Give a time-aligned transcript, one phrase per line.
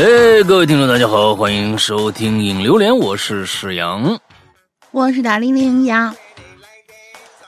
[0.00, 4.18] 哎，各位听众，大家好，欢迎收听《影榴莲》，我是史阳，
[4.92, 6.14] 我是大玲玲呀。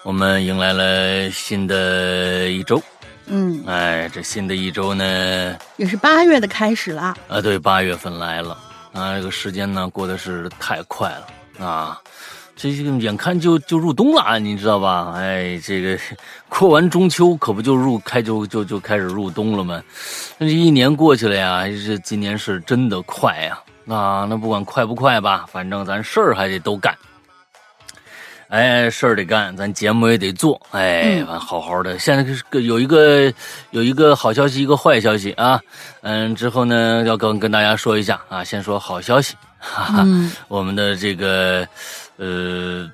[0.02, 2.78] 我们迎来了新的一周，
[3.24, 7.16] 嗯，哎，这新的一周呢，也是八月的开始了。
[7.26, 8.58] 啊，对，八月份来了
[8.92, 11.98] 啊，这个时间呢过得是太快了啊。
[12.54, 15.14] 这个眼看就就入冬了，你知道吧？
[15.16, 15.98] 哎，这个
[16.48, 19.82] 过完中秋可不就入开就就就开始入冬了吗？
[20.38, 23.58] 那这一年过去了呀，这今年是真的快呀！
[23.88, 26.94] 啊，那不管快不快吧，反正咱事儿还得都干。
[28.48, 30.60] 哎，事儿得干，咱节目也得做。
[30.70, 31.98] 哎，完好好的。
[31.98, 33.32] 现在是有一个
[33.70, 35.58] 有一个好消息，一个坏消息啊。
[36.02, 38.44] 嗯，之后呢要跟跟大家说一下啊。
[38.44, 40.06] 先说好消息，哈哈，
[40.48, 41.66] 我们的这个。
[42.16, 42.90] 呃，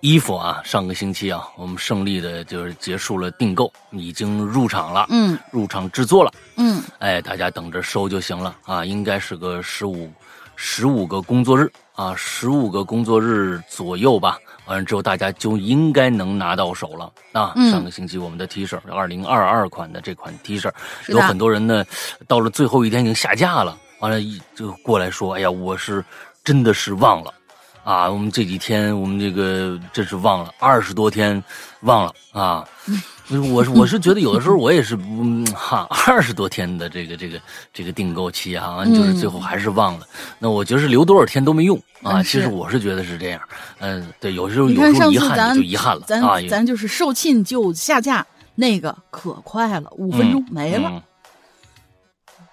[0.00, 8.56] 衣服啊，上个星期啊，我们胜利的就是结束了订购，已经入场了，嗯，入场制作了，嗯，哎，大家等着收就行了。
[8.64, 10.10] 啊，应该是个十五
[10.56, 17.12] 十五个工作日啊，十五个工作日左右吧，完了之后大家就应该能拿到手了。
[17.32, 17.52] 啊。
[17.70, 20.70] 上个星期我们的 T 恤，二零二二款的这款 T 恤，
[21.08, 21.84] 有很多人呢，
[22.26, 26.02] 到了最后一天已经下架了，完了一就过来说，哎呀，我是
[26.42, 27.34] 真的是忘了。
[27.82, 31.42] 啊，我们这几天我们这个真是忘了二十多天，
[31.80, 32.68] 忘了啊！
[33.52, 37.40] 我是我是觉得有的时候我也是嗯哈二十多天的这个这个
[37.72, 40.06] 这个订购期啊，就是最后还是忘了。
[40.38, 42.22] 那我觉得是留多少天都没用啊。
[42.22, 43.40] 其实我是觉得是这样，
[43.78, 46.40] 嗯，对，有时候有时候遗憾就遗憾了啊。
[46.48, 51.02] 咱就是售罄就下架，那个可快了，五分钟没了。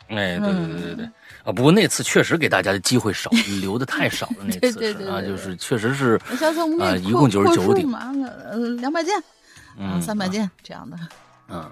[0.09, 1.09] 哎，对对对对对。
[1.47, 3.31] 啊，不过那次确实给大家的机会少，
[3.61, 4.43] 留的太少了。
[4.43, 6.19] 那次是啊，就是确实是
[6.81, 9.13] 啊，一共九十九顶，呃，两百件，
[9.79, 10.97] 嗯，三百件这样的。
[11.47, 11.71] 嗯，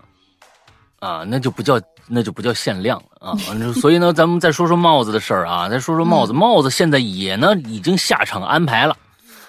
[0.99, 1.77] 啊，那就不叫
[2.07, 3.35] 那就不叫限量了啊。
[3.73, 8.95] 所以呢，咱们再说说帽子的事儿啊，再说说帽子，帽子现在也呢已经下场安排了。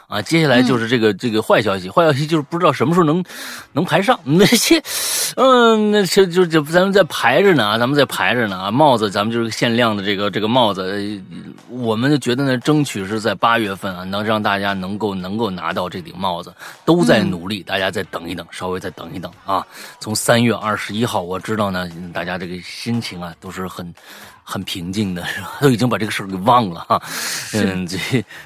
[0.09, 3.25] 啊，接下来就是这个这个坏消息，坏消息就是不知道什么时候能
[3.73, 4.81] 能排上那些，
[5.35, 8.71] 嗯，那些就就咱们在排着呢啊，咱们在排着呢啊。
[8.71, 11.21] 帽子咱们就是限量的这个这个帽子，
[11.69, 19.67] 我们就觉得呢，争取是在八月份啊，能让大家能够能够拿到这顶帽子，都在努力，大家再等一等，稍微再等一等啊。
[19.99, 23.93] 从三月二十一号，我知道呢，大家这个心情啊都是很
[24.45, 25.25] 很平静的，
[25.61, 27.03] 都已经把这个事儿给忘了哈。
[27.55, 27.99] 嗯，这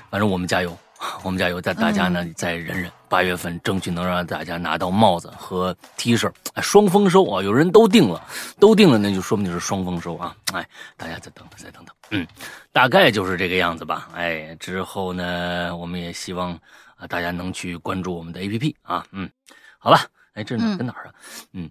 [0.09, 0.75] 反正我们加油。
[1.25, 6.31] 我们加油，大大家呢再忍忍，八月份争取能让大家拿到帽子和 T 恤，
[6.61, 7.43] 双丰收啊！
[7.43, 8.23] 有人都定了，
[8.59, 10.37] 都定了，那就说明是双丰收啊！
[10.53, 10.69] 哎，
[10.99, 12.27] 大家再等等，再等等，嗯，
[12.71, 14.11] 大概就是这个样子吧。
[14.15, 16.53] 哎，之后呢，我们也希望
[16.97, 19.31] 啊大家能去关注我们的 APP 啊，嗯，
[19.79, 21.15] 好吧，哎，这哪跟哪儿啊？
[21.55, 21.71] 嗯，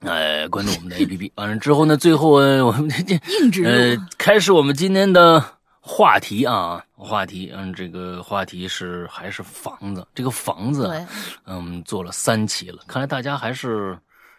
[0.00, 3.16] 哎，关注我们的 APP，完了之后呢，最后我们这
[3.64, 5.44] 呃，开始我们今天的。
[5.86, 10.90] 话题啊，话题，嗯，这个话题是还是房子，这个房子，
[11.44, 13.98] 嗯，做了三期了，看来大家还是，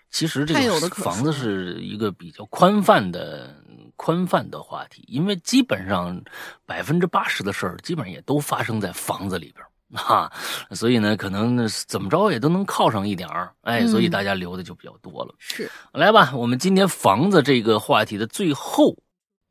[0.10, 3.56] 其实这个房子是一个比较宽泛的、
[3.96, 6.20] 宽泛的话题，因为基本上
[6.66, 10.32] 百分之八十的事儿，基本上也都发生在房子里边哈，
[10.72, 15.36] 所以呢，可能怎么着也都能靠上一点儿，哎，所以大家留的就比较多了。
[15.38, 18.98] 是，来吧，我们今天房子这个话题的最后。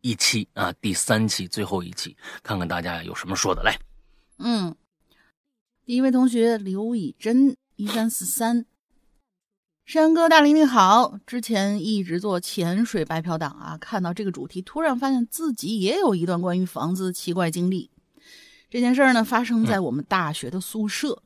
[0.05, 3.75] 一期啊，第三期最后一期，看看大家有什么说的来。
[4.37, 4.77] 嗯，
[5.87, 8.67] 第一位同学刘以真一三四三，
[9.87, 17.91] 山哥大林你好，之前一直做潜水白嫖党啊，看到这个主题，突然发现自己也有一段关于房子的奇怪经历。
[18.69, 21.23] 这件事儿呢，发生在我们大学的宿舍，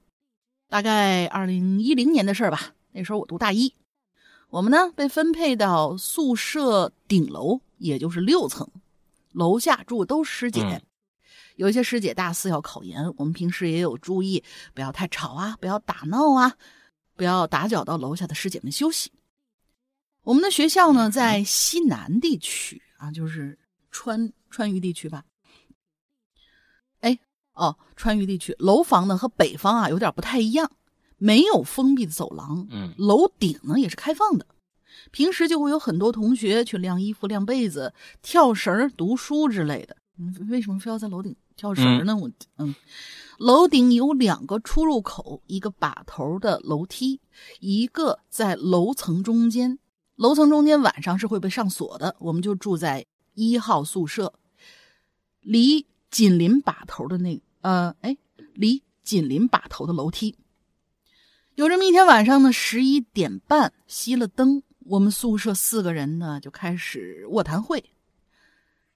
[0.69, 2.75] 大概二零一零年的事儿吧。
[2.93, 3.75] 那时候我读大一，
[4.51, 7.61] 我们呢被分配到宿舍顶楼。
[7.81, 8.69] 也就是六层，
[9.31, 10.83] 楼下住的都是师姐，
[11.55, 14.43] 有一些师姐大四要考研，我们平时也有注意，
[14.75, 16.57] 不要太吵啊，不要打闹啊，
[17.15, 19.13] 不要打搅到楼下的师姐们休息。
[20.23, 23.57] 我们的学校呢在西南地区啊，就是
[23.93, 25.25] 川川渝地区吧。
[26.99, 27.17] 哎，
[27.53, 30.73] 哦，川渝地区楼房呢和北方啊有点不太一样，
[31.19, 34.47] 没有封闭的走廊，嗯，楼顶呢也是开放的。
[35.11, 37.93] 平时就会有很多同学去晾衣服、晾被子、
[38.23, 39.97] 跳绳、读书之类的。
[40.49, 42.17] 为什么非要在楼顶跳绳呢？
[42.17, 42.75] 我嗯，
[43.39, 47.21] 楼顶有两个出入口，一个把头的楼梯，
[47.61, 49.79] 一个在楼层中间。
[50.17, 52.17] 楼层中间晚上是会被上锁的。
[52.19, 54.35] 我们就住在一号宿舍，
[55.41, 58.17] 离紧邻把头的那呃，哎，
[58.55, 60.37] 离紧邻把头的楼梯。
[61.59, 64.63] 有这么一天晚上呢，十一点半熄了灯。
[64.87, 67.85] 我们宿舍四个人呢，就开始卧谈会。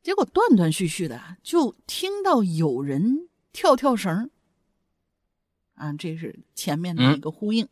[0.01, 4.31] 结果断断续续的就听到有人跳跳绳
[5.75, 7.67] 啊，这是前面的一个呼应。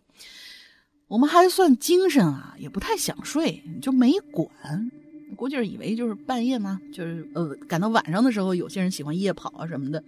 [1.07, 4.91] 我们还算精神啊，也不太想睡，就没管。
[5.37, 10.03] 估计是以为就是半夜嘛，就是呃，赶到晚上的时候，有些人喜欢夜跑啊什么的，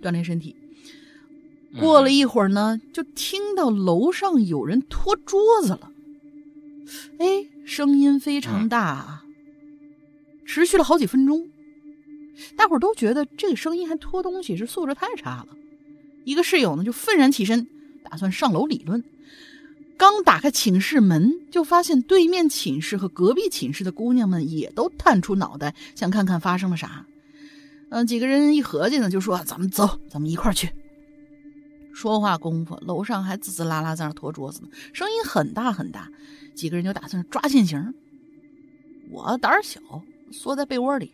[0.00, 0.54] 锻炼身体。
[1.78, 5.92] 过了一会儿呢，就听到楼上有人拖桌子了，
[7.18, 9.24] 哎，声音非常大，啊，
[10.46, 11.48] 持续了好几分钟。
[12.56, 15.48] 大伙儿都觉得这个声音还拖东西是素质太差了。
[16.24, 17.66] 一个室友呢就愤然起身，
[18.02, 19.04] 打算上楼理论。
[19.96, 27.04] 刚打开寝室门，就发现对面寝室和隔壁寝室的姑娘们也都探出脑袋，想看看发生了啥。
[27.90, 30.70] 嗯，几个人一合计呢，就说：“咱们走，咱们一块儿去。”
[31.92, 36.10] 说话功夫，楼上还滋滋啦啦在那拖桌子呢，声音很大很大。
[36.54, 37.94] 几个人就打算抓现行。
[39.10, 39.80] 我胆儿小，
[40.30, 41.10] 缩在被窝里。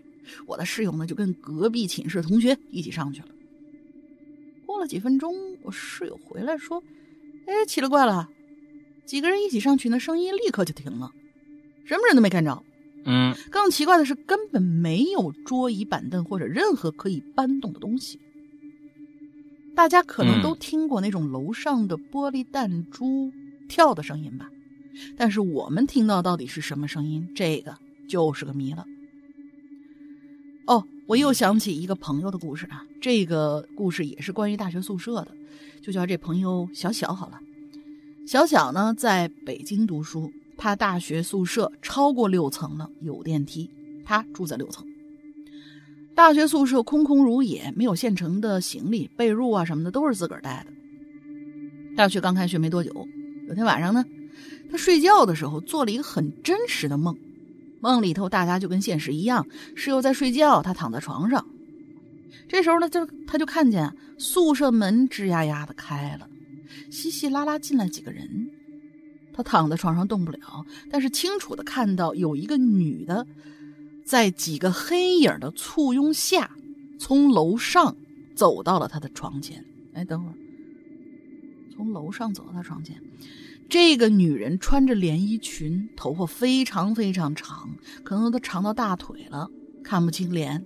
[0.46, 3.28] 我的室友呢，就跟隔壁寝室同学一起上去了。
[4.66, 6.82] 过了几分钟，我室友回来说
[7.46, 8.28] ：“哎，奇了怪了。”
[9.04, 11.12] 几个人一起上去，那声音立刻就停了，
[11.84, 12.62] 什么人都没看着。
[13.04, 18.18] 嗯，更奇怪的是，根本没有桌椅板凳或者任何可以搬动的东西。
[19.74, 23.32] 大家可能都听过那种楼上的玻璃弹珠
[23.68, 24.48] 跳的声音吧？
[25.16, 27.76] 但是我们听到到底是什么声音，这个
[28.08, 28.86] 就是个谜了。
[30.66, 35.28] 哦，我又想起一个朋友的故事啊，这个故事也是关于大学宿舍的，
[35.82, 37.40] 就叫这朋友小小好了。
[38.26, 43.68] 小小呢，在北京读书，他大学宿舍超过六层了，有电梯，
[44.04, 44.86] 他住在六层。
[46.14, 50.72] 大学宿舍空空如也，没有现成的行李、被褥啊什么的，都是自个儿带的。
[51.96, 53.08] 大学刚开学没多久，
[53.48, 54.04] 有天晚上呢，
[54.70, 57.16] 他睡觉的时候做了一个很真实的梦，
[57.80, 61.44] 梦里头大家就跟现实一样，室友在睡觉，他躺在床上。
[62.48, 66.28] 这时候呢，就他就看见宿舍门吱呀呀的开了。
[66.90, 68.48] 稀稀拉拉进来几个人，
[69.32, 73.26] 他躺在床上动不了，但是清楚的看到有一个女的，
[74.04, 76.50] 在几个黑影的簇拥下，
[76.98, 77.96] 从楼上
[78.34, 79.64] 走到了他的床前。
[79.94, 80.34] 哎，等会儿，
[81.74, 83.00] 从楼上走到他床前，
[83.68, 87.70] 这个女人穿着连衣裙，头发非常非常长，
[88.02, 89.50] 可能都长到大腿了，
[89.82, 90.64] 看不清脸，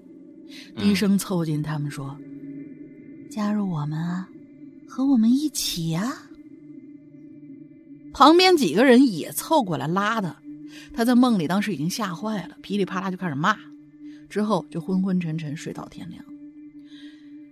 [0.77, 2.19] 低声凑近他们说
[3.31, 4.29] ：“加入我们啊！”
[4.89, 6.23] 和我们一起呀！
[8.13, 10.43] 旁边几个人也凑过来拉他，
[10.93, 13.57] 他在梦里当时已经吓坏了，噼里啪啦就开始骂，
[14.29, 16.25] 之后就昏昏沉沉睡到天亮。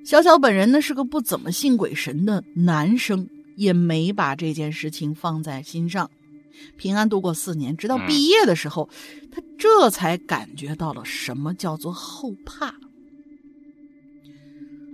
[0.05, 6.11] 小小本人呢是个不怎么信鬼神的男生，也没把这件事情放在心上，
[6.77, 8.89] 平安度过四年，直到毕业的时候，
[9.33, 12.75] 他这才感觉到了什么叫做后怕。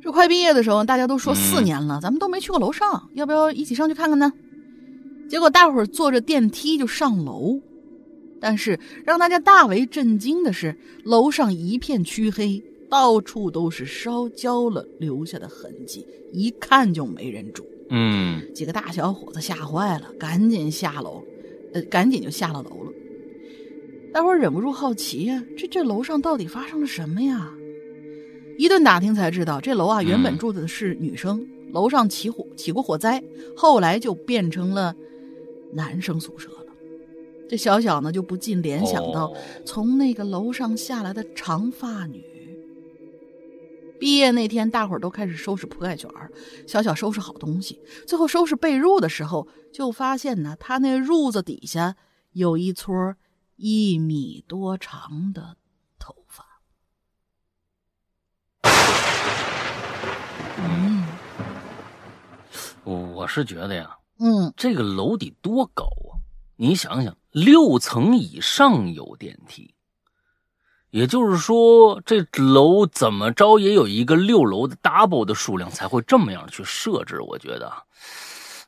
[0.01, 4.33] 这快毕业的时候，大家都说四年了，咱们都没去过楼上，要不要一起上去看看呢？
[5.29, 7.61] 结果大伙儿坐着电梯就上楼，
[8.43, 17.65] 但是让大家大为震惊的是，楼上一片黢黑，到处都是烧焦了留下的痕迹，一看就没人住。
[17.89, 21.23] 嗯，几个大小伙子吓坏了，赶紧下楼，
[21.73, 22.93] 呃，赶紧就下了楼了。
[24.13, 27.55] 大伙儿忍不住好奇呀，这这楼上到底发生了什么呀？
[28.59, 33.23] 一顿打听才知道，这楼啊原本住的是女生，楼上起火起过火灾，
[33.57, 34.97] 后来就变成了
[35.73, 36.62] 男生宿舍了。
[37.53, 39.31] 这小小呢就不禁联想到
[39.67, 42.25] 从那个楼上下来的长发女。
[43.99, 46.33] 毕业那天，大伙儿都开始收拾铺盖卷儿，
[46.67, 51.95] 小小收拾好东西，最后收拾被褥的时候，就发现呢，他那褥子底下
[52.31, 53.17] 有一撮
[53.57, 55.59] 一米多长的
[55.99, 56.63] 头发。
[60.57, 61.05] 嗯，
[62.85, 66.12] 我我是觉得呀，嗯，这个楼得多高啊？
[66.63, 69.75] 你想想，六层以上有电梯，
[70.91, 77.21] 也就是说，这楼怎么着也有一个六楼的 double 的数量才会这么样去设置。
[77.21, 77.73] 我觉得，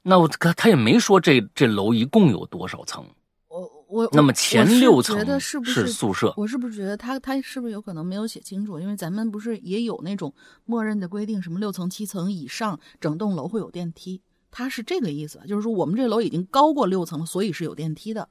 [0.02, 3.06] 那我他他也没说这这楼一共有多少层。
[3.46, 6.34] 我我那么前六层是不是宿舍？
[6.36, 8.80] 我是不是觉得他他是不是有可能没有写清楚？
[8.80, 10.34] 因为咱们不是也有那种
[10.64, 14.20] 默认的规定，什么六层七层以上整栋楼会有电梯？
[14.56, 18.28] 他是这个意思，就是说我们这楼已经高过六层了，所以是有电梯的，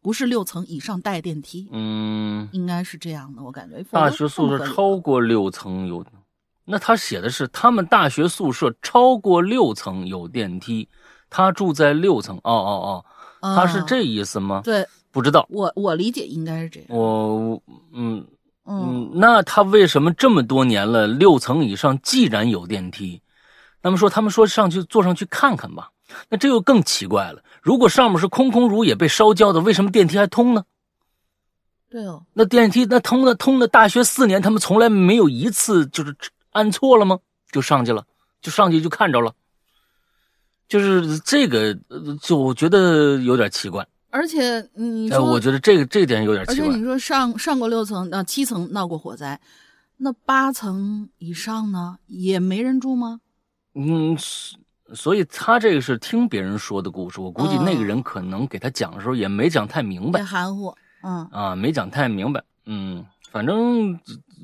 [0.00, 1.68] 不是六层以上带电梯。
[1.70, 3.84] 嗯，应该是这样的，我感觉。
[3.90, 6.02] 大学宿舍超过六层有，
[6.64, 10.88] 那他写的是他们大学宿舍超过六层有电梯，
[11.28, 12.36] 他住在六层。
[12.38, 13.04] 哦哦
[13.42, 14.62] 哦，他是这意思吗？
[14.64, 14.86] 对。
[15.10, 16.88] 不知道，我我理解应该是这样。
[16.90, 17.60] 我
[17.92, 18.24] 嗯
[18.66, 23.20] 嗯，那他为什么这么多年了，六层以上既然有电梯，
[23.82, 25.90] 那么说他们说上去坐上去看看吧，
[26.28, 27.42] 那这又更奇怪了。
[27.62, 30.64] 如果上面是空空如也被烧焦的，为什么电梯还通呢？
[31.90, 36.14] 对哦，那电梯那通了通了，大学四年他们从来没有一次就是
[36.50, 37.18] 按错了吗？
[37.50, 38.04] 就上去了，
[38.42, 39.32] 就上去就看着了，
[40.68, 41.74] 就是这个，
[42.20, 43.86] 就我觉得有点奇怪。
[44.10, 46.76] 而且你哎，说，我觉得这个这点有点而且奇怪。
[46.76, 49.40] 你说上上过六层啊七层闹过火灾，
[49.96, 53.20] 那八层以上呢也没人住吗？
[53.78, 54.58] 嗯，所
[54.94, 62.42] 所以他这个是听别人说的故事，我估计嗯那个人可能给他讲的时候也没讲太明白也含糊，嗯啊，没讲太明白。
[62.66, 63.92] 嗯，反正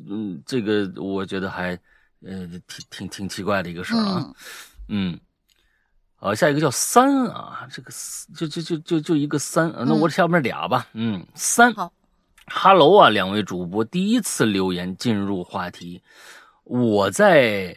[0.08, 1.76] 嗯，这个我觉得还
[2.24, 4.22] 呃挺挺挺奇怪的一个事儿啊。
[4.24, 4.34] 嗯
[4.86, 5.20] 嗯，
[6.16, 7.90] 好，下一个叫三啊，这个
[8.36, 10.86] 就就就就就一个三，啊那我下面俩吧。
[10.92, 11.72] 嗯，三。
[11.74, 11.92] 好，
[12.46, 16.02] 哈喽啊，两位主播，第一次留言进入话题，
[16.64, 17.74] 我在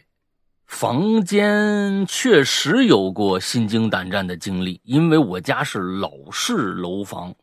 [0.67, 7.33] 房间确实有过心惊胆战的经历，因为我家是老式楼房，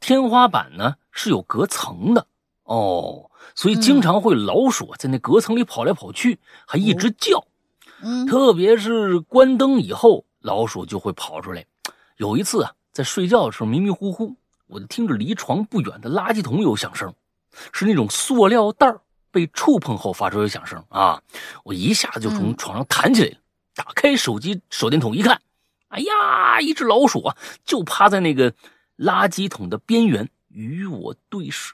[0.00, 2.26] 天花板呢是有隔层的
[2.62, 7.44] 哦，所以经常会老鼠在那隔层里跑来跑去，还一直叫。
[8.00, 11.66] 嗯特别是关灯以后，老鼠就会跑出来。
[12.16, 14.36] 有一次啊，在睡觉的时候迷迷糊糊，
[14.68, 17.12] 我就听着离床不远的垃圾桶有响声，
[17.72, 21.22] 是那种塑料袋儿被触碰后发出的响声啊！
[21.64, 23.36] 我一下子就从嗯床上弹起来了，
[23.74, 25.40] 打开手机手电筒一看，
[25.88, 28.52] 哎呀，一只老鼠啊，就趴在那个
[28.96, 31.72] 垃圾桶的边缘与我对视。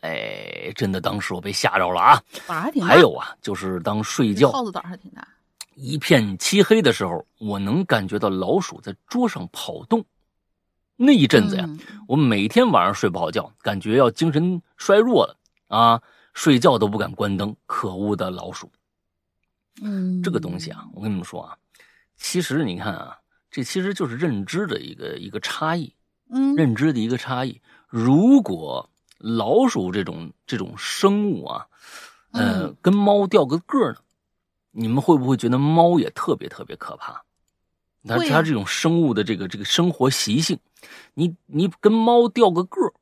[0.00, 2.22] 哎，真的，当时我被吓着了啊！
[2.46, 5.26] 胆还挺大，还有啊，就是当睡觉耗子胆还挺大，
[5.74, 10.04] 一片漆黑的时候，我能感觉到老鼠在桌上跑动。
[11.00, 15.36] 那一阵子呀，嗯我每天晚上睡不好觉，感觉要精神衰弱了
[15.68, 16.02] 啊，
[16.34, 17.54] 睡觉都不敢关灯。
[17.66, 18.70] 可恶的老鼠！
[19.82, 21.56] 嗯，这个东西啊，我跟你们说啊，
[22.16, 23.16] 其实你看啊，
[23.50, 25.94] 这其实就是认知的一个一个差异，
[26.30, 27.60] 嗯，认知的一个差异。
[27.88, 31.66] 如果老鼠这种这种生物啊，
[32.32, 34.00] 呃，嗯跟猫掉个个儿呢，
[34.72, 37.22] 你们会不会觉得猫也特别特别可怕？
[38.06, 40.58] 它啊它这种生物的这个这个生活习性，
[41.14, 42.94] 你你跟猫掉个个儿，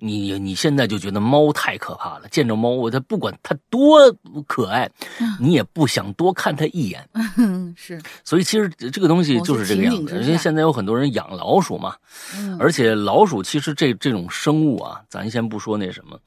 [0.00, 4.10] 你你现在就觉得猫太可怕了，见着猫我它不管它多
[4.46, 4.90] 可爱，
[5.20, 7.08] 嗯你也不想多看它一眼。
[7.36, 10.20] 嗯是，所以其实这个东西就是这个样子。
[10.20, 11.94] 因为现在有很多人养老鼠嘛，
[12.36, 16.18] 嗯，而且老鼠其实这这种生物啊，咱先不说那什么，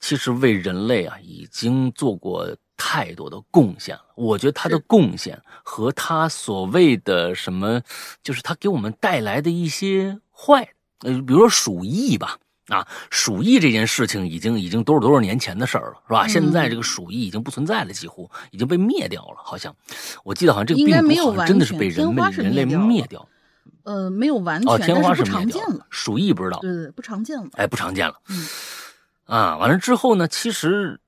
[0.00, 4.02] 其实为人类啊已经做过太多的贡献了。
[4.16, 7.80] 我觉得它的贡献和它所谓的什么，
[8.22, 10.68] 就是它给我们带来的一些坏，
[11.00, 12.38] 呃，比如说鼠疫吧。
[12.70, 16.26] 啊，鼠疫这件事情已经已经多少多少年前的事儿了，是吧？
[16.26, 19.74] 嗯现在这个鼠疫已经不存在了，几乎已经被灭掉了，好像
[20.24, 20.86] 我记得好像这个病
[21.16, 23.26] 毒好像真的是被人类人类灭掉。
[23.82, 26.58] 呃没有完哦，全，天花但是不灭掉了常见了，，鼠疫不知道。
[26.60, 28.14] 对对，不常见了，哎，不常见了。
[28.28, 28.46] 嗯
[29.24, 31.00] 啊，完了之后呢，其实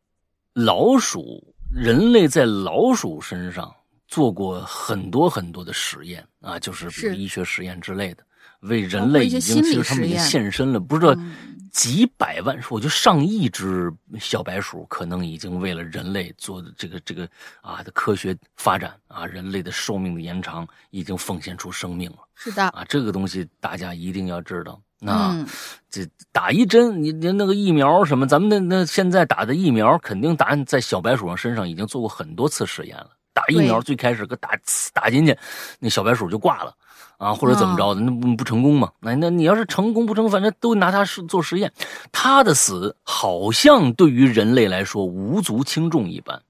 [0.54, 3.72] 老鼠，人类在老鼠身上
[4.08, 8.24] 做过很多很多的实验啊，就是比如是医学实验之类的，
[8.62, 11.32] 为人类已经其实他们已经献身了，不知道嗯
[11.70, 13.90] 几百万，我觉得上亿只
[14.20, 17.26] 小白鼠可能已经为了人类做的这个这个
[17.62, 22.18] 啊的科学发展啊，人类的寿命的延长，已经奉献出生命了。
[22.34, 24.78] 是的，啊，这个东西大家一定要知道。
[25.00, 25.46] 那、嗯
[25.90, 33.10] 这打一针，你你那个疫苗什么，咱们那那现在打的疫苗，肯定打在小白鼠上身上已经做过很多次实验了。
[33.34, 34.50] 打疫苗最开始给打
[34.92, 35.36] 打进去，
[35.78, 36.74] 那小白鼠就挂了
[37.22, 38.90] 啊，或者怎么着的，那不不成功嘛？
[39.00, 41.72] 那那你要是成功不成，反正都拿他是做实验。
[42.10, 46.42] 他的死好像对于人类来说无足轻重一般。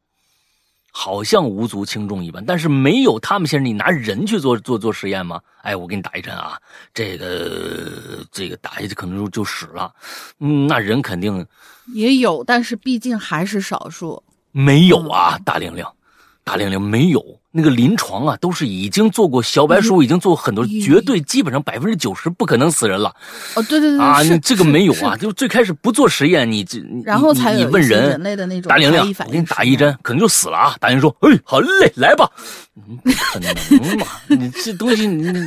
[0.95, 5.41] 好像无足轻重一般，但是没有他们先生你拿人去做做做实验吗？
[5.63, 6.59] 哎，我给你打一针啊，
[6.93, 9.91] 这个这个打下去可能就就死了，
[10.39, 11.47] 嗯，那人肯定
[11.95, 14.23] 也有，但是毕竟还是少数。
[14.51, 15.83] 没有啊，大玲玲，
[16.45, 23.15] 大玲玲没有那个临床啊，都是已经做过小白鼠，已经做过很多，绝对基本上百分之九十不可能死人了
[23.55, 28.23] 哦，对对对，啊，你这个没有啊，就最开始不做实验，你这你然后才你你问人人。
[28.23, 30.75] 类的那种大玲玲我给你打一针，可能就死了啊！
[30.81, 32.29] 大玲玲说：“哎，好嘞，来吧。”
[32.75, 33.53] 嗯不可能
[33.99, 34.07] 嘛！
[34.29, 35.47] 你这东西你， 你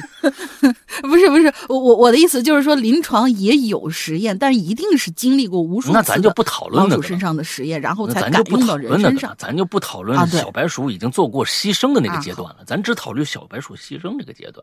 [1.01, 6.95] 不是不是，我我我的意思就是说，临床也有实验，但一定是经历过无数次那咱就不讨论老。
[6.97, 9.35] 鼠身上的实验，然后那才敢咱就不讨用到人身上，。
[9.39, 14.61] 咱就不讨论小白鼠已经做过牺牲的那个啊阶段了，咱只考虑小白鼠牺牲这个阶段。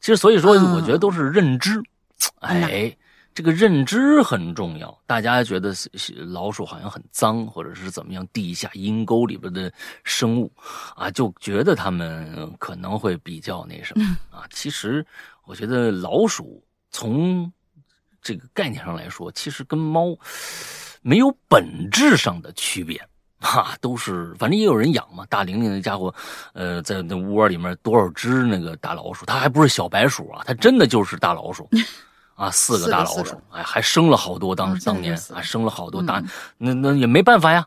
[0.00, 1.80] 其实，所以说，嗯我觉得都是认知。
[2.40, 2.96] 嗯哎，
[3.34, 4.98] 这个认知很重要。
[5.06, 5.74] 大家觉得
[6.26, 10.50] 老鼠好像很脏，或者是怎么样，地下阴沟里边的生物
[10.96, 14.44] 啊，就觉得它们可能会比较那什么啊。
[14.50, 15.06] 其实
[15.44, 17.52] 我觉得老鼠从
[18.22, 20.16] 这个概念上来说，其实跟猫
[21.02, 22.98] 没有本质上的区别。
[23.46, 25.24] 哈，都是，反正也有人养嘛。
[25.28, 26.12] 大玲玲那家伙，
[26.52, 31.68] 呃，在那窝里面多少只那个大老鼠，它还不是小白鼠啊，它真的就是大老鼠，
[32.34, 36.22] 啊，四个大老鼠，哎，还生了好多，当当年啊，生了好多大，
[36.58, 37.64] 那那也没办法呀。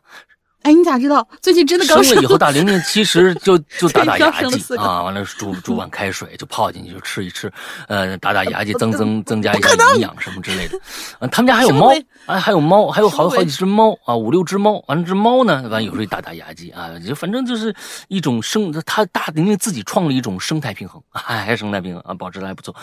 [0.62, 1.26] 哎，你咋知道？
[1.40, 7.50] 最近真的刚生了以后，大玲玲 其实就就打打牙祭啊，完了煮煮碗开水就泡进去就吃一吃，
[7.88, 10.78] 呃，打打牙祭增增增加一下营养什么之类的。
[11.20, 11.92] 嗯，他们家还有猫，
[12.26, 14.82] 哎，还有猫，还有好好几只猫啊，五六只猫。
[14.86, 17.74] 完了，这猫呢，完有时候打打牙祭啊，就反正就是
[18.08, 22.74] 一种生，他大玲玲自己创了一种生态平衡， 哎，生态平衡啊，保持的还不错。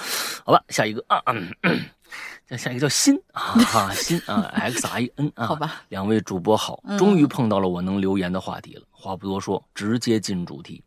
[0.43, 1.21] 好了，下一个啊。
[2.55, 8.83] 下一个叫新啊， 新啊，X I N 啊，好吧，两位主播好，终于碰到了我能留言的话题了。
[8.91, 10.81] 话不多说，直接进主题。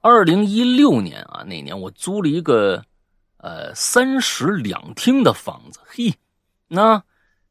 [0.00, 2.80] 二零一六年啊，那年我租了一个
[3.38, 6.14] 呃三室两厅的房子，嘿，
[6.68, 7.02] 那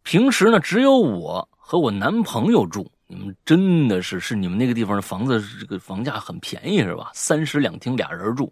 [0.04, 2.90] 平时呢只有我和我男朋友住。
[3.10, 7.10] 你们真的是是你们那个地方的房子，这个房价很便宜是吧？
[7.14, 8.52] 三室两厅俩人住。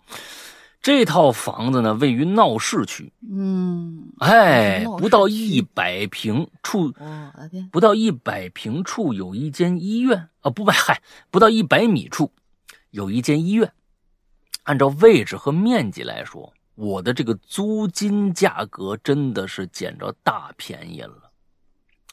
[0.85, 3.11] 这套房子呢，位于闹市区。
[3.27, 6.93] 嗯，哎，不到一百平处，
[7.71, 11.01] 不到一百平处有一间医院啊，不不，嗨，
[11.31, 12.31] 不到一百米处
[12.91, 13.73] 有一间医院。
[14.65, 21.31] 按照位置和面积来说，我的这个租金价格真的是捡着大便宜了。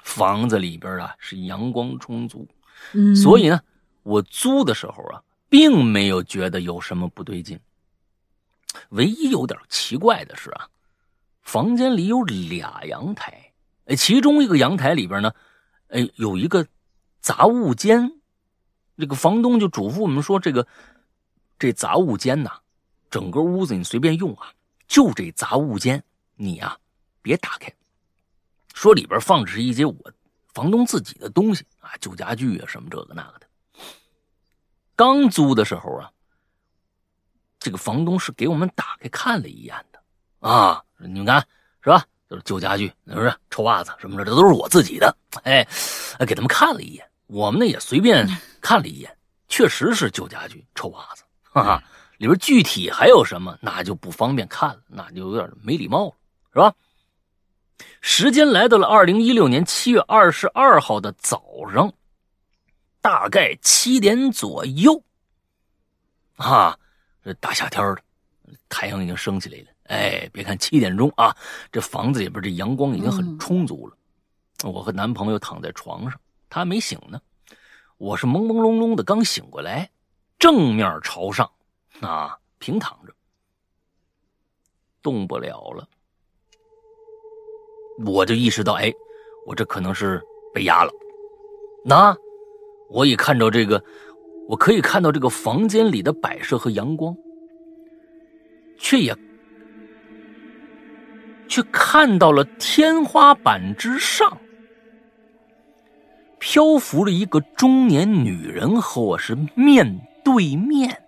[0.02, 2.48] 房子里边啊是阳光充足，
[2.94, 3.60] 嗯，所以呢，
[4.02, 7.60] 我租的时候啊，并没有觉得有什么不对劲。
[8.90, 10.68] 唯一有点奇怪的是啊，
[11.42, 13.52] 房间里有俩阳台，
[13.86, 15.32] 哎，其中一个阳台里边呢，
[15.88, 16.66] 哎，有一个
[17.20, 18.20] 杂物间。
[18.96, 20.66] 这个房东就嘱咐我们说，这个
[21.58, 22.50] 这杂物间呐，
[23.10, 24.52] 整个屋子你随便用啊，
[24.86, 26.02] 就这杂物间
[26.36, 26.78] 你呀
[27.20, 27.72] 别打开。
[28.74, 29.94] 说里边放着一些我
[30.54, 33.46] 房东自己的东西啊，旧家具啊什么这个那个的。
[34.94, 36.10] 刚租的时候啊。
[37.62, 40.02] 这个房东是给我们打开看了一眼的，
[40.40, 41.40] 啊，你们看
[41.80, 42.04] 是吧？
[42.28, 45.16] 就是旧家具，是不是臭袜子什么的，这都是我自己的。
[45.44, 45.64] 哎，
[46.26, 48.26] 给他们看了一眼，我们呢也随便
[48.60, 51.84] 看了一眼，确实是旧家具、臭袜子，哈哈。
[52.18, 56.14] 里边具体还有什么，那就不方便看了，那就有点没礼貌了，
[56.52, 56.74] 是吧？
[58.00, 61.40] 时间来到了二零一六年七月二十二号的早
[61.72, 61.92] 上，
[63.00, 65.00] 大概七点左右，
[66.34, 66.76] 啊。
[67.24, 68.02] 这大夏天的，
[68.68, 69.66] 太阳已经升起来了。
[69.84, 71.36] 哎，别看七点钟啊，
[71.70, 73.96] 这房子里边这阳光已经很充足了。
[74.64, 77.20] 我和男朋友躺在床上，他还没醒呢。
[77.98, 79.88] 我是朦朦胧胧的刚醒过来，
[80.38, 81.48] 正面朝上，
[82.00, 83.12] 啊，平躺着，
[85.00, 85.88] 动不了了。
[88.04, 88.92] 我就意识到，哎，
[89.46, 90.20] 我这可能是
[90.52, 90.90] 被压了。
[91.84, 92.16] 那，
[92.88, 93.84] 我一看着这个。
[94.52, 97.16] 我可以看到这个房间里的摆设和阳光，
[98.76, 99.16] 却也
[101.48, 104.36] 却看到了天花板之上
[106.38, 111.02] 漂浮了一个中年女人和我是面对面。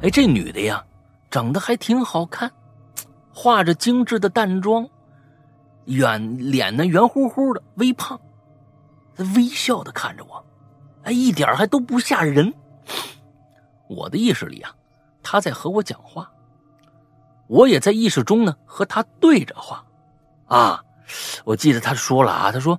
[0.00, 0.82] 哎，这女的呀，
[1.30, 2.50] 长得还挺好看，
[3.30, 4.88] 化着精致的淡妆，
[5.84, 8.18] 圆脸呢圆乎乎的，微胖，
[9.14, 10.42] 她微笑的看着我。
[11.04, 12.52] 哎，一点还都不吓人。
[13.88, 14.74] 我的意识里啊，
[15.22, 16.30] 他在和我讲话，
[17.46, 19.84] 我也在意识中呢和他对着话。
[20.46, 20.82] 啊，
[21.44, 22.78] 我记得他说了啊，他说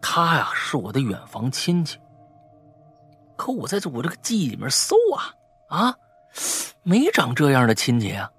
[0.00, 1.98] 他呀是我的远房亲戚。
[3.36, 5.34] 可我在这我这个记忆里面搜啊
[5.68, 5.94] 啊，
[6.82, 8.30] 没长这样的亲戚啊。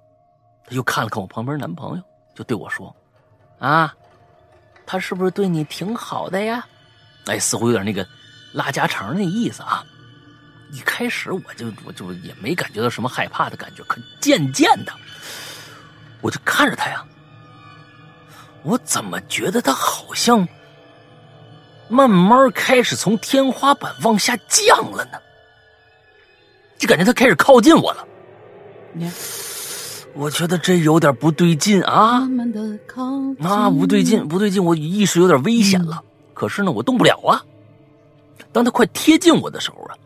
[0.66, 2.02] 他又看了看我旁边男朋友，
[2.34, 2.94] 就对我说
[3.60, 3.94] ：“啊，
[4.86, 6.66] 他是不是对你挺好的呀？”
[7.26, 8.06] 哎，似乎有点那个。
[8.54, 9.84] 拉家常那意思啊，
[10.72, 14.92] 一开始我就我就也没感觉到什么害怕的感觉，可渐渐的，
[16.20, 17.04] 我就看着他呀，
[18.62, 20.46] 我怎么觉得他好像
[21.88, 25.18] 慢慢开始从天花板往下降了呢？
[26.78, 28.06] 就感觉他开始靠近我了。
[30.14, 32.22] 我觉得这有点不对劲啊！
[33.40, 36.00] 啊，不对劲，不对劲，我意识有点危险了。
[36.32, 37.42] 可是呢，我动不了啊。
[38.54, 39.98] 当他快贴近我的时候啊，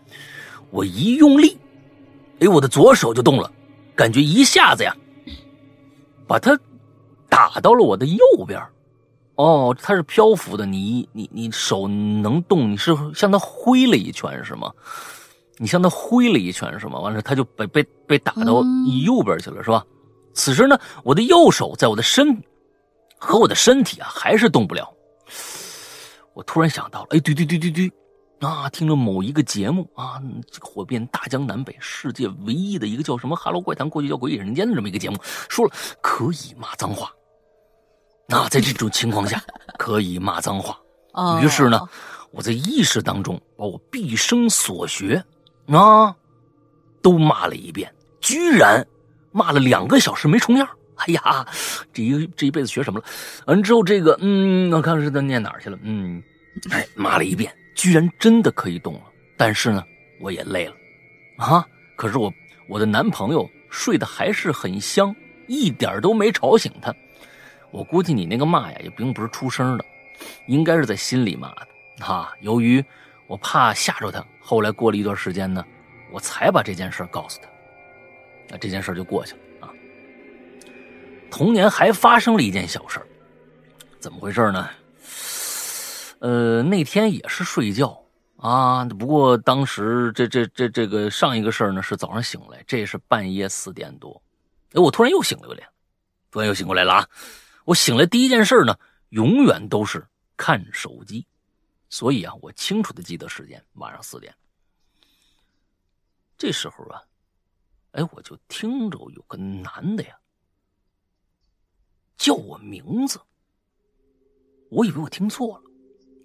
[0.71, 1.57] 我一用力，
[2.41, 3.53] 哎，我的左手就动了，
[3.95, 4.97] 感觉一下子呀，
[6.27, 6.59] 把他
[7.29, 8.61] 打到了我的右边。
[9.35, 14.73] 哦，它是漂浮的，你你你手能动，你是向他挥了一拳是吗？
[15.59, 16.99] 你向他挥了一拳是吗？
[16.99, 18.65] 完了，他就被被被打到
[19.05, 19.85] 右边去了是吧？
[20.33, 22.43] 此时呢，我的右手在我的身
[23.19, 24.93] 和我的身体啊还是动不了。
[26.35, 27.93] 我突然想到了，哎，对对对对对，
[28.41, 30.21] 啊，听了某一个节目啊，
[30.61, 35.17] 火遍大江南北，世界唯一的一个叫什么《哈喽怪谈》，过去叫《鬼影人间》的这么一个节目，
[35.49, 37.11] 说了可以骂脏话。
[38.29, 39.43] 那 在这种情况下，
[39.77, 40.79] 可以骂脏话。
[41.43, 41.81] 于是呢，
[42.31, 45.23] 我在意识当中把我毕生所学
[45.67, 46.15] 啊
[47.03, 48.87] 都骂了一遍，居然
[49.33, 50.69] 骂了两个小时没重样。
[50.95, 51.45] 哎呀，
[51.93, 53.07] 这一这一辈子学什么了？
[53.47, 55.79] 完之后，这个嗯，我看是他念哪儿去了？
[55.83, 56.23] 嗯，
[56.71, 59.03] 哎，骂了一遍，居然真的可以动了。
[59.37, 59.87] 但是呢，
[60.21, 60.75] 我也累了
[61.37, 61.65] 啊。
[61.97, 62.33] 可是我
[62.69, 65.15] 我的男朋友睡得还是很香，
[65.47, 66.93] 一点都没吵醒他。
[67.71, 69.85] 我估计你那个骂呀，也并不是出声的，
[70.49, 71.69] 应该是在心里骂的
[72.01, 72.33] 哈。
[72.41, 72.85] 由于
[73.29, 75.65] 我怕吓着他，后来过了一段时间呢，
[76.11, 77.49] 我才把这件事告诉他，
[78.49, 79.71] 那这件事就过去了啊。
[81.31, 83.01] 同年还发生了一件小事
[84.01, 84.69] 怎么回事呢？
[86.21, 88.05] 呃，那天也是睡觉
[88.37, 94.21] 啊，不过当时这这这这个上一个事儿呢是早上醒来，这是半夜四点多，
[94.73, 95.57] 哎，我突然又醒了，
[96.31, 97.09] 突然又醒过来了啊。
[97.65, 98.79] 我醒来第一件事呢，
[99.11, 101.27] 永远都是看手机，
[101.89, 104.35] 所以啊，我清楚的记得时间，晚上四点。
[106.37, 107.03] 这时候啊，
[107.93, 110.17] 哎，我就听着有个男的呀，
[112.17, 113.21] 叫我名字。
[114.71, 115.68] 我以为我听错了，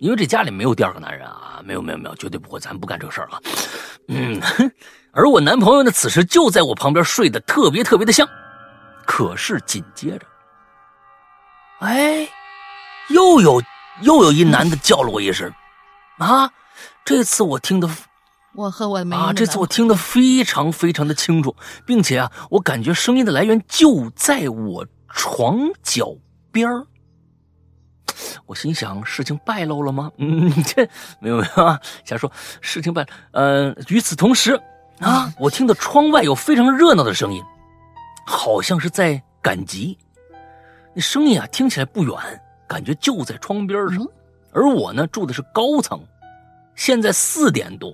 [0.04, 3.40] 因为这家里没有第二个男人啊，没有没有没有，绝对不会，咱不干这事儿啊。
[4.10, 4.38] 嗯，
[5.14, 8.28] 而我男朋友呢，此时就在我旁边睡得特别特别的香，
[9.06, 10.26] 可是紧接着。
[11.80, 12.28] 哎，
[13.12, 13.62] 又有
[14.02, 15.50] 又有一男的叫了我一声，
[16.18, 16.52] 啊！
[17.06, 17.90] 这次我听的，
[18.56, 26.10] 我和我的啊，这次我听得非常非常的清楚，并且啊，我感觉声音的来源就在我床脚
[26.52, 26.88] 边儿。
[28.46, 30.12] 我心想，事情败露了吗？
[30.18, 30.88] 嗯， 这
[31.20, 32.32] 没有没有啊，瞎说。
[32.62, 34.60] 事情败，嗯，与此同时
[35.00, 37.44] 啊，我听到窗外有非常热闹的声音，
[38.26, 39.98] 好像是在赶集。
[40.94, 42.16] 那声音啊，听起来不远，
[42.68, 44.06] 感觉就在窗边上。
[44.52, 46.00] 而我呢，住的是高层。
[46.76, 47.94] 现在四点多，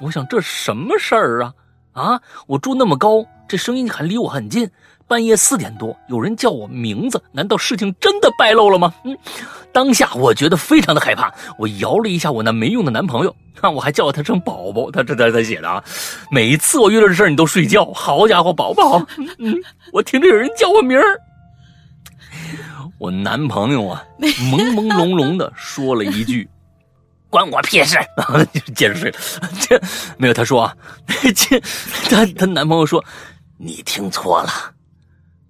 [0.00, 1.54] 我想这什么事儿啊？
[1.92, 4.70] 啊，我住那么高，这声音还离我很近。
[5.08, 8.92] 半夜四点多，有人叫我名字，难道事情真的败露了吗？
[9.04, 9.16] 嗯，
[9.72, 14.90] 当下我觉得非常的害怕，我摇了一下我那没用的男朋友，啊， 我还叫他声宝宝。
[14.90, 15.82] 他这他他写的啊，
[16.30, 17.84] 每一次我遇到这事儿，你都睡觉。
[17.92, 19.04] 好家伙，宝宝，
[19.38, 19.54] 嗯，
[19.92, 21.20] 我听着有人叫我名儿。
[22.98, 26.48] 我男朋友啊，朦朦胧胧的说了一句
[27.28, 27.98] ：“关我屁事！”
[28.52, 29.18] 就接着睡了。
[29.60, 29.78] 这
[30.16, 30.74] 没有，他说啊，
[31.36, 31.60] 这
[32.08, 33.04] 他他男朋友说
[33.58, 34.50] ：“你听错了，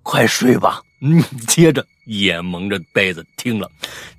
[0.06, 3.70] 快睡吧。”嗯，接着也蒙着被子听了，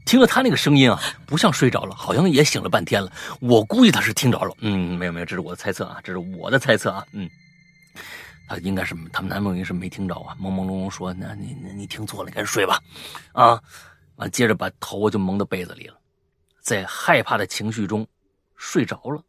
[0.05, 3.11] 听了他那个声音啊，不像睡着了，好像也醒了半天了。
[3.39, 4.53] 我估计他是听着了。
[4.59, 7.03] 嗯，没有没有，这是我的猜测啊，这是我的猜测啊。
[7.13, 7.27] 嗯。
[8.47, 12.79] 他应该是他们男朋友是没听着啊，朦朦胧胧说：“那你你你听错了，赶紧睡吧。”
[13.33, 13.61] 啊，
[14.17, 15.95] 完接着把头就蒙到被子里了，
[16.61, 18.07] 在害怕的情绪中
[18.55, 19.21] 睡着了。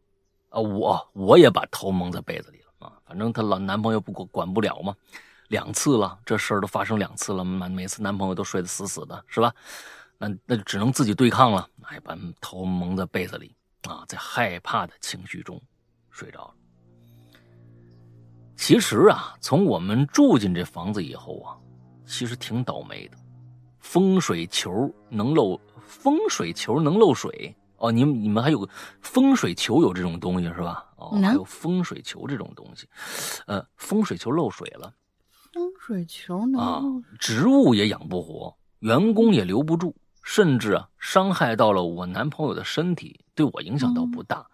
[0.51, 4.94] 啊，我我也把头蒙在被子里了啊，反正她老男朋友不管管不了嘛，
[5.49, 9.53] 两次了，这事儿都发生两次了，每每次男朋友都睡得死死的，是吧？
[10.19, 13.55] 那那就只能自己对抗了，哎，把头蒙在被子里
[13.89, 15.61] 啊，在害怕的情绪中
[16.11, 16.55] 睡着了。
[18.57, 21.57] 其实啊，从我们住进这房子以后啊，
[22.05, 23.17] 其实挺倒霉的。
[23.79, 27.91] 风水球能漏，风水球能漏水哦。
[27.93, 28.69] 你们你们还有
[29.01, 30.85] 风水球有这种东西是吧？
[30.97, 32.89] 哦，还有风水球这种东西，
[33.47, 34.93] 呃，风水球漏水了，
[35.59, 36.81] 风水球能啊，
[37.18, 39.92] 植物也养不活，员工也留不住，
[40.23, 44.47] 甚至啊，伤害到了我男朋友的身体，对我影响倒不大。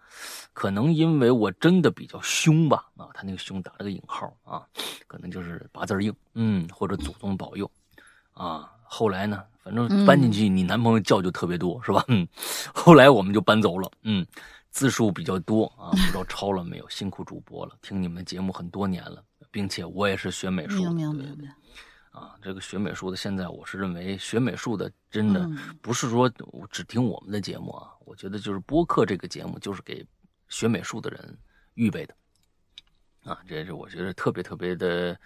[0.51, 4.65] 可能因为我真的比较凶吧，啊，他那个凶打了个引号啊，
[5.05, 7.69] 可能就是八字硬，嗯，或者祖宗保佑，
[8.33, 12.03] 啊，后来呢，反正搬进去，你男朋友叫就特别多，是吧？
[12.07, 12.27] 嗯，
[12.73, 14.25] 后来我们就搬走了，嗯，
[14.71, 19.21] 字数比较多啊，不知道抄了没有，辛苦主播了，听你们节目很多年了，
[19.55, 25.49] 并且我也是学美术，明白明白，啊，这个学美术的，现在我是认为学美术的真的
[25.81, 26.29] 不是说
[26.69, 30.05] 只听我们的节目啊，我觉得就是播客这个节目就是给。
[30.47, 31.37] 学美术的人
[31.73, 32.13] 预备的，
[33.23, 35.19] 啊，这是我觉得特别特别的，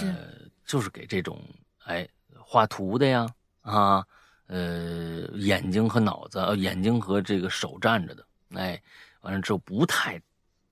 [0.00, 1.38] 呃，就是给这种
[1.84, 2.08] 哎
[2.40, 3.28] 画图的呀，
[3.60, 4.02] 啊，
[4.46, 8.82] 呃，眼睛和脑子，呃，眼睛和这个手站着的，哎，
[9.20, 10.18] 完了之后不太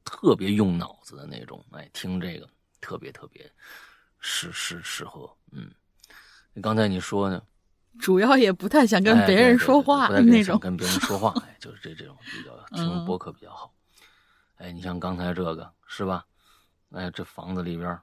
[0.02, 2.48] 特别用脑子的那种，哎，听这个
[2.84, 3.50] 特别特别
[4.20, 5.70] 适适适合，嗯。
[6.62, 7.42] 刚才你说呢？
[7.98, 13.72] 主要也不太想跟别人说话那种，跟别人说话，哎，就是这这种比较 听播客比较好。
[14.56, 16.24] 哎，你像刚才这个是吧？
[16.90, 17.98] 哎，这房子里边，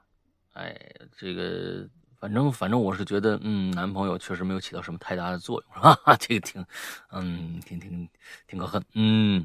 [0.54, 0.74] 哎，
[1.16, 1.86] 这个
[2.18, 6.16] 反正反正我是觉得，嗯，男朋友确实没有起到什么太大的作用， 哈哈？
[6.16, 6.64] 这个挺，
[7.10, 8.08] 嗯，挺挺
[8.46, 9.44] 挺可恨，嗯，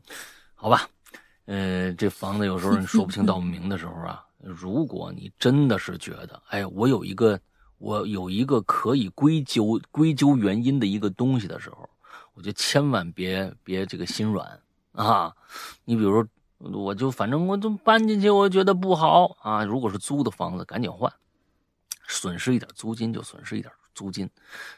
[0.54, 0.88] 好吧，
[1.46, 7.40] 呃，这房子有时候你说不清道不明的时候啊，如果你真的是觉得，哎，我有一个。
[7.80, 11.88] 我有一个可以归咎归咎原因的一个东西的时候，
[12.34, 14.60] 我就千万别别这个心软
[14.94, 15.32] 啊！
[15.86, 19.64] 你比如说，我就反正我就搬进去，我觉得不好啊。
[19.64, 21.14] 如果是租的房子，赶紧换，
[22.10, 24.28] 损失一点租金就损失一点租金。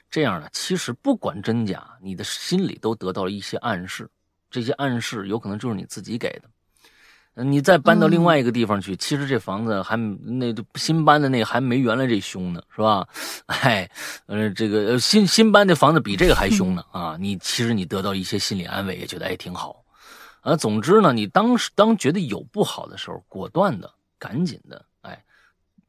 [0.09, 4.09] 这样呢，其实不管真假，你的心里都得到了一些暗示，
[4.51, 6.49] 这些暗示有可能就是你自己给的。
[7.43, 13.07] 你再搬到另外一个地方去，其实这房子还那新搬的那还没原来这凶呢，是吧？
[13.47, 13.89] 哎，
[14.25, 17.17] 呃，这个新新搬的房子比这个还 凶呢啊！
[17.19, 19.83] 你其实你得到一些心理安慰，也觉得哎挺好。
[20.41, 25.23] 啊，总之呢，你当时当觉得有不好的时候，果断的、赶紧的，哎，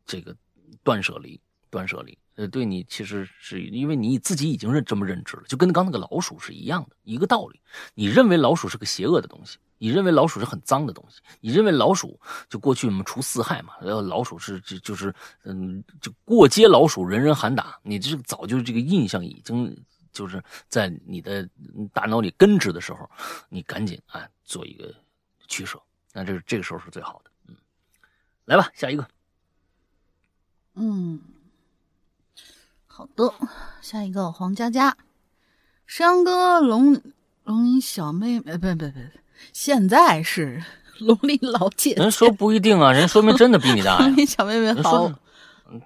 [0.06, 0.34] 这个
[0.82, 2.16] 断舍离，断舍离。
[2.36, 7.60] 呃，对你其实是因为你自己已经认这么认知了，就跟刚那个老鼠是一样的一个道理。
[7.94, 9.58] 你认为老鼠是个邪恶的东西。
[9.82, 11.22] 你认为老鼠是很脏的东西？
[11.40, 13.72] 你认为老鼠就过去我们除四害嘛？
[13.80, 15.12] 呃，老鼠是就就是
[15.44, 17.80] 嗯，就过街老鼠人人喊打。
[17.82, 19.74] 你这个早就这个印象已经
[20.12, 21.48] 就是在你的
[21.94, 23.10] 大脑里根植的时候，
[23.48, 24.94] 你赶紧啊做一个
[25.48, 25.80] 取舍。
[26.12, 27.30] 那这这个时候是最好的。
[27.48, 27.56] 嗯，
[28.44, 29.08] 来吧，下一个。
[30.74, 31.18] 嗯，
[32.86, 33.32] 好的，
[33.80, 34.94] 下一个黄佳佳，
[35.86, 37.00] 山哥龙
[37.44, 38.98] 龙吟小妹妹，不不不。
[39.53, 40.62] 现在是
[40.98, 43.98] 龙鳞老姐，人说不一定啊， 人说明真的比你大。
[43.98, 45.11] 龙鳞小妹妹好，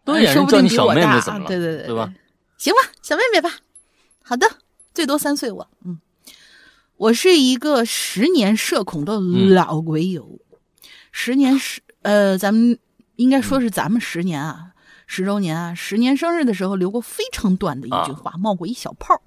[0.04, 1.46] 对，人叫你小妹妹怎么了？
[1.46, 2.12] 对对对，对吧？
[2.58, 3.50] 行吧，小妹妹吧。
[4.22, 4.46] 好的，
[4.94, 5.68] 最多三岁我。
[5.84, 5.98] 嗯，
[6.96, 10.40] 我是一个十年社恐的老鬼友，
[11.12, 12.78] 十年十呃，咱们
[13.16, 14.72] 应该说是咱们十年啊，
[15.06, 19.20] 十周年啊，十年生日的时候留过非常短的一句话，冒过一小泡。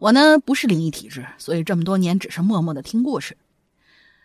[0.00, 3.36] 我呢不是灵异体质，所以这么多年只是默默的听故事。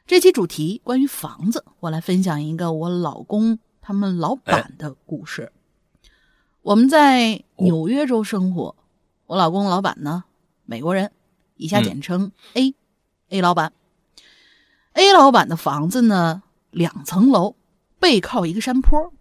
[0.08, 5.52] 这期主题关于房子，我来分享一个我老公他们老板的故事。
[6.62, 8.78] 我们在纽约州生活，
[9.26, 10.24] 我老公老板呢
[10.64, 11.12] 美国人，
[11.58, 12.74] 以下简称 A。
[13.28, 13.74] A 老板
[14.94, 17.58] ，A 老板的房子呢两层楼，
[18.00, 19.12] 背靠一个山坡，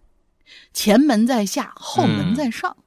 [0.71, 2.77] 前门在下，后门在上，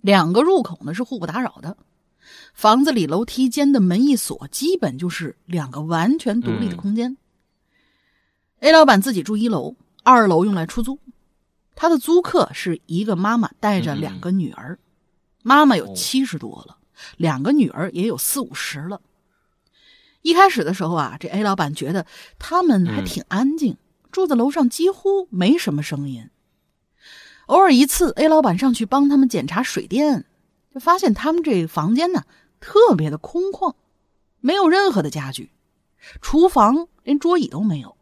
[0.00, 1.76] 两个入口呢是互不打扰的。
[2.52, 7.16] 房子里楼梯间的门一锁，基本就是两个完全独立的空间。
[8.60, 10.98] A 老板自己住一楼，二楼用来出租。
[11.74, 14.78] 他的租客是一个妈妈带着两个女儿，
[15.42, 16.76] 妈妈有七十多了，
[17.16, 19.00] 两个女儿也有四五十了。
[20.20, 22.04] 一开始的时候啊，这 A 老板觉得
[22.38, 23.78] 他们还挺安静，
[24.12, 26.28] 住在楼上几乎没什么声音。
[27.46, 30.26] 偶尔一次，A 老板上去帮他们检查水电。
[30.72, 32.22] 就发现他们这房间呢，
[32.60, 33.74] 特别的空旷，
[34.40, 35.50] 没有任何的家具，
[36.20, 37.96] 厨房连桌椅都没有。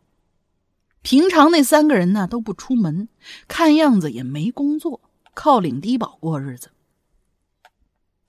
[1.00, 3.08] 平常那三个人呢都不出门，
[3.46, 5.00] 看样子也没工作，
[5.32, 6.70] 靠领低保过日子。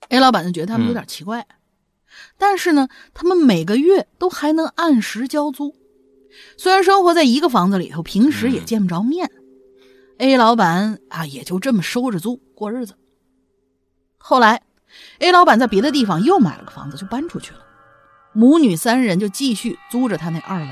[0.08, 1.46] A 老板就觉得他们有点奇怪，
[2.38, 5.76] 但是呢，他们每个月都还能按时交租，
[6.56, 9.30] 虽然生活在一个房子里头，平时也见不着面。
[10.18, 12.94] A 老板啊，也就这么收着租过日子。
[14.18, 14.62] 后来
[15.20, 17.60] ，A 老板在别的地方又买了个房子，就搬出去了。
[18.32, 20.66] 母女三人就继续租着他那二楼。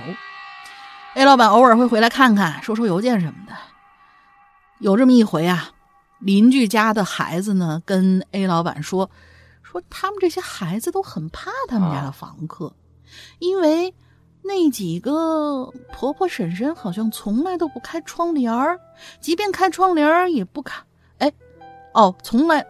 [1.15, 3.53] A 老板偶尔会回来看看，收收邮件什么的。
[4.79, 5.71] 有这么一回啊，
[6.21, 9.11] 邻居家的孩子呢跟 A 老板说，
[9.63, 12.73] 说他们这些孩子都很怕他们家的房客，
[13.41, 13.93] 因为
[14.43, 18.79] 那几个婆婆婶婶好像从来都不开窗帘儿，
[19.21, 20.81] 即便开窗帘儿也不开。
[21.19, 21.33] 哎，
[21.93, 22.65] 哦，从来。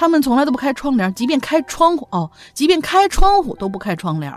[0.00, 4.32] 他们从来都不开窗帘，即便开窗户哦，即便开窗户都不开窗帘。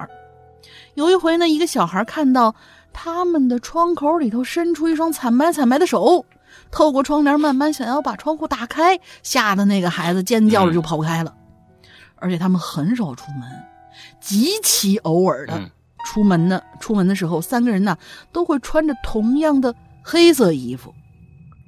[0.95, 2.53] 有一回呢，一个小孩看到
[2.91, 6.25] 他们的窗口里头伸出一双惨白惨白的手，
[6.69, 11.33] 透过窗帘慢慢想要把窗户打开，吓得那个孩子尖叫着就跑开了。
[12.15, 13.49] 而且他们很少出门，
[14.19, 15.57] 极其偶尔的
[16.03, 16.61] 出门呢。
[16.81, 17.97] 出门的时候，三个人呢
[18.33, 19.73] 都会穿着同样的
[20.03, 20.93] 黑色衣服，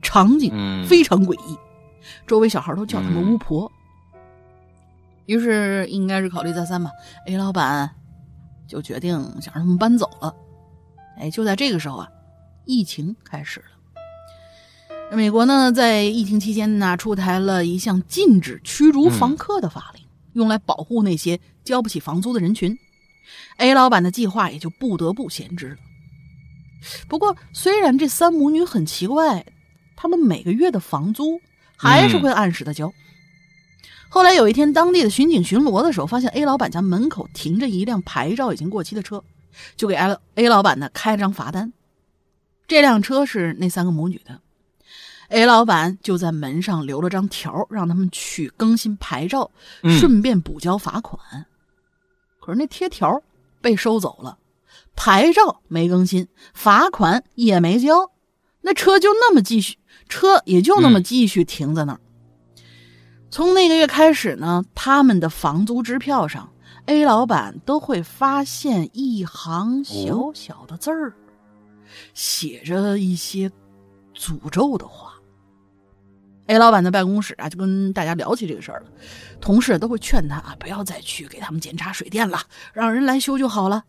[0.02, 0.52] 场景
[0.86, 1.58] 非常诡异。
[2.28, 3.72] 周围小孩都叫他们巫婆。
[5.26, 6.92] 于是，应该是考虑再三吧
[7.28, 7.90] ，A 老板
[8.68, 10.34] 就决定想让他们搬走了。
[11.18, 12.08] 哎，就在这个时候啊，
[12.66, 13.66] 疫情开始了。
[15.16, 22.78] 美国呢，在疫情期间呢，出台了一项禁止驱逐房客的法令，用来保护那些交不起房租的人群。
[23.58, 25.78] A 老板的计划也就不得不闲置了。
[27.08, 29.46] 不过，虽然这三母女很奇怪，
[29.96, 31.40] 他们每个月的房租
[31.76, 32.92] 还是会按时的交。
[34.16, 39.22] 后来有一天，当地的巡警巡逻的时候，发现 A 老板家门口停着一辆牌照已经过期的车，
[39.76, 41.74] 就给 A A 老板呢开了张罚单。
[42.66, 44.40] 这辆车是那三个母女的
[45.28, 49.52] ，A 老板就在门上留了张条，让他们去更新牌照，
[50.00, 51.46] 顺便补交罚款。
[52.40, 53.22] 可是那贴条
[53.60, 54.38] 被收走了，
[54.96, 58.12] 牌照没更新，罚款也没交，
[58.62, 62.00] 那车就那么继续，车也就那么继续停在那儿。
[63.36, 66.50] 从那个月开始呢，他们的房租支票上
[66.86, 71.12] ，A 老板都会发现一行小小的字儿，
[72.14, 73.52] 写着一些
[74.16, 75.16] 诅咒的话。
[76.48, 78.86] A 老板的办公室啊，就跟大家聊起这个事儿了，
[79.42, 82.40] 同事都会劝他啊，不要再去给他们检查水电了，
[82.72, 83.84] 让人来修就好了。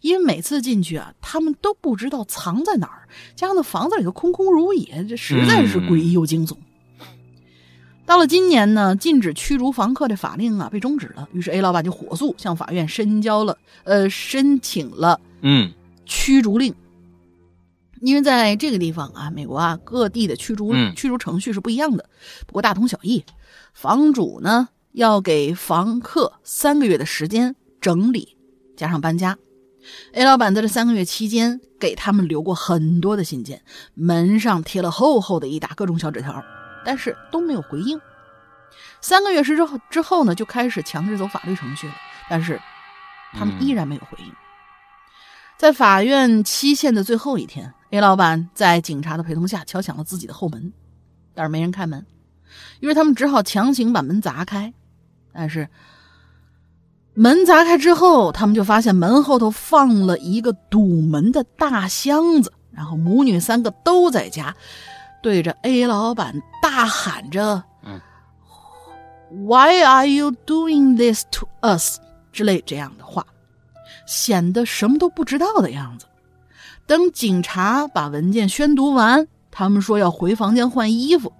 [0.00, 6.56] 因为每次进去啊，他们都不知道藏在哪儿，加上那房子里头空空如也，这实在是诡异又惊悚。
[8.06, 15.72] 到了今年呢，禁止驱逐房客的法令啊被终止了，于是 A 老板就火速向法院申交了，呃，申请了嗯
[16.04, 16.74] 驱逐令。
[18.00, 22.10] 因为在这个地方啊，美国啊各地的驱逐驱逐程序是不一样的，
[22.46, 23.24] 不过大同小异。
[23.72, 28.36] 房主呢要给房客三个月的时间整理，
[28.76, 29.38] 加上搬家。
[30.12, 33.62] A 老板在这三个月期间给他们留过很多的信件，
[33.94, 36.44] 门上贴了厚厚的一沓各种小纸条，
[36.84, 38.00] 但是都没有回应。
[39.00, 41.94] 三个月时之后之后呢，就开始强制走法律程序了，
[42.28, 42.60] 但是
[43.32, 44.32] 他们依然没有回应。
[45.56, 47.72] 在法院期限的最后一天。
[47.90, 50.72] A 老板在警察的陪同下敲响了自己的后门，
[51.32, 52.04] 但是没人开门，
[52.80, 54.74] 于是他们只好强行把门砸开。
[55.32, 55.68] 但是
[57.12, 64.56] 门砸开之后，他们就发现门后头放了一个堵门的大箱子，然后母女三个都在家，
[65.24, 67.64] 对着 A 老板大喊着
[69.30, 71.98] ：“Why are you doing this to us？”
[72.30, 73.24] 之类这样的话，
[74.06, 76.04] 显得什么都不知道的样子。
[76.86, 81.32] 等警察把文件宣读完，他们说要回房间换衣服。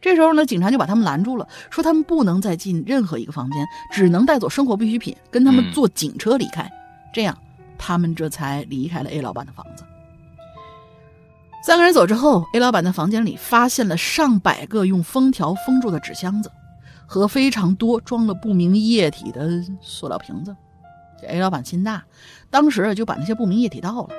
[0.00, 6.68] 这时候呢，警察就把他们拦住了，说他们不能再进任何一个房间，只能带走生活必需品，跟他们坐警车离开。
[7.14, 7.38] 这样，
[7.78, 9.84] 他们这才离开了 A 老板的房子。
[11.66, 16.48] 三个人走之后，A 老板的房间里发现了上百个用封条封住的纸箱子，
[17.08, 19.50] 和非常多装了不明液体的
[19.80, 20.54] 塑料瓶子。
[21.20, 22.04] 这 A 老板心大，
[22.50, 24.10] 当时就把那些不明液体倒了。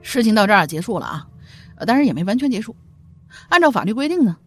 [0.00, 1.26] 事情到这儿结束了啊，
[1.74, 2.74] 呃，当然也没完全结束。
[3.50, 4.38] 按照法律规定呢，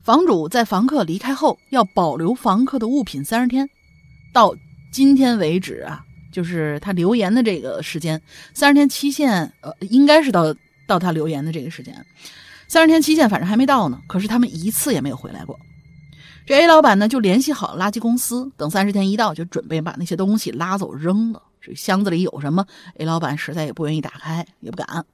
[0.00, 3.68] 房主在房客离开后要保留房客的物品三十天。
[4.32, 4.54] 到
[4.90, 8.18] 今天为止啊，就是他留言的这个时间，
[8.54, 10.54] 三十天期限，呃，应该是到
[10.86, 12.04] 到他留言的这个时间，
[12.68, 14.00] 三十天期限反正还没到呢。
[14.06, 15.58] 可是他们一次也没有回来过。
[16.44, 21.42] 这 A 老板呢就联系好了垃圾公司，等三十天一到，就准备把那些东西拉走扔了。
[21.60, 22.66] 这箱子里有什么
[22.98, 25.04] ？A 老板实在也不愿意打开，也不敢。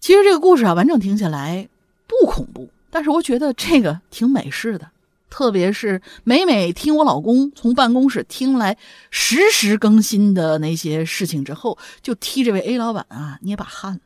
[0.00, 1.68] 其实这个故事啊，完整听起来
[2.08, 4.90] 不恐怖，但是我觉得这个挺美式的。
[5.30, 8.76] 特别是每每听我老公从办公室听来
[9.10, 14.00] 实时更新的那些事情之后，就替这位 A 老板啊捏把汗。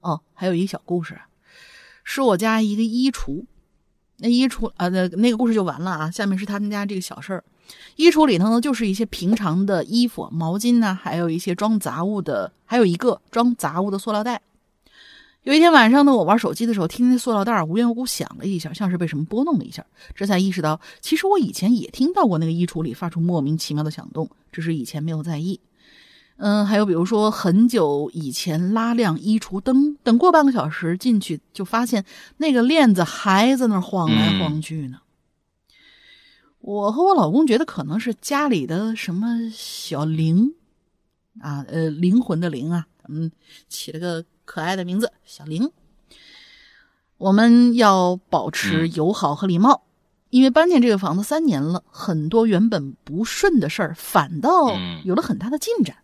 [0.00, 1.18] 哦，还有一个小故事，
[2.02, 3.44] 是我家一个衣橱。
[4.18, 6.10] 那衣橱啊，那那个故事就完了啊。
[6.10, 7.44] 下面是他们家这个小事儿。
[7.96, 14.42] 衣橱里头呢，就是一些平常的衣服、毛巾呢，还有一些装杂物的，还有一个装杂物的塑料袋。
[15.42, 19.84] 有一天晚上呢，我玩手机的时候，听那塑料袋无缘无故响了一下，像是被什么拨弄了一下，
[20.14, 25.60] 这才意识到，其实我以前也听到过那个衣橱里发出莫名其妙的响动，只是以前没有在意。
[26.36, 32.04] 嗯，还有比如说很久以前拉亮衣橱灯，等过半个小时进去，就发现
[32.36, 34.98] 那个链子还在那晃来晃去呢。
[36.60, 40.54] 我和我老公觉得可能是家里的什么小灵，
[41.40, 43.30] 啊，呃，灵魂的灵啊，嗯，
[43.68, 45.70] 起了个可爱的名字小玲。
[47.18, 49.84] 我们要保持友好和礼貌，
[50.30, 55.98] 因为搬进这个房子三年了，很多原本不顺的事儿反倒有了很大的进展，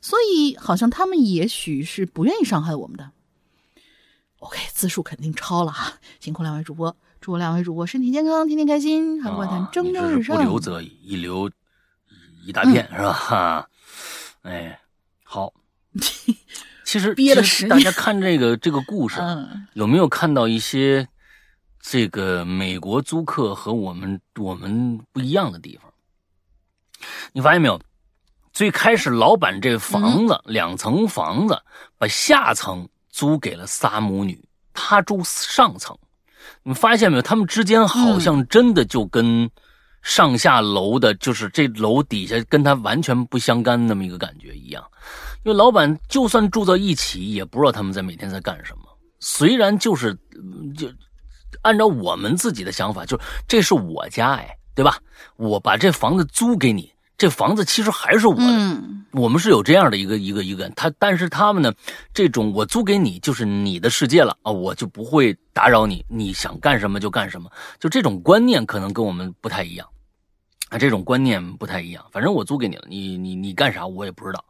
[0.00, 3.10] 所以好像他们也许是不愿意伤害我们的。
[4.38, 10.36] OK，字数肯定超了哈，辛苦两位主播，祝两位主播身体健康，天天开心，韩国谈蒸蒸日上。
[10.36, 11.50] 不留则已，一留
[12.46, 13.12] 一大片，是吧？
[13.12, 13.68] 哈，
[14.40, 14.80] 哎，
[15.22, 15.52] 好。
[16.92, 19.18] 其实，憋了十大家看这个这个故事，
[19.72, 21.08] 有没有看到一些
[21.80, 25.90] 这个美国租客和我们我们不一样的地方？
[27.32, 27.80] 你发现没有？
[28.52, 31.62] 最开始老板这房子两层房子，
[31.96, 35.96] 把下层租给了仨母女，他住上层。
[36.62, 37.22] 你发现没有？
[37.22, 39.50] 他们之间好像真的就跟
[40.02, 44.84] 上下楼的，就是这楼底下跟他完全不相干那么一个感觉一样。
[45.44, 48.82] 因为老板就算住在一起，也不知道他们在每天在干什么。
[49.20, 50.14] 虽然就是
[50.76, 50.88] 就
[51.62, 54.98] 按照我们自己的想法，就这是我家哎，对吧？
[55.36, 58.80] 我把这房子租给你，这房子其实还是我的。
[59.12, 61.72] 我们是有这样的一个一个一个他，但是他们呢，
[62.14, 67.50] 这种我租给你就是你的世界了啊，我就不会打扰你，你想干什么就干什么。
[67.78, 69.86] 就这种观念可能跟我们不太一样。
[70.72, 72.02] 啊，这种观念不太一样。
[72.10, 74.42] 反正我租给你了，你你你干啥我也不知道，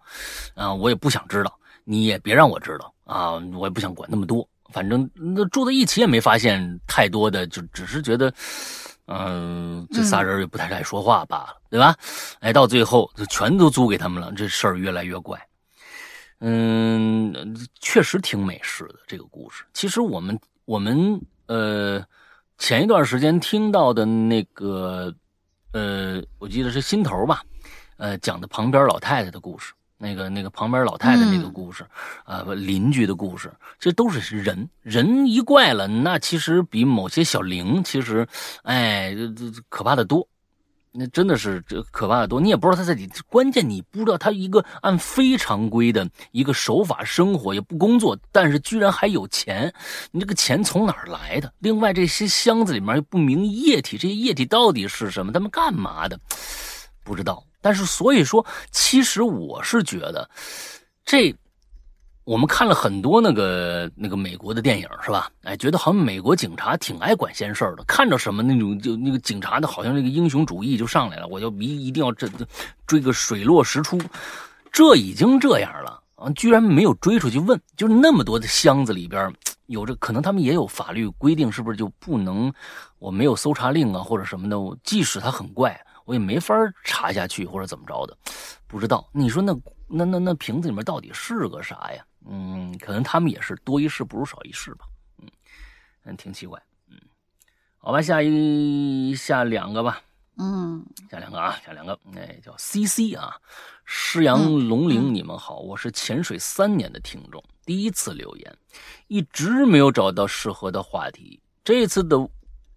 [0.55, 1.53] 啊，我也不想知道，
[1.83, 4.49] 你也别让我知道啊，我也不想管那么多。
[4.73, 8.33] 反正那住在一起也没发现太多的，就只是觉得，
[9.07, 11.97] 嗯，这仨人也不太爱说话罢了，对吧？
[12.39, 15.37] 哎，到最后就全都租给他们了，这事儿越来越怪。
[16.39, 17.35] 嗯，
[17.81, 19.65] 确实挺美式的这个故事。
[19.75, 22.01] 其实我们我们呃
[22.59, 25.13] 前一段时间听到的那个。
[25.73, 27.43] 呃，我记得是心头吧，
[27.97, 31.87] 呃，讲的旁边老太太的故事，那个那个旁边老太太那个故事，
[32.25, 38.27] 啊，邻居的故事，这都是人，人一怪了，那其实比某些小灵，其实，
[38.63, 40.29] 哎，这这可怕的多。
[40.93, 43.09] 那真的是这可怕的多，你也不知道他在里。
[43.29, 49.73] 关键你不知道他一个按非常规的一个手法生活，也不工作，但是居然还有钱。
[50.11, 51.53] 你这个钱从哪儿来的？
[51.61, 55.33] 另外这些箱子里面又不明液体，这些液体到底是什么？
[55.33, 56.21] 他们干嘛的？
[57.03, 57.43] 不知道。
[57.61, 60.29] 但是所以说，其实我是觉得
[61.05, 61.35] 这。
[62.25, 65.29] 我们看了很多那个那个美国的电影，是吧？
[65.43, 72.29] 哎，觉得好像美国警察挺爱管闲事儿的，看着什么那种就那个警察的，好像那个英雄主义就上来了，我就一一定要这
[72.87, 74.01] 追个水落石出。
[74.71, 79.31] 这已经这样了啊，居然没有追出去问，就是那么多的箱子里边
[79.67, 82.53] 有着，可能他们也有法律规定，是不是就不能？
[83.01, 86.55] 我没有搜查令啊，或者什么的，即使他很怪，我也没法
[86.85, 88.17] 查下去或者怎么着的，
[88.69, 89.09] 不知道。
[89.13, 89.53] 你说那
[89.89, 92.05] 那那那瓶子里面到底是个啥呀？
[92.27, 94.85] 嗯，可能他们也是多一事不如少一事吧。
[95.19, 95.29] 嗯，
[96.05, 96.63] 嗯，挺奇怪。
[96.89, 96.97] 嗯，
[97.79, 100.01] 好吧，下一下两个吧。
[100.39, 101.99] 嗯，下两个啊，下两个。
[102.17, 103.37] 哎，叫 C C 啊，
[103.85, 108.59] 诗阳龙陵，你们好，我是潜水三年的听众，第一次留言，
[109.09, 111.39] 一直没有找到适合的话题。
[111.63, 112.19] 这次的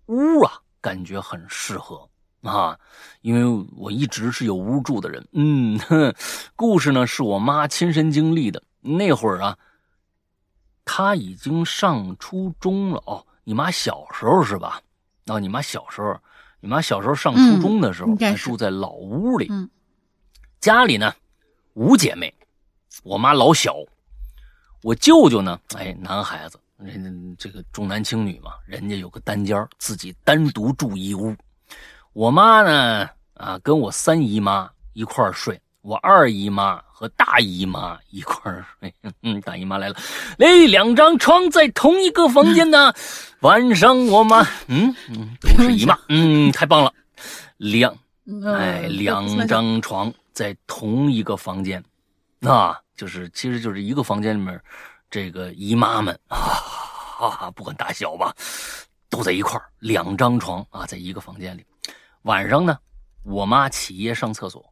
[0.08, 2.08] 屋啊，感觉很适合
[2.42, 2.78] 啊，
[3.22, 5.26] 因为我一直是有屋住的人。
[5.32, 5.80] 嗯，
[6.58, 8.62] 故事呢是我妈亲身经历的。
[8.86, 9.58] 那会儿啊，
[10.86, 13.26] 他已经上初中了哦。
[13.44, 14.82] 你妈小时候是吧？
[15.28, 16.16] 哦，你妈小时候，
[16.60, 19.50] 你妈小时候上初中的时候，还住在老屋里。
[20.60, 21.14] 家里呢
[21.74, 22.34] 五姐妹，
[23.04, 23.76] 我妈老小，
[24.82, 31.36] 我舅舅呢，哎，男孩子，人家这个重男轻女嘛，人家有个单间自己单独住一屋。
[32.14, 36.82] 我妈呢，啊，跟我三姨妈一块睡，我二姨妈。
[36.98, 39.96] 和大姨妈一块儿睡，嗯，大姨妈来了，
[40.40, 42.94] 哎，两张床在同一个房间呢。
[43.42, 46.94] 晚上我妈，嗯嗯，都是姨妈，嗯，太棒了，
[47.58, 47.94] 两，
[48.46, 51.84] 哎，两张床在同一个房间，
[52.40, 54.58] 那就是，其实就是一个房间里面，
[55.12, 58.34] 这个姨妈们啊，不管大小吧，
[59.10, 61.66] 都在一块儿，两张床啊，在一个房间里。
[62.22, 62.78] 晚上呢，
[63.24, 64.66] 我妈起夜上厕所。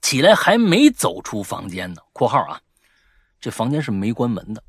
[0.00, 2.02] 起来还没走出房间呢。
[2.12, 2.60] （括号啊，
[3.40, 4.62] 这房间是没关门的，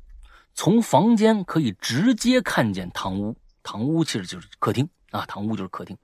[0.54, 3.36] 从房间可以直接看见堂屋。
[3.62, 5.96] 堂屋其实就是客厅啊，堂屋就是客厅。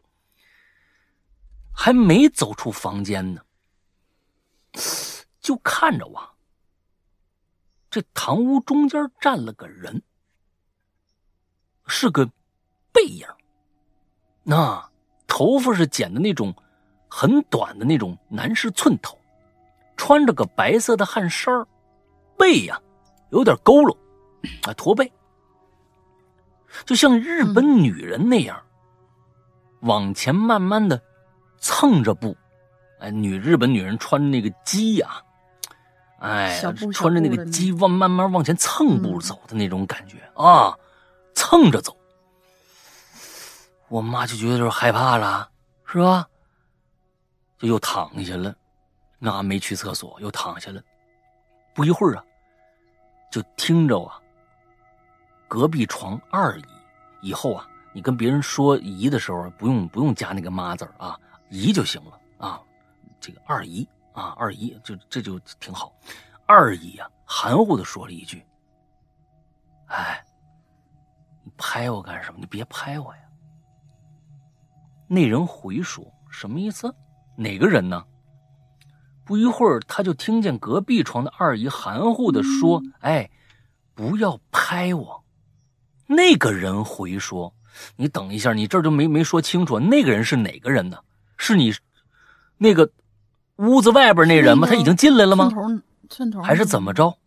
[1.73, 3.43] 还没走出房间呢，
[5.41, 6.37] 就看着我，
[7.91, 10.03] 这堂屋中间站了个人，
[11.87, 12.29] 是个
[12.93, 13.27] 背影。
[14.43, 14.91] 那
[15.27, 16.55] 头发是剪的那种
[17.09, 19.18] 很短的那种男士寸头。
[19.99, 21.67] 穿着个白色的汗衫
[22.39, 22.81] 背呀
[23.31, 23.95] 有点佝偻，
[24.63, 25.13] 啊驼背，
[26.87, 28.59] 就像日本女人那样，
[29.81, 30.99] 往前慢慢的
[31.59, 32.35] 蹭着步，
[33.01, 35.21] 哎，女日本女人穿那个鸡呀，
[36.21, 40.79] 哎，小步穿着那个鸡往慢慢往前蹭步走的那种感觉、啊，
[41.35, 41.95] 蹭着走。
[43.89, 45.51] 我妈就觉得就是害怕了，
[45.85, 46.29] 是吧？
[47.59, 48.55] 就又躺下了，
[49.19, 50.81] 那没去厕所，又躺下了。
[51.75, 52.25] 不一会儿啊，
[53.31, 54.21] 就听着啊，
[55.47, 56.65] 隔壁床二姨。
[57.21, 61.19] 以后啊，你跟别人说姨的时候，不用不用加那个妈字啊，
[61.51, 62.63] 姨就行了啊。
[63.21, 65.93] 这个二姨啊，二姨就这就挺好。
[66.47, 68.47] 二姨呀、含糊的说了一句
[69.87, 70.25] ：“哎，
[71.43, 72.39] 你拍我干什么？
[72.39, 73.23] 你别拍我呀。”
[75.09, 76.95] 那人回说：“什么意思？
[77.37, 78.05] 哪个人呢？”
[79.29, 83.31] 不一会儿，他就听见隔壁床的二姨含糊的说：“哎，
[83.95, 85.23] 不要拍我。”
[86.09, 87.55] 那个人回说
[87.97, 90.97] ：“你等一下，你这儿就没没说清楚，那个人是哪个人呢？
[91.37, 91.75] 是你
[92.57, 92.91] 那个
[93.57, 94.67] 屋子外边那人吗？
[94.67, 95.51] 他已经进来了吗？
[95.51, 97.19] 寸头寸头还是怎么着？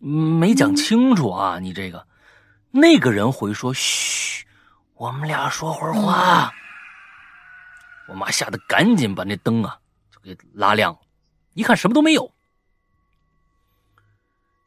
[0.00, 1.58] 嗯没讲清楚啊！
[1.58, 2.06] 你这个，
[2.70, 4.46] 那个人回说：“嘘，
[4.94, 6.50] 我们俩说会儿话。
[8.08, 9.85] 我妈吓得赶紧把那灯啊就
[10.34, 10.98] 给拉亮，
[11.54, 12.32] 一看什么都没有。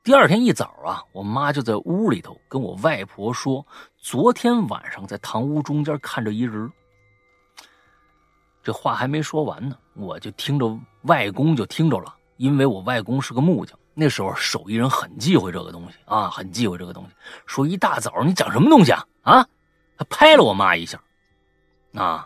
[0.03, 3.65] 第二天一早啊，我妈就在屋里头跟我外婆说，
[3.97, 6.71] 昨天晚上在堂屋中间看着一人。
[8.63, 17.11] 这话还没说完呢，我就听着外公就听着了，因为我外公是个木匠，那时候手艺人很忌讳这个东西啊，很忌讳这个东西。
[17.45, 19.47] 说一大早你讲什么东西啊啊！
[19.97, 21.01] 他拍了我妈一下，
[21.93, 22.25] 啊，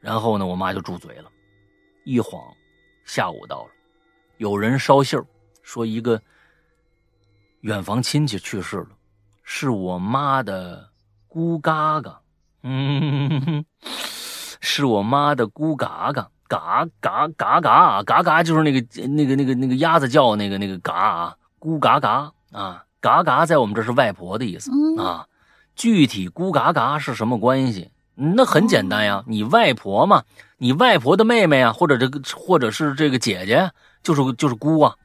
[0.00, 1.30] 然后呢，我妈就住嘴了。
[2.04, 2.42] 一晃，
[3.04, 3.70] 下午到了，
[4.38, 5.26] 有人捎信儿
[5.62, 6.20] 说一个
[7.60, 8.88] 远房亲戚去世了，
[9.42, 10.88] 是我妈的
[11.28, 12.20] 姑嘎嘎，
[12.62, 13.64] 嗯，
[14.60, 25.26] 是我妈的姑嘎嘎，嘎嘎嘎嘎嘎嘎，就是那个那个那个那个鸭子叫那个那个嘎啊，姑嘎嘎啊，嘎嘎在我们这是外婆的意思嗯啊。
[25.74, 27.90] 具体姑嘎嘎是什么关系？
[28.34, 30.22] 那很简单呀，你外婆嘛，
[30.58, 33.70] 你外婆的妹妹啊，或者这个或者是这个姐姐，
[34.02, 34.96] 就是就是姑啊，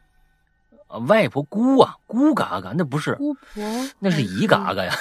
[0.88, 3.64] 啊外婆姑啊，姑嘎嘎，那不是，姑婆，
[4.00, 4.94] 那是姨嘎嘎呀，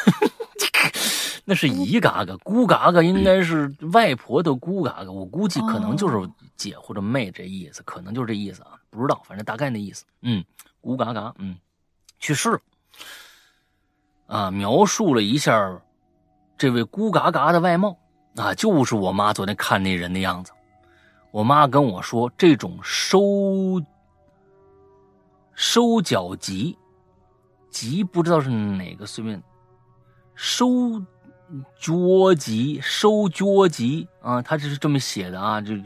[1.44, 10.42] 那是姨嘎嘎，姑嘎嘎应该是外婆的姑嘎嘎，我估计可能就是姐或者妹这意思，可能就是这意思啊，不知道，反正大概那意思，嗯，
[10.80, 11.56] 姑嘎嘎，嗯，
[12.18, 12.50] 去世。
[12.50, 12.58] 了。
[14.26, 15.80] 啊，描述了一下
[16.58, 17.96] 这位姑嘎嘎的外貌
[18.36, 20.52] 啊，就是我妈昨天看那人的样子。
[21.30, 23.82] 我妈跟我说，这种收
[25.54, 26.78] 收脚吉
[27.70, 29.42] 吉不知道是哪个，随便
[30.34, 31.00] 收
[31.78, 35.82] 脚吉收脚吉啊，他这是这么写的啊，就是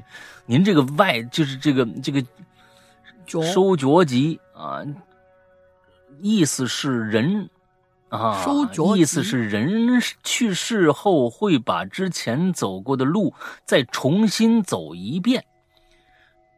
[0.46, 2.24] 您这个外就是这个这个
[3.26, 4.84] 收脚吉啊，
[6.20, 7.48] 意思是人。
[8.10, 13.32] 啊，收脚意思是人去世后会把之前走过的路
[13.64, 15.44] 再重新走一遍。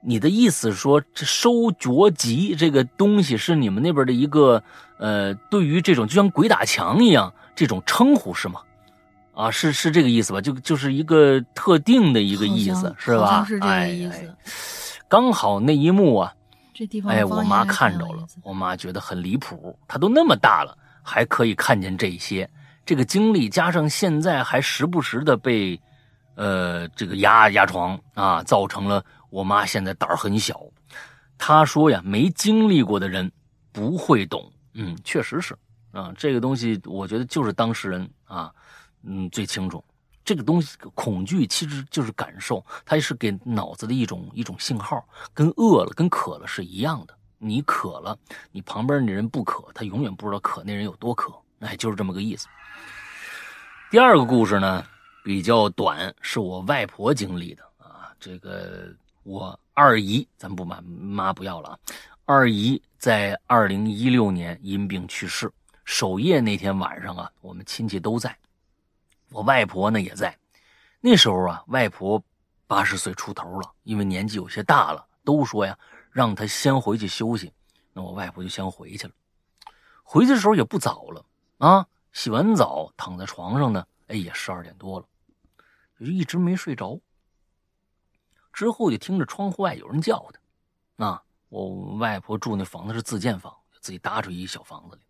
[0.01, 4.61] 你的意思说，这收脚吉这个东西是你们那边的一个
[4.99, 8.61] 呃，对于这种就像鬼打墙一样这种称呼是吗？
[9.35, 10.41] 啊，是是这个意思吧？
[10.41, 13.27] 就就是一个特定的一个意思是吧？
[13.27, 14.27] 好像是这个哎意思。
[14.27, 14.37] 哎
[15.09, 16.33] 刚好那一幕啊，
[16.73, 19.79] 这地方哎，我妈看着了我妈觉得很离谱。
[19.87, 22.49] 她都那么大了，还可以看见这些，
[22.87, 25.79] 这个经历加上现在还时不时的被，
[26.37, 30.61] 呃，这个压压床啊，造成了我妈现在胆儿很小。
[31.37, 33.31] 她说呀，没经历过的人
[33.73, 34.51] 不会懂。
[34.75, 35.55] 嗯，确实是
[35.91, 38.51] 啊，这个东西我觉得就是当事人啊，
[39.03, 39.85] 嗯，最清楚。
[40.25, 47.15] 这个东西，恐惧其实就是感受，它是给脑子的一种一种信号，跟饿了、跟渴了是一样的。
[47.45, 48.17] 你渴了，
[48.53, 52.47] 你旁边那人不渴，他永远不知道渴那人有多渴，哎，就是这么个意思。
[53.91, 54.87] 第二个故事呢
[55.25, 58.15] 比较短，是我外婆经历的啊。
[58.21, 61.79] 这个我二姨，咱不把妈不要了啊。
[62.25, 65.53] 二姨在二零一六年因病去世，
[65.85, 68.35] 守夜那天晚上啊，我们亲戚都在，
[69.31, 70.35] 我外婆呢也在。
[71.01, 72.23] 那时候啊，外婆
[72.69, 75.77] 八十岁出头了，因为年纪有些大了，都说呀，
[76.13, 77.53] 让他先回去休息。
[77.93, 79.13] 那我外婆就先回去了。
[80.05, 81.25] 回去的时候也不早了
[81.59, 85.07] 啊，洗完澡躺在床上呢，哎，也十二点多了，
[85.99, 87.01] 就一直没睡着。
[88.53, 90.31] 之后就听着窗户外有人叫
[90.99, 95.03] 他，啊，我外婆住那房子是自建房，自己搭出一小房子里。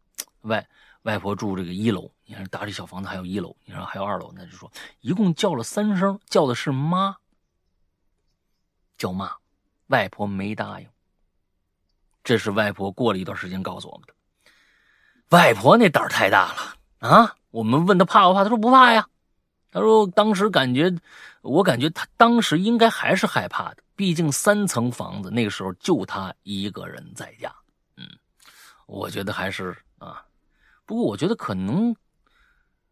[0.43, 0.69] 外
[1.03, 7.17] 外婆住这个一楼，你看搭这小房子还有一楼，你看还有二楼，那就说一共叫了三声，叫的是妈，
[8.97, 9.37] 叫妈，
[9.93, 10.89] 外婆没答应。
[12.25, 14.15] 这是外婆过了一段时间告诉我们的。
[15.29, 17.37] 外婆那胆儿太大了啊！
[17.51, 19.07] 我们问她怕不怕，她说不怕呀。
[19.71, 20.95] 她说当时感觉，
[21.43, 27.55] 我感觉她当时应该还是害怕的，毕竟三层房子，那个时候就她一个人在家。
[27.97, 28.07] 嗯，
[28.87, 30.25] 我觉得还是啊，
[30.85, 31.95] 不过我觉得可能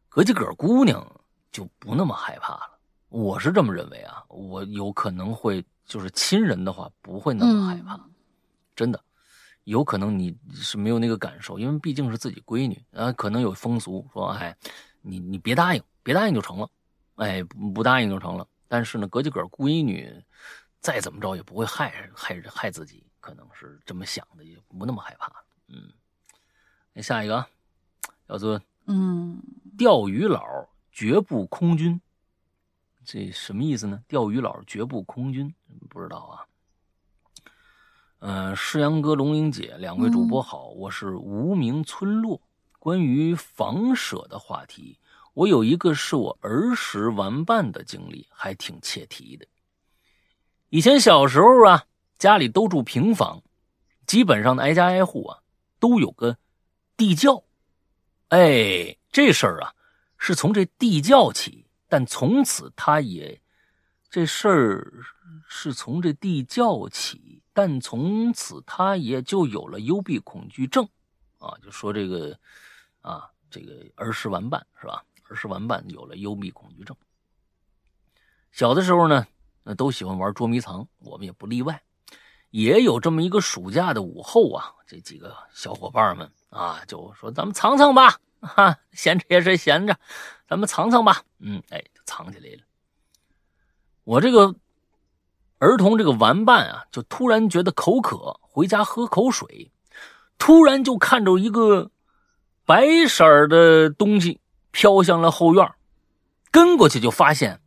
[0.08, 1.06] 隔几个姑娘
[1.52, 2.78] 就不那么害怕了。
[3.10, 7.98] 我是这么认为啊，我有可能会就是亲人的话不会那么害怕，
[8.76, 9.04] 真的。
[9.64, 14.56] 有可能你是没有那个感受，因为毕竟是自己闺女啊，可能有风俗说，哎，
[15.02, 16.70] 你你别答应，别答应就成了，
[17.16, 17.42] 哎，
[17.74, 18.46] 不答应就成了。
[18.68, 20.24] 但是呢，隔几个闺女，
[20.78, 25.44] 再怎么着也不会害害害自己，可能是这么想的，也不那么害怕。
[25.66, 25.92] 嗯，
[26.92, 27.44] 那下一个
[28.28, 29.42] 叫做嗯，
[29.76, 30.44] 钓鱼佬
[30.92, 32.00] 绝不空军，
[33.12, 34.00] 这什么意思呢？
[34.06, 35.52] 钓鱼佬绝不空军，
[35.88, 36.46] 不知道啊。
[38.20, 42.40] 嗯，世阳哥、龙英姐两位主播好，我是无名村落。
[42.78, 44.96] 关于房舍的话题，
[45.34, 49.44] 我有一个是我儿时玩伴的经历，还挺切题的。
[50.68, 51.86] 以前小时候啊，
[52.16, 53.42] 家里都住平房，
[54.06, 55.40] 基本上的挨家挨户啊
[55.80, 56.38] 都有个
[56.96, 57.42] 地窖。
[58.28, 59.74] 哎，这事儿啊
[60.16, 61.59] 是从这地窖起，
[61.90, 63.38] 但从此他也
[64.08, 65.04] 这事儿
[65.46, 67.42] 是从这地窖起。
[67.52, 70.88] 但从此他也就有了幽闭恐惧症，
[71.38, 72.38] 啊，就说这个，
[73.02, 75.04] 啊，这个儿时玩伴是吧？
[75.28, 76.96] 儿时玩伴有了幽闭恐惧症。
[78.52, 79.26] 小的时候呢，
[79.64, 81.82] 那都喜欢玩捉迷藏，我们也不例外。
[82.50, 89.96] 也有这么一个暑假的午后啊，这几个小伙伴们啊，就说咱们藏藏吧，哈，闲着也是闲着，
[90.48, 91.22] 咱们藏藏吧。
[91.38, 92.62] 嗯，哎，就藏起来了。
[94.04, 94.54] 我这个。
[95.62, 99.70] 儿童这个玩伴啊，就突然觉得口渴，回家喝口水，
[100.38, 101.90] 突然就看着一个
[102.64, 105.74] 白色的东西飘向了后院，
[106.50, 107.60] 跟过去就发现，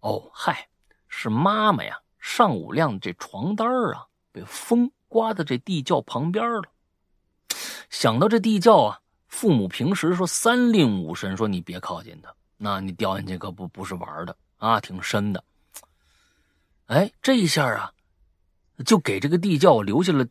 [0.00, 0.70] 哦嗨，
[1.06, 2.00] 是妈妈呀！
[2.18, 6.62] 上午晾这床单啊，被风刮到这地窖旁边了。
[7.90, 15.44] 想到这地窖啊，父母平时说三令五申说你别靠近它，那你掉进去可不不是玩的啊，挺深的。
[16.86, 17.92] 哎，这一下啊，
[18.84, 20.26] 就给这个地窖留下了，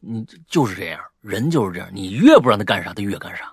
[0.00, 3.52] 你就是这样，人就是这样，你越不让他干啥，他越干啥。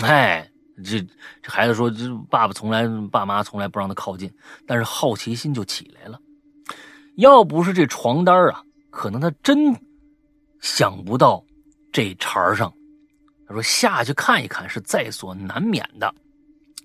[0.00, 0.48] 哎，
[0.84, 1.00] 这
[1.42, 4.32] 这孩子说，这爸爸从来，爸妈从来不让他靠近，
[4.66, 6.20] 但是好奇心就起来了。
[7.16, 9.74] 要不是这床单啊，可能他真
[10.60, 11.42] 想不到
[11.90, 12.72] 这茬上。
[13.50, 16.14] 他说下去看一看是在所难免的，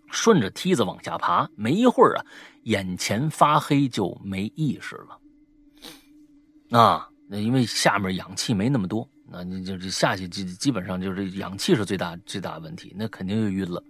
[0.10, 2.26] 顺着梯子往下爬，没一会儿啊。
[2.64, 13.84] 眼前发黑就没意识了，啊，那因为下面氧气没那么多，那你就是下去基基本上就是氧气是最大最大问题，那肯定就晕了。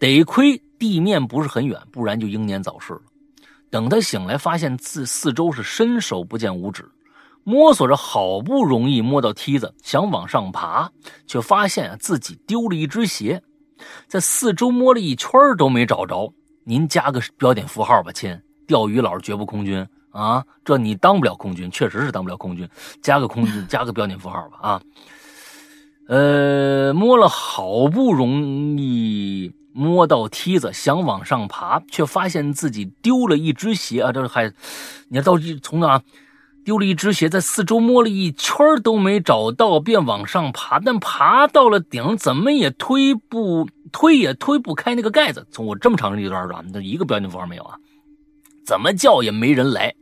[0.00, 3.02] 得亏地面不是很远，不然就英年早逝了。
[3.70, 6.84] 等他醒来，发现四四周是伸手不见五指，
[7.44, 10.90] 摸索着好不容易摸到梯子，想往上爬，
[11.26, 13.42] 却发现啊自己丢了一只鞋，
[14.06, 16.32] 在四周摸了一圈都没找着。
[16.64, 18.40] 您加个标点符号吧，亲。
[18.64, 22.66] 钓鱼佬绝不空军啊，这你当不了空军，确实是当不了空军。
[23.02, 24.82] 加个空军， 加个标点符号吧啊。
[26.06, 34.12] 呃，摸了好不容易摸到梯子，想往上爬，却发现自己丢了一只鞋啊！
[34.12, 34.52] 这还，
[35.08, 36.00] 你要到从哪
[36.64, 43.68] 丢了一只鞋，在四周摸了一圈都没找到，便往上爬，但爬到了顶，怎么也推不。
[43.92, 47.76] 推也推不开那个盖子，从我这么长的一段儿，那一个标点符号没有啊？
[48.64, 49.94] 怎么叫也没人来。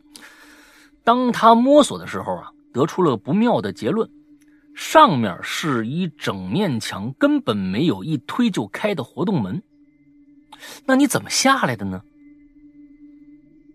[1.03, 4.09] 当他摸索的时候啊，得出了不妙的结论：
[4.77, 9.61] 上面是一整面墙，根本没有一推就开的活动门。
[10.87, 12.01] 那你怎么下来的呢？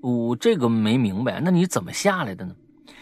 [0.02, 2.56] 我这个没明白，那你怎么下来的呢？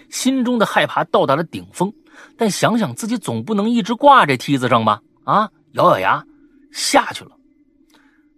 [0.10, 1.94] 心中的害怕到达了顶峰，
[2.38, 5.02] 但想想自己总不能一直挂这梯子上吧？
[5.24, 6.26] 啊，咬咬牙。
[6.72, 7.32] 下去了，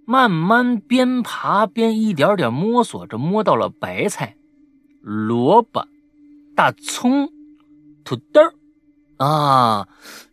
[0.03, 4.35] 慢慢边爬边一点点摸索着，摸到了白菜、
[4.99, 5.87] 萝卜、
[6.53, 7.29] 大葱、
[8.03, 8.41] 土豆
[9.15, 9.87] 啊，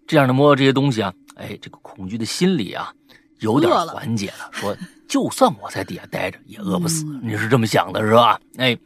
[0.04, 2.92] 这样的摸到这些东西啊，哎，这个恐惧的心理啊，
[3.38, 4.50] 有点缓解了。
[4.50, 4.76] 说，
[5.08, 7.04] 就算我在底下待着，也饿不死。
[7.22, 8.40] 你是这么想的，是吧？
[8.56, 8.76] 哎，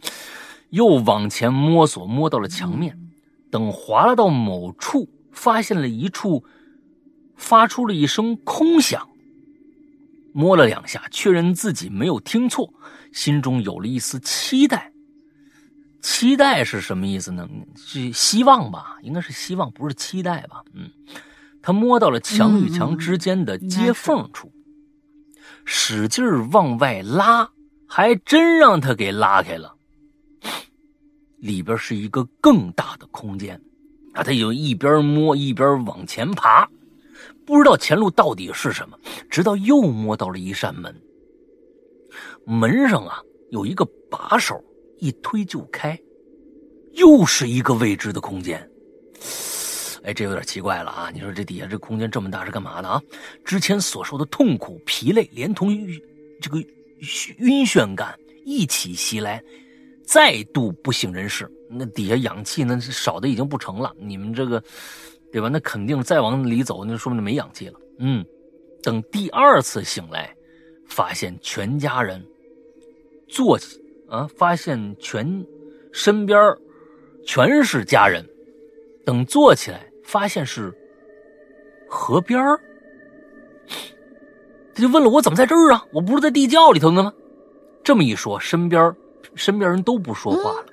[0.70, 2.98] 又往前摸索，摸到了墙面，
[3.50, 6.44] 等滑了到某处，发现了一处。
[7.38, 9.10] 发出了一声空响，
[10.32, 12.72] 摸了两下，确认自己没有听错，
[13.12, 14.90] 心中有了一丝期待。
[16.00, 17.46] 期待是什么意思呢？
[17.76, 18.96] 是希望吧？
[19.02, 20.64] 应该是希望，不是期待吧？
[20.72, 20.90] 嗯，
[21.60, 24.50] 他摸到了墙与墙之间的接缝处，
[25.66, 27.50] 使劲往外拉，
[27.86, 29.75] 还真让他给拉开了。
[31.46, 33.54] 里边是一个更大的空间，
[34.12, 36.68] 啊，他就一边摸一边往前爬，
[37.46, 38.98] 不知道前路到底是什么，
[39.30, 40.94] 直到又摸到了一扇门，
[42.44, 44.62] 门上啊有一个把手。
[44.98, 46.00] 一推就开，
[46.92, 48.58] 又是一个未知的空间。
[50.04, 51.10] 哎，这有点奇怪了啊！
[51.12, 52.98] 你说这底下这空间这么大是干嘛的啊？
[53.44, 55.68] 之前所受的痛苦、疲累，连同
[56.40, 56.58] 这个
[57.40, 59.44] 晕眩感一起袭来，
[60.06, 61.50] 再度不省人事。
[61.68, 63.92] 那底下氧气那少的已经不成了。
[63.98, 64.62] 你们这个，
[65.30, 65.48] 对吧？
[65.48, 67.78] 那肯定再往里走，那说明没氧气了。
[67.98, 68.24] 嗯，
[68.82, 70.34] 等第二次醒来，
[70.86, 72.24] 发现全家人
[73.28, 73.84] 坐起。
[74.08, 74.30] 啊！
[74.36, 75.44] 发现全
[75.92, 76.38] 身边
[77.24, 78.24] 全是家人，
[79.04, 80.72] 等坐起来，发现是
[81.88, 82.40] 河边
[84.72, 85.84] 他就问了：“我怎么在这儿啊？
[85.92, 87.12] 我不是在地窖里头呢吗？”
[87.82, 88.94] 这么一说，身边
[89.36, 90.66] 身边人都不说话了，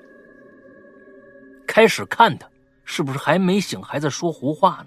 [1.66, 2.48] 开始看他
[2.84, 4.84] 是不是还没醒，还在说胡话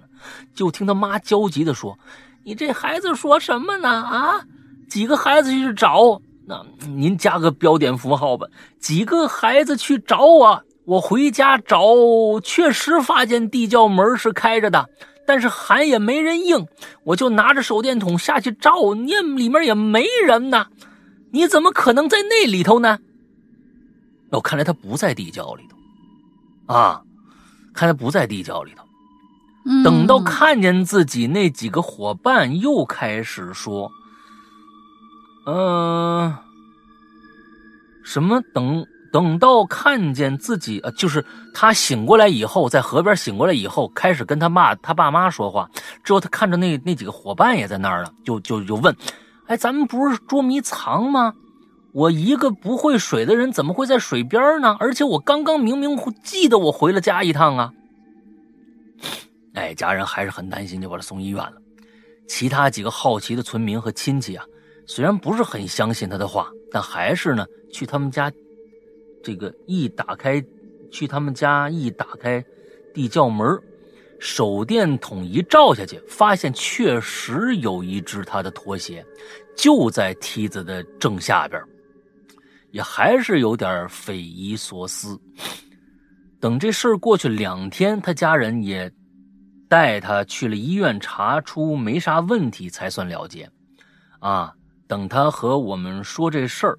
[0.54, 1.96] 就听他妈焦急的说
[2.44, 3.88] ：“你这孩子说什么呢？
[3.88, 4.40] 啊，
[4.88, 8.46] 几个孩子去找。”那您加个标点符号吧。
[8.80, 11.84] 几个孩子去找我，我回家找，
[12.42, 14.88] 确实发现地窖门是开着的，
[15.26, 16.66] 但是喊也没人应，
[17.04, 20.66] 我就拿着手电筒下去照，你里面也没人呢。
[21.32, 22.98] 你怎么可能在那里头呢？
[24.30, 27.02] 哦，看来他不在地窖里头啊，
[27.74, 28.84] 看来不在地窖里头。
[29.84, 33.90] 等到看见自己那几个伙伴，又开始说。
[35.46, 36.34] 嗯，
[38.04, 38.40] 什么？
[38.52, 41.24] 等等到看见自己，呃，就是
[41.54, 45.68] 他醒过来以后，在河边醒过来以后，开始跟他爸他爸妈说话。
[46.04, 48.94] 之后他看着那那几个伙伴也在那儿了，就就就问
[49.48, 51.32] ：“哎，咱们不是捉迷藏吗？
[51.98, 54.76] 我一个不会水的人，怎么会在水边呢？
[54.78, 57.72] 而且我刚刚明明记得我回了家一趟啊！”
[59.54, 61.54] 哎，家人还是很担心，就把他送医院了。
[62.28, 64.44] 其他几个好奇的村民和亲戚啊。
[64.86, 68.30] 虽然不是很相信他的话，但还是呢去他们家，
[69.20, 70.40] 这个一打开，
[70.92, 72.42] 去他们家一打开
[72.94, 73.58] 地窖门，
[74.20, 79.04] 手电筒一照下去，发现确实有一只他的拖鞋，
[79.56, 81.60] 就在梯子的正下边，
[82.70, 85.20] 也还是有点匪夷所思。
[86.40, 88.90] 等这事儿过去两天，他家人也
[89.68, 93.50] 带他去了医院，查出没啥问题，才算了结。
[94.20, 94.54] 啊。
[94.86, 96.78] 等他和我们说这事儿，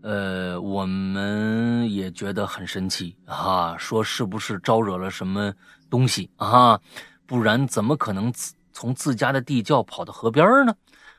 [0.00, 5.52] 呃，我们也觉得很神奇啊，说是不是招惹了什么
[5.90, 6.80] 东西啊？
[7.26, 10.74] 不然怎么可能自从自家的地窖跑到河边呢？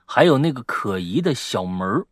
[0.07, 2.03] 还有那个可疑的小门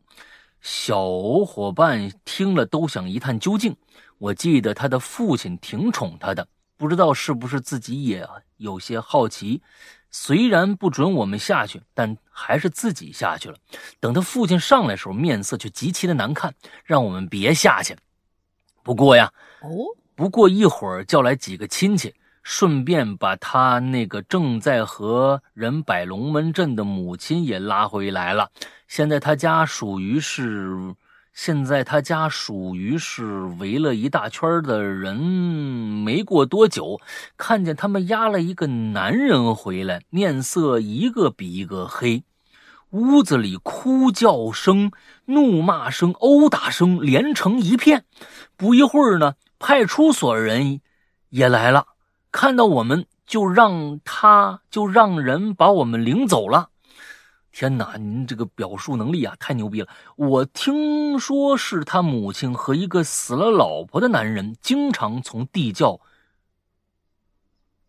[0.65, 0.99] 小
[1.45, 3.77] 伙伴听了都想一探究竟。
[4.17, 9.61] 我记得他的父亲挺宠他的，不知道是不是自己也有些好奇。
[10.09, 13.55] 虽然不准我们下去，但还是自己下去了。
[13.99, 17.95] 等他父亲上来时候，面色却极其的难看，让我们别下去。
[18.81, 19.69] 不过呀，哦，
[20.15, 22.11] 不过一会儿叫来几个亲戚，
[22.45, 28.51] 顺便把他那个正在和人摆龙门阵的母亲也拉回来了。
[28.87, 30.95] 现在他家属于是。
[31.33, 37.01] 现在他家属于是围了一大圈的人，没过多久，
[37.35, 42.23] 看见他们押了一个男人回来，面色一个比一个黑，
[42.91, 44.93] 屋子里哭叫声、
[45.25, 48.05] 怒骂声、殴打声连成一片。
[48.55, 50.79] 不一会儿呢，派出所人
[51.31, 51.87] 也来了，
[52.35, 56.67] 看到我们就让他就让人把我们领走了。
[57.53, 59.87] 天哪，您这个表述能力啊，太牛逼了！
[60.17, 66.01] 我听说是他母亲和一个死了老婆的男人经常从地窖。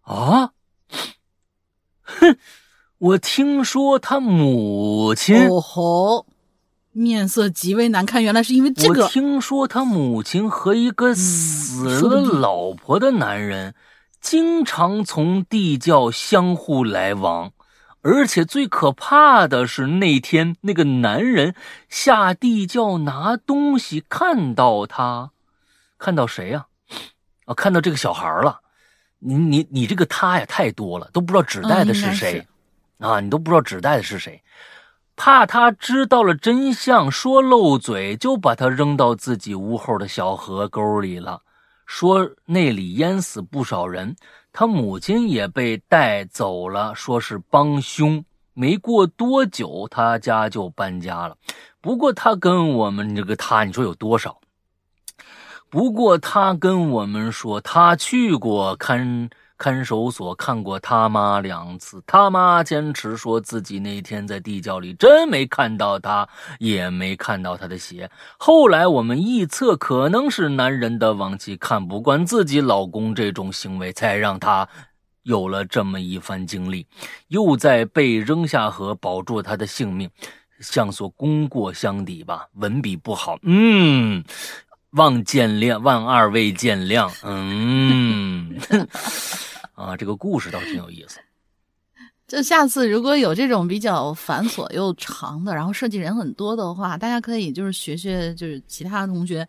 [0.03, 0.53] 啊，
[2.03, 2.39] 哼！
[2.99, 6.27] 我听说他母亲哦吼，
[6.93, 9.03] 面色极为难看，原来是因为这个。
[9.03, 13.75] 我听说他母亲和一个死了老婆的男人
[14.27, 17.53] 经常从地窖相互来往。
[18.03, 21.55] 而且最可怕的是，那天那个男人
[21.89, 25.31] 下地窖拿东西，看到他，
[25.97, 26.67] 看到谁呀？
[27.45, 28.63] 啊，看到这个小孩了。
[29.21, 32.45] 你你你这个他呀，太多了，都不知道指代的是谁
[32.99, 33.21] 啊？
[33.21, 34.43] 你都不知道指代的是谁？
[35.15, 41.43] 怕他知道了真相，说漏嘴，就把他扔到自己屋后的小河沟里了。
[41.87, 44.15] 说那里淹死不少人，
[44.53, 48.23] 他母亲也被带走了，说是帮凶。
[48.53, 51.37] 没过多久，他家就搬家了。
[51.81, 54.39] 不过他跟我们这个他，你说有多少？
[55.71, 59.31] 不过他跟我们说，他去过看。
[59.59, 66.29] 看守所看过他妈两次，他妈坚持说自己那天在地窖里真没看到他，
[66.59, 68.11] 也没看到他的鞋。
[68.39, 74.69] 后来我们臆测，可能是男人的亡妻看不惯自己老公这种行为，才让他
[75.23, 76.87] 有了这么一番经历，
[77.29, 80.09] 又在被扔下河保住他的性命，
[80.61, 82.47] 像所功过相抵吧。
[82.55, 84.23] 文笔不好，嗯，
[84.97, 88.59] 望见谅，望二位见谅， 嗯。
[89.75, 91.21] 啊，这个故事倒挺有意思。
[92.27, 99.47] 就下次如果有这种比较繁琐又长的，然后设计人很多的话，大家可以就是学学，就是其他同学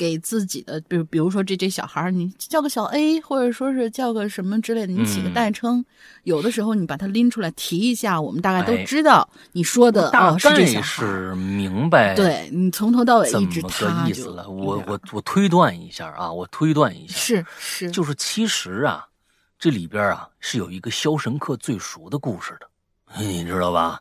[0.00, 5.84] 给自己的，比如比如说这这小孩你叫个小 A，或者说是叫个什么之类的，你起个代称。
[6.22, 12.14] 有的时候你把它拎出来提一下，我们大概都知道你说的哦是这小孩，是明白。
[12.14, 14.48] 对你从头到尾一直他意思了。
[14.48, 19.06] 我我我推断一下啊，我推断一下，是是，就是其实啊。
[19.58, 22.66] 这里边啊是有一个《肖申克最熟》的故事的，
[23.18, 24.00] 你知道吧？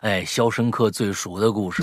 [0.00, 1.82] 哎，《肖申克最熟》的故事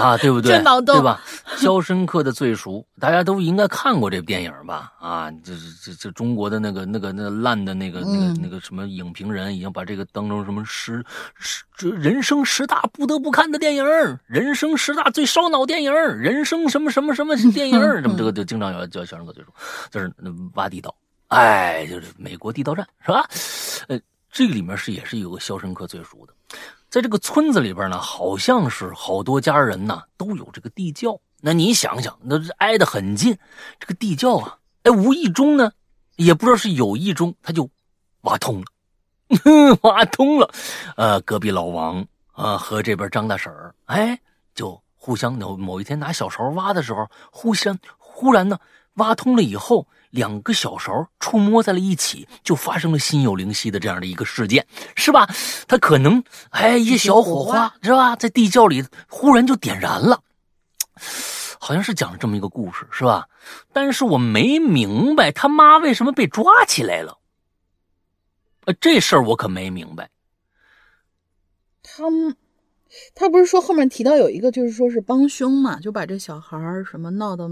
[0.00, 0.52] 啊，对不对？
[0.52, 1.20] 对吧？
[1.62, 4.92] 《肖申克的最熟》，大家都应该看过这部电影吧？
[5.00, 5.52] 啊，这
[5.82, 11.04] 这这中国的那个那个那烂的那个那个那个什么影评人已经把这个当成什么十
[11.38, 13.84] 十这人生十大不得不看的电影，
[14.26, 17.80] 人生十大最烧脑电影，人生什么什么什么 电影？
[18.02, 19.50] 什么这个就经常有叫《肖申克最熟》，
[19.90, 20.12] 就是
[20.54, 20.94] 挖地道。
[21.28, 23.26] 哎，就是美国地道战是吧？
[23.88, 23.98] 呃，
[24.34, 26.34] 这个里面是也是有个《肖申克最赎》的，
[26.90, 31.16] 在这个村子里边呢，好像是好多家人呢都有这个地窖。
[31.40, 33.38] 那你想想，那挨得很近，
[33.78, 35.70] 这个地窖啊，哎，无意中呢，
[36.16, 37.70] 也不知道是有意中，他就
[38.22, 40.50] 挖通了， 挖通了。
[40.96, 44.18] 呃，隔壁老王啊和这边张大婶儿，哎，
[44.52, 48.58] 就互相某某一天拿小勺挖的时候，互相忽然呢
[48.94, 49.86] 挖通了以后。
[50.14, 54.64] 两个小勺触摸在了一起，就发生了心有灵犀的这样的一个事件，
[54.94, 55.28] 是吧？
[55.66, 60.22] 他可能哎，一小火花是吧，在地窖里忽然就点燃了，
[61.58, 63.26] 好像是讲了这么一个故事，是吧？
[63.72, 67.18] 但是我没明白他妈为什么被抓起来了，
[68.66, 70.10] 呃，这事儿我可没明白。
[71.82, 72.04] 他
[73.16, 76.56] 他不是说后面提到有一个，就是说是帮凶嘛，就把这小孩
[76.88, 77.50] 什么闹的。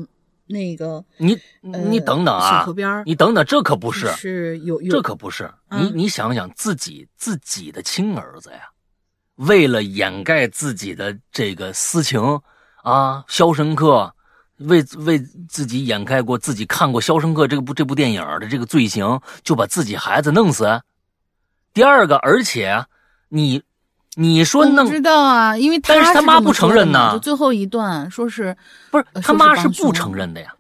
[0.53, 2.65] 那个，你你等等啊，
[3.05, 5.51] 你等等，这可不是，是有有，这可不是。
[5.71, 8.69] 你你想想，自己自己的亲儿子呀，
[9.37, 12.41] 为了掩盖自己的这个私情
[12.83, 14.15] 啊，肖申克
[14.59, 20.83] 为为自己掩盖过自己看过肖申克这部这部电影的这个罪行，就把自己孩子弄死。
[21.75, 22.87] 第二个，而且
[23.29, 23.63] 你。
[24.15, 25.57] 你说弄知道啊？
[25.57, 27.13] 因为但是他妈不承认呢。
[27.13, 28.57] 就最后一段说是
[28.91, 30.55] 不是他妈是不承认的呀？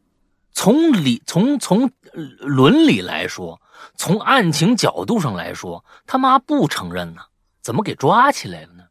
[0.52, 1.90] 从理从从
[2.38, 3.60] 伦理来说，
[3.96, 7.22] 从案情角度上来说，他妈不承认呢，
[7.60, 8.84] 怎么给抓起来了呢？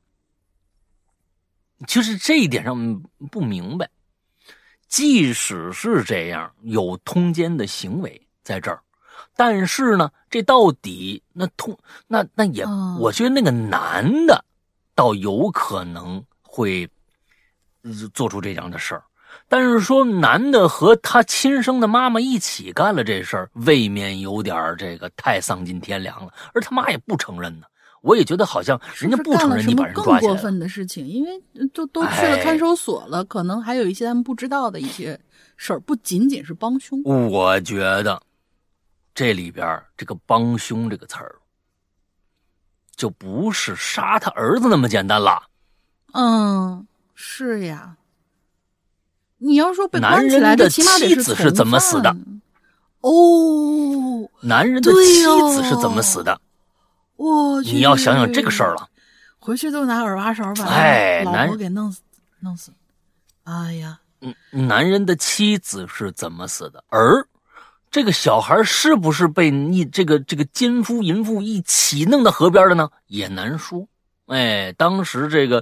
[1.88, 3.01] 就是这一点上
[3.32, 3.89] 不明白。
[4.88, 8.82] 即使是这样，有通奸的行为在这儿，
[9.36, 12.66] 但是呢，这到底那通那那也，
[12.99, 14.45] 我觉得那个男的。
[14.96, 16.88] 倒有可能会
[18.14, 19.04] 做出这样的事儿，
[19.48, 26.32] 但是说男的和他亲生的妈妈一起干了这事儿，未免有点这个太丧尽天良了。
[26.54, 27.66] 而他妈也不承认呢，
[28.02, 30.20] 我也觉得好像人家不承认你把人抓起来。
[30.20, 31.42] 更过分的事情，因为
[31.74, 35.20] 都都去了看守所了，可能还有一些他们不知道的一些
[35.58, 37.02] 事儿，不仅仅是帮凶。
[37.04, 38.22] 我觉得
[39.16, 41.36] 这里边这个“帮凶”这个词儿。
[42.96, 45.44] 就不是杀他儿子那么简单了。
[46.14, 46.86] 嗯，
[47.16, 47.98] 是呀。
[49.38, 50.84] 你要说被关起来的妻
[51.16, 52.16] 子是怎么死的？
[53.02, 56.39] 哦，男人的妻子是怎么死的？
[57.16, 58.88] 我你要想想这个事儿了。
[59.39, 60.66] 回去都拿耳挖勺把
[61.24, 62.02] 老婆给弄死，
[62.42, 62.72] 弄死。
[63.44, 66.84] 哎呀，嗯，男人的妻子是怎么死的？
[66.89, 67.26] 而。
[67.92, 72.89] 这个小孩是不是被你这个这个奸夫淫妇一起弄到河边的呢？
[73.08, 73.86] 也难说。
[74.28, 75.62] 哎，当时这个，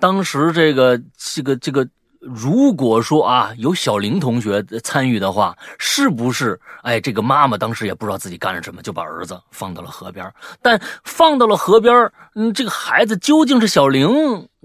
[0.00, 1.88] 当时这个这个这个，
[2.20, 6.60] 如果说啊有小玲同学参与的话，是不是？
[6.82, 10.28] 哎，这个妈妈当时也不知道自己干了什么，就把儿子放到了河边。
[10.60, 11.94] 但放到了河边，
[12.34, 14.08] 嗯，这个孩子究竟是小玲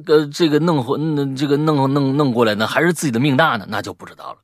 [0.07, 0.97] 呃这个弄回，
[1.35, 3.67] 这个弄弄弄过来呢，还是自己的命大呢？
[3.69, 4.39] 那就不知道了。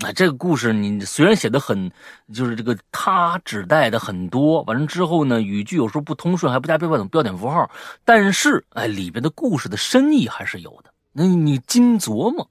[0.00, 1.90] 啊，这个故事你虽然写的很，
[2.32, 7.70] 就是这个他指代的很多，完了之后呢，语句有时候不通顺，还不加标点标点符号，
[8.04, 10.92] 但是哎，里边的故事的深意还是有的。
[11.12, 12.50] 那你精琢磨，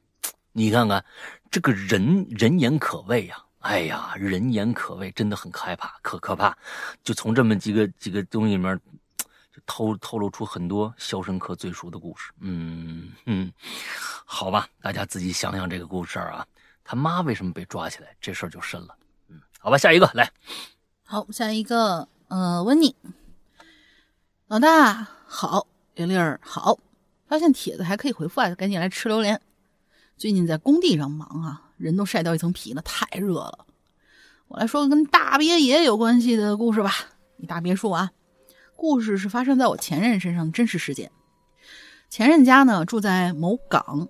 [0.53, 1.03] 你看看
[1.51, 6.57] 这个人人言可畏呀，哎呀，人言可畏，真的很害怕，可可怕。
[7.03, 8.79] 就从这么几个几个东西里面，
[9.53, 12.31] 就透透露出很多《肖申克最熟》的故事。
[12.39, 13.51] 嗯嗯，
[14.23, 16.45] 好吧，大家自己想想这个故事啊。
[16.83, 18.15] 他妈为什么被抓起来？
[18.19, 18.95] 这事儿就深了。
[19.29, 20.29] 嗯，好吧，下一个来。
[21.03, 22.95] 好，下一个，呃，温妮，
[24.47, 26.77] 老大好，玲玲儿好。
[27.27, 29.41] 发现帖子还可以回复啊，赶紧来吃榴莲。
[30.17, 33.65] 最近在工地上忙啊，人都晒掉一层皮了，太热了。
[34.47, 36.91] 我来说个跟大别野有关系的故事吧。
[37.37, 38.11] 一大别墅啊，
[38.75, 41.11] 故事是发生在我前任身上的真实事件。
[42.09, 44.07] 前任家呢住在某港，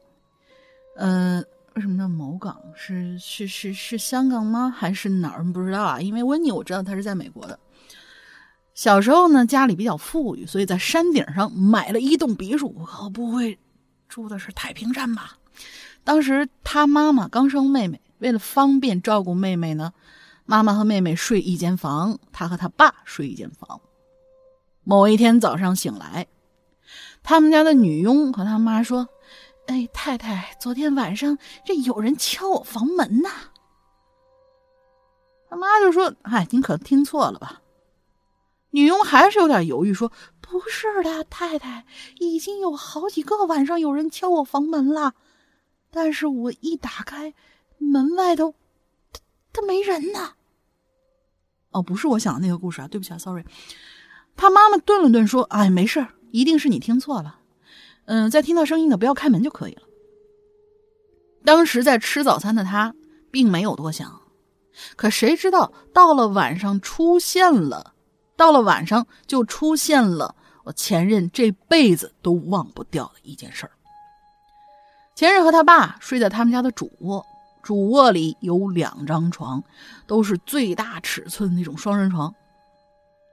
[0.98, 1.44] 呃。
[1.76, 2.56] 为什么叫某港？
[2.76, 4.70] 是是是是香港吗？
[4.70, 5.44] 还是哪儿？
[5.44, 6.00] 不知道啊。
[6.00, 7.60] 因为温妮我知道他是在美国的。
[8.76, 12.76] 小时候呢，家里比较富裕，所以在山顶上买了一栋别墅。
[13.04, 13.58] 我不会
[14.08, 15.38] 住的是太平山吧？
[16.04, 19.94] 当时他妈妈刚生妹妹，为了方便照顾妹妹呢，
[20.46, 23.82] 妈妈和妹妹睡一间房，他和他爸睡一间房。
[24.84, 26.28] 某一天早上醒来，
[27.24, 29.08] 他们家的女佣和他妈说。
[29.68, 33.30] 哎，太太，昨天晚上这有人敲我房门呐。
[35.50, 37.62] 他妈就说：“哎，您可听错了吧？”
[38.72, 40.12] 女佣还是有点犹豫，说
[40.42, 41.86] ：“不是的，太太，
[42.20, 45.14] 已经有好几个晚上有人敲我房门了，
[45.92, 47.34] 但是我一打开
[47.78, 48.56] 门外头，
[49.12, 49.22] 他
[49.54, 50.34] 他没人呢。”
[51.72, 53.46] 哦，不是我想的那个故事啊，对不起啊，sorry。
[54.36, 57.42] 他妈妈顿了顿说：“哎，没事一定是你听错了。”
[58.06, 59.84] 嗯，在听到声音的不要开门就可以了。
[61.46, 62.94] 当时在吃早餐的他
[63.32, 64.22] 并没有多想，
[64.96, 67.94] 可谁知道到了晚上出现了，
[68.36, 73.72] 到了晚上就出现了我前任这辈子都忘不掉的一件事儿。
[75.16, 77.26] 前任和他爸睡在他们家的主卧，
[77.62, 79.64] 主卧里有两张床，
[80.08, 82.34] 都是最大尺寸那种双人床。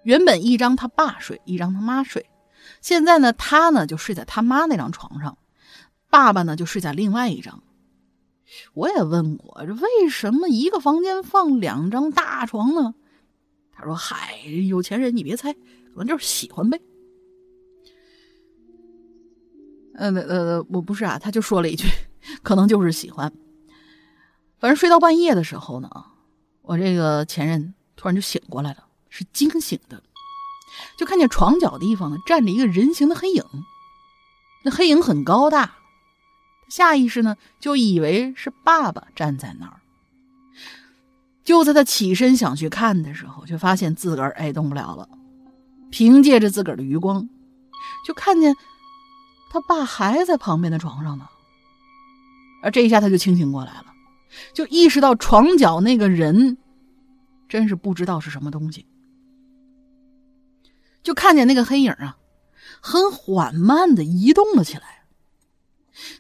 [0.04, 2.29] 原本一张他爸睡，一张他妈睡。
[2.80, 5.38] 现在呢，他呢就睡在他妈那张床上，
[6.08, 7.62] 爸爸呢就睡在另外一张。
[8.74, 12.94] 我也问过，这为什么一个房间放两张大床呢？
[13.72, 16.80] 他说：“嗨，有钱人你别猜，可能就是喜欢呗。”
[19.94, 21.86] 呃呃，我不是啊，他就说了一句
[22.42, 23.32] ：“可能就是喜欢。”
[24.58, 25.88] 反正睡到半夜的时候呢，
[26.62, 30.02] 我这个前任突然就醒过来了，是惊醒的。
[31.00, 33.42] 就看见床角地方呢站着一个人形的黑影，
[34.62, 35.76] 那黑影很高大，
[36.68, 39.80] 下意识呢就以为是爸爸站在那儿。
[41.42, 45.08] 就在他起身想去看的时候，却发现自个儿哎动不了了。
[45.90, 47.30] 凭借着自个儿的余光，
[48.06, 48.54] 就看见
[49.50, 51.26] 他爸还在旁边的床上呢。
[52.62, 53.86] 而这一下他就清醒过来了，
[54.52, 56.58] 就意识到床角那个人
[57.48, 58.84] 真是不知道是什么东西。
[61.02, 62.16] 就看见那个黑影啊，
[62.80, 65.04] 很缓慢的移动了起来。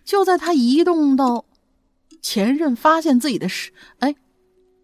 [0.04, 1.46] 就在他移动到
[2.20, 4.14] 前任发现自己的时，哎，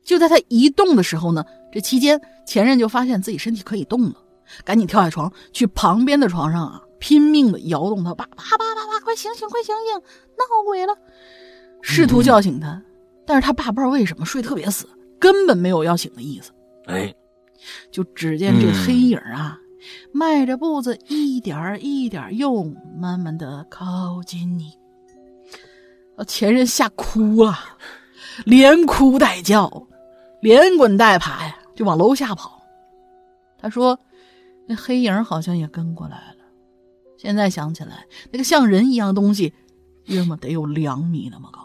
[0.03, 4.15] 就在他移动的时候呢，这期间前任就发现自己身体可以动了，
[4.65, 10.97] 赶紧跳下床，去旁边的床上啊，拼命的摇动他爸，爸爸爸爸，快醒醒，快醒醒，闹鬼了，
[11.83, 12.83] 试图叫醒他，
[13.27, 14.89] 但是他爸不知道为什么睡特别死，
[15.19, 16.53] 根本没有要醒的意思。
[16.87, 17.15] 哎，
[17.91, 19.59] 就只见这黑影啊。
[20.13, 22.65] 迈着步子，一点一点又
[22.99, 24.73] 慢慢的靠近你。
[26.27, 27.55] 前任吓哭了，
[28.45, 29.87] 连哭带叫，
[30.41, 32.63] 连滚带爬呀，就往楼下跑。
[33.59, 33.99] 他说
[34.67, 36.37] ：“那黑影好像也跟过来了。”
[37.19, 39.53] 现在想起来，那个像人一样东西，
[40.05, 41.61] 约莫得有两米那么高。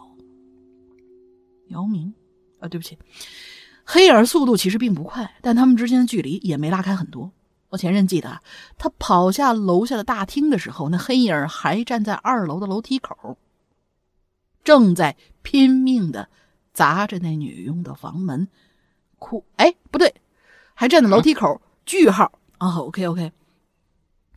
[1.67, 2.13] 姚明，
[2.59, 2.97] 啊，对不起，
[3.85, 7.31] 黑影速度其实并不快，但他们之间的距离也没拉开很多。
[7.71, 8.39] 我前任记得，
[8.77, 13.37] 他跑下楼下的大厅的时候，那黑影还站在二楼的楼梯口，
[14.63, 16.27] 正在拼命的
[16.73, 18.47] 砸着那女佣的房门，
[19.19, 19.43] 哭。
[19.55, 20.13] 哎，不对，
[20.73, 21.61] 还站在楼梯口。
[21.85, 23.31] 句号啊，OK OK。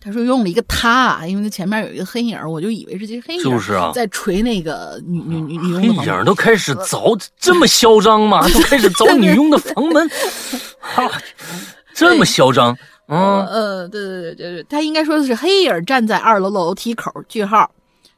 [0.00, 5.96] 他说用了一个他，因为他前面有一个黑影，我就以为是这黑影就是啊，在捶那个女女女女佣。
[5.96, 8.46] 黑影都开始 凿，这么嚣张吗？
[8.48, 10.08] 都开始凿女佣的房门，
[10.78, 11.10] 哈，
[11.92, 12.76] 这么嚣张。
[13.06, 17.12] 嗯呃，对对对对对，他应该说的是黑影站在二楼楼梯口。
[17.28, 17.70] 句号。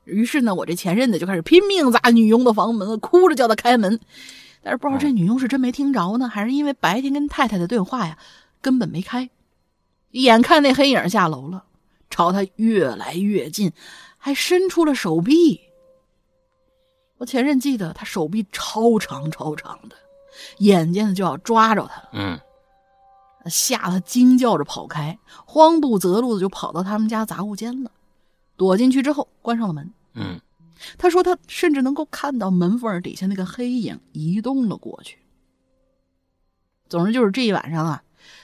[0.04, 3.98] 于是呢，我这前任呢就开始拼命砸女佣的房门，哭着叫她开门。
[4.62, 8.16] 但是不知道这女佣是真没听着呢，还是因为白天跟太太的对话呀
[8.60, 9.28] 根本没开。
[10.12, 11.64] 眼看那黑影下楼了，
[12.08, 13.72] 朝他越来越近，
[14.16, 15.60] 还伸出了手臂。
[17.18, 19.96] 我前任记得他手臂超长超长的，
[20.58, 22.38] 眼见着就要抓着他，嗯，
[23.48, 27.90] 吓得惊叫着跑开，慌不择路的就跑到他们家杂物间了。
[28.56, 29.92] 躲进去之后，关上了门。
[30.14, 30.40] 嗯，
[30.96, 35.18] 他说他甚至能够看到门缝底下那个黑影移动了过去。
[36.88, 38.02] 总之就是这一晚上啊，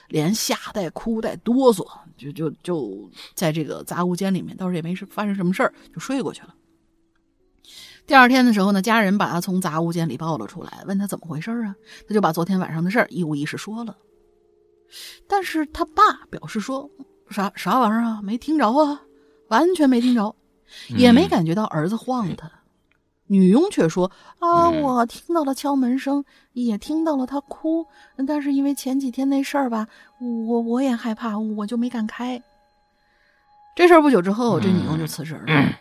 [0.09, 1.87] 连吓带哭带哆嗦，
[2.17, 6.53] 就就就在这个杂物间里面，倒是也没发生什么事儿，就睡过去了。
[8.05, 11.73] 第二天的时候呢，家人把他从杂物间里抱了出来，问他怎么回事啊？
[12.07, 13.97] 他就把昨天晚上的事儿一五一十说了。
[15.27, 16.89] 但是他爸表示说，
[17.29, 19.01] 啥啥玩意儿啊，没听着啊，
[19.47, 20.35] 完全没听着，
[20.89, 22.51] 也没感觉到儿子晃他。
[23.27, 27.87] 女佣却说：“啊，我听到了敲门声，也听到了他哭，
[28.27, 29.87] 但是因为前几天那事儿吧，
[30.19, 32.43] 我我也害怕，我就没敢开。”
[33.75, 35.79] 这事儿不久之后，这女佣就辞职了。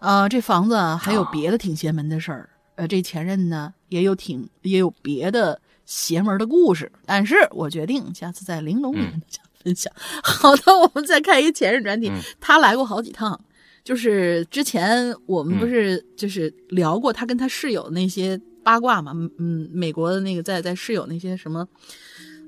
[0.00, 2.50] 啊，这房子还有别的挺邪门的事儿。
[2.74, 9.90] 呃，这前任呢也有挺也有别的邪门的故事，但是我决定下次在玲珑里面讲分享。
[10.22, 13.40] 好的，我们再看一个前任专题，他来过好几趟。
[13.82, 21.66] 就是之前我们不是就是聊过他跟他室友那些八卦嘛，嗯，美国的那个在在室友那些什么，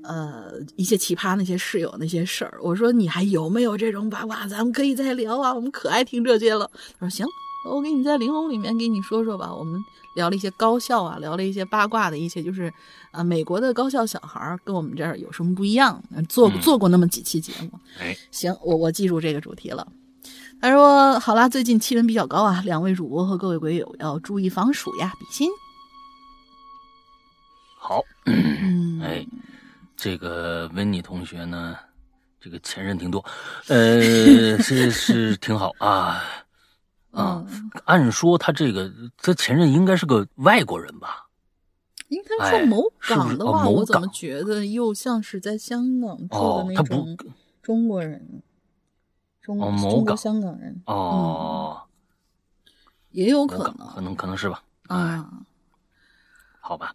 [0.03, 2.59] 呃，一些奇葩那些室友那些事儿。
[2.61, 4.45] 我说你还有没有这种八卦？
[4.45, 6.69] 咱们可以再聊啊，我们可爱听这些了。
[6.99, 7.25] 他说行，
[7.67, 9.51] 我给你在玲珑里面给你说说吧。
[9.51, 9.83] 我们
[10.15, 12.71] 聊了一些高校啊，聊了一些八卦的一些，就是
[13.11, 16.01] 啊，美国的高校小孩跟我们这儿有什么不一样？
[16.27, 17.71] 做做过那么几期节目。
[17.99, 19.85] 哎，行，我我记住这个主题了。
[20.61, 25.49] 他说：“好啦，最近气温比较高啊，两位主播和各位鬼友要注意防暑呀，比心。”
[27.77, 28.03] 好，
[29.01, 29.25] 哎，
[29.97, 31.75] 这个温妮同学呢，
[32.39, 33.25] 这个前任挺多，
[33.69, 33.99] 呃，
[34.59, 36.23] 是是 挺好啊
[37.09, 37.43] 啊。
[37.85, 41.25] 按说他这个他前任应该是个外国人吧？
[42.11, 47.17] 应该说某港的话，我怎么觉得又像是在香港做的那种
[47.63, 48.41] 中国人？
[49.41, 50.81] 中中国香港人。
[50.87, 51.81] 哦，
[53.11, 54.61] 也有可能，可能可能是吧。
[54.87, 55.25] 啊，
[56.59, 56.93] 好吧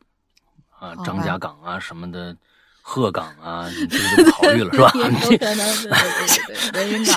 [0.78, 2.36] 啊，张家港啊什么的，
[2.82, 4.92] 鹤岗啊，你这个就不考虑了 是吧？
[4.94, 5.00] 有
[5.38, 5.88] 可能是
[6.72, 7.16] 连云港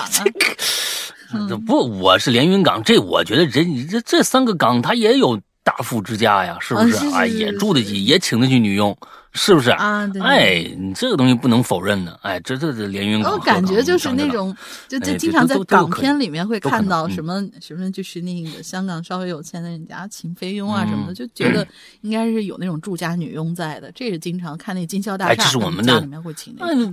[1.32, 5.38] 啊， 不，我是连云港，这我觉得人这这三个港它也有
[5.70, 7.08] 大富之家呀，是不是？
[7.14, 8.96] 哎，也住得起，也请得起女佣。
[9.32, 10.10] 是不是啊？
[10.20, 12.18] 哎，你这个东西不能否认的。
[12.22, 14.52] 哎，这这这连云港，我感觉就是那种，
[14.88, 21.64] 就就经常在港片里面会看到什么什么，就是那个香港稍微有钱的人家请菲佣啊什么的，就觉得
[22.00, 23.92] 应该是有那种住家女佣在的。
[23.92, 26.92] 这是经常看那金宵大厦，这是我们的里面会请那个。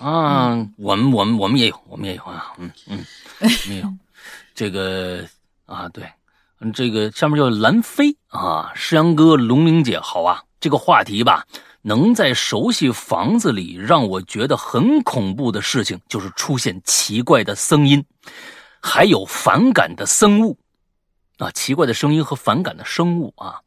[0.00, 3.04] 啊，我们我们我们也有，我们也有啊，嗯嗯，
[3.68, 3.94] 没有
[4.56, 5.26] 这个
[5.66, 6.04] 啊，对，
[6.72, 10.42] 这个下面叫兰飞啊，诗阳哥、龙玲姐好啊。
[10.60, 11.46] 这个话题吧，
[11.80, 18.04] 能在熟悉房子里让我觉得很恐怖的事情，就是出现奇怪的声音，
[18.82, 20.58] 还有反感的生物，
[21.38, 23.58] 啊，奇怪的声音和反感的生物啊，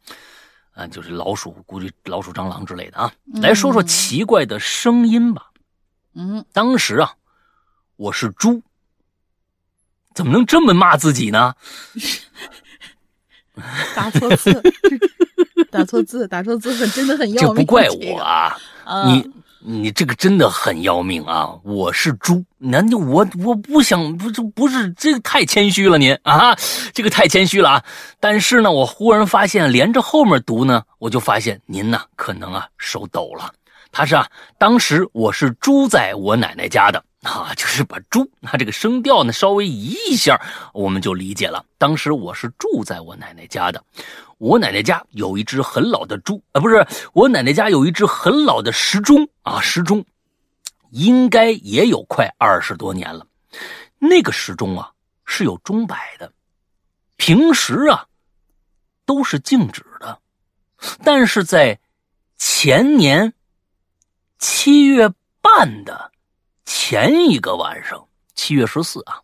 [0.76, 3.12] 啊，就是老鼠，估计老鼠、蟑螂之类的啊。
[3.42, 5.48] 来说说奇怪的声音吧。
[6.14, 7.16] 嗯，当时啊，
[7.96, 8.62] 我是猪，
[10.14, 11.56] 怎么能这么骂自己呢？
[13.96, 14.62] 打错字。
[15.70, 17.56] 打错字，打错字很真的很要命。
[17.56, 18.56] 这不怪我啊，
[19.08, 19.28] 你
[19.60, 21.50] 你这个真的很要命啊！
[21.64, 26.56] 我是猪，难道我我不想不是不是这个太谦虚了您啊，
[26.94, 27.84] 这个太谦虚了啊！
[28.20, 33.52] 但是呢，我忽然发现连着后面读呢，我就发现您呢可能啊手抖了。
[33.94, 37.06] 他是啊，当时我是住在我奶奶家的。
[37.22, 40.38] 啊，就是把猪，那这个声调呢稍微移一下，
[40.74, 41.64] 我们就理解了。
[41.78, 43.82] 当时我是住在我奶奶家的，
[44.40, 50.04] 我奶奶家有一只很老的猪啊，不是，我奶奶家有一只很老的时钟啊，时钟
[50.90, 53.26] 应该也有快二十多年了。
[54.00, 54.92] 那个时钟啊
[55.24, 56.30] 是有钟摆的，
[57.16, 58.06] 平时啊
[59.06, 60.20] 都是静止的，
[61.06, 61.80] 但是在
[62.38, 63.34] 前年
[64.46, 65.10] 七月
[65.40, 66.12] 半的。
[66.66, 69.22] 前一个晚上，七月十四啊，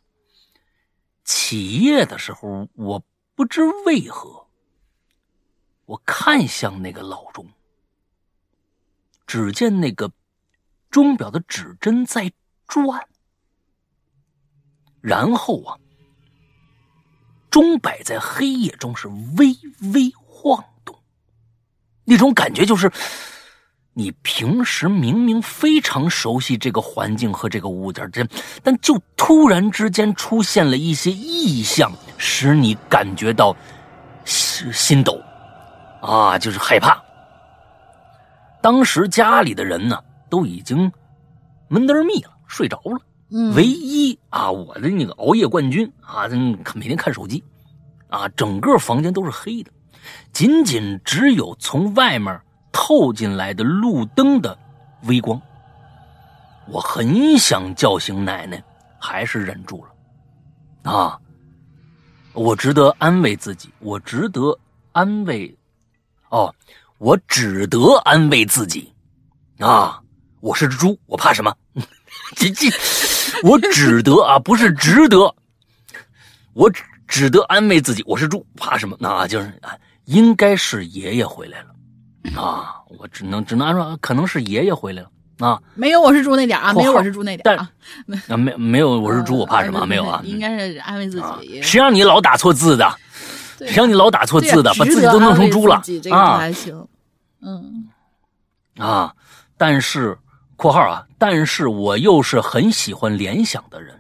[1.26, 3.04] 起夜的时候，我
[3.36, 4.48] 不知为何，
[5.86, 7.46] 我看向那个老钟，
[9.28, 10.10] 只见那个
[10.90, 12.32] 钟表的指针在
[12.66, 13.06] 转，
[15.02, 15.78] 然后啊，
[17.52, 19.54] 钟摆在黑夜中是微
[19.94, 20.98] 微晃动，
[22.06, 22.90] 那种感觉就是，
[23.94, 28.26] 你平时明明非常熟悉这个环境和这个物件，这
[28.64, 33.56] 但就突然之间出现了一些异象，使你感觉到
[34.24, 35.22] 心心抖，
[36.02, 37.02] 啊，就是害怕。
[38.62, 40.00] 当时家里的人呢
[40.30, 40.92] 都已经
[41.68, 43.00] 闷得密了，睡着了。
[43.32, 46.28] 嗯，唯一啊，我的那个熬夜冠军啊，
[46.74, 47.44] 每天看手机，
[48.08, 49.72] 啊，整个房间都是黑的，
[50.32, 52.40] 仅仅只有从外面
[52.72, 54.58] 透进来的路灯的
[55.04, 55.42] 微光。
[56.68, 58.64] 我很想叫醒奶奶，
[59.00, 60.92] 还是忍住了。
[60.92, 61.20] 啊，
[62.34, 64.58] 我值得安慰自己，我值得
[64.92, 65.58] 安慰，
[66.30, 66.54] 哦，
[67.00, 68.94] 我只得安慰自己。
[69.58, 70.00] 啊，
[70.42, 71.56] 我是只猪，我怕什么？
[72.36, 72.68] 这这。
[73.44, 75.34] 我只得啊，不是值得，
[76.54, 76.72] 我
[77.08, 78.96] 只得安慰自己，我是猪，怕什么？
[79.00, 81.76] 那就是啊，应该是爷爷回来了
[82.36, 85.10] 啊，我只能只能按说，可能是爷爷回来了
[85.40, 85.62] 啊。
[85.76, 87.70] 没有我是猪那点啊，没有我是猪那点啊，
[88.28, 89.86] 啊没没有我是猪，我怕什么？
[89.86, 91.62] 没有啊，应该是安慰自己。
[91.62, 92.90] 谁让你老打错字的？
[93.60, 94.74] 谁让你老打错字的？
[94.78, 95.82] 把自己都弄成猪了
[96.12, 96.38] 啊？
[96.38, 96.88] 还行，
[97.42, 97.90] 嗯
[98.78, 99.14] 啊，
[99.58, 100.18] 但是。
[100.62, 101.06] 括号啊！
[101.18, 103.98] 但是我又是很喜欢联想的人，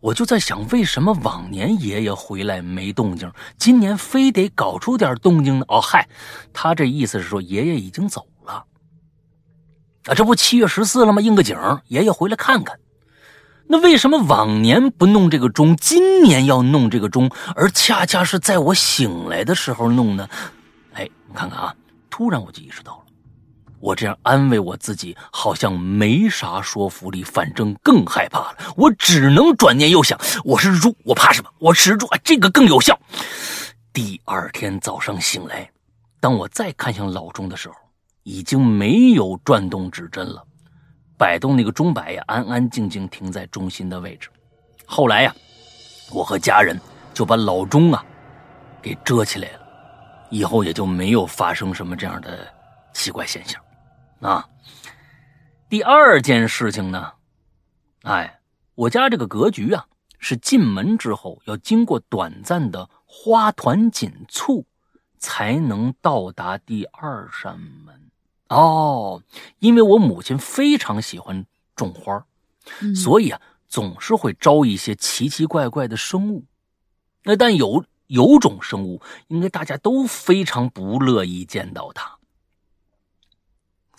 [0.00, 5.64] 我就在想，为什么往年爷爷回来没动静，今年非得搞出点动静呢？
[5.68, 6.08] 哦，嗨，
[6.52, 8.64] 他这意思是说爷爷已经走了
[10.04, 10.14] 啊！
[10.14, 11.20] 这不七月十四了吗？
[11.20, 11.56] 应个景，
[11.88, 12.78] 爷爷回来看看。
[13.66, 20.28] 那为什么往年不弄这个钟，今年要弄这个钟，而恰恰是在我醒来的时候弄呢？
[20.94, 21.74] 哎，你看看啊！
[22.08, 22.99] 突然我就意识到。
[23.80, 28.58] 我这样安慰我自己，好像没啥说服力，反正更害怕了。
[28.76, 31.50] 我只能转念又想：我是猪，我怕什么？
[31.58, 32.98] 我是猪，这个更有效。
[33.92, 35.68] 第二天早上醒来，
[36.20, 37.74] 当我再看向老钟的时候，
[38.22, 40.44] 已经没有转动指针了，
[41.16, 44.28] 摆动那个钟摆呀，安安静静停在中心的位置。
[44.84, 45.34] 后来呀，
[46.12, 46.78] 我和家人
[47.14, 48.04] 就把老钟啊
[48.82, 49.60] 给遮起来了，
[50.28, 52.46] 以后也就没有发生什么这样的
[52.92, 53.58] 奇怪现象。
[54.20, 54.48] 啊，
[55.68, 57.12] 第二件事情呢，
[58.02, 58.40] 哎，
[58.74, 59.86] 我家这个格局啊，
[60.18, 64.66] 是进门之后要经过短暂的花团锦簇，
[65.18, 68.10] 才能到达第二扇门。
[68.48, 69.22] 哦，
[69.58, 72.26] 因为我母亲非常喜欢种花，
[72.94, 76.44] 所以啊，总是会招一些奇奇怪怪的生物。
[77.22, 82.19] 那但有有种生物，应该大家都非常不乐意见到它。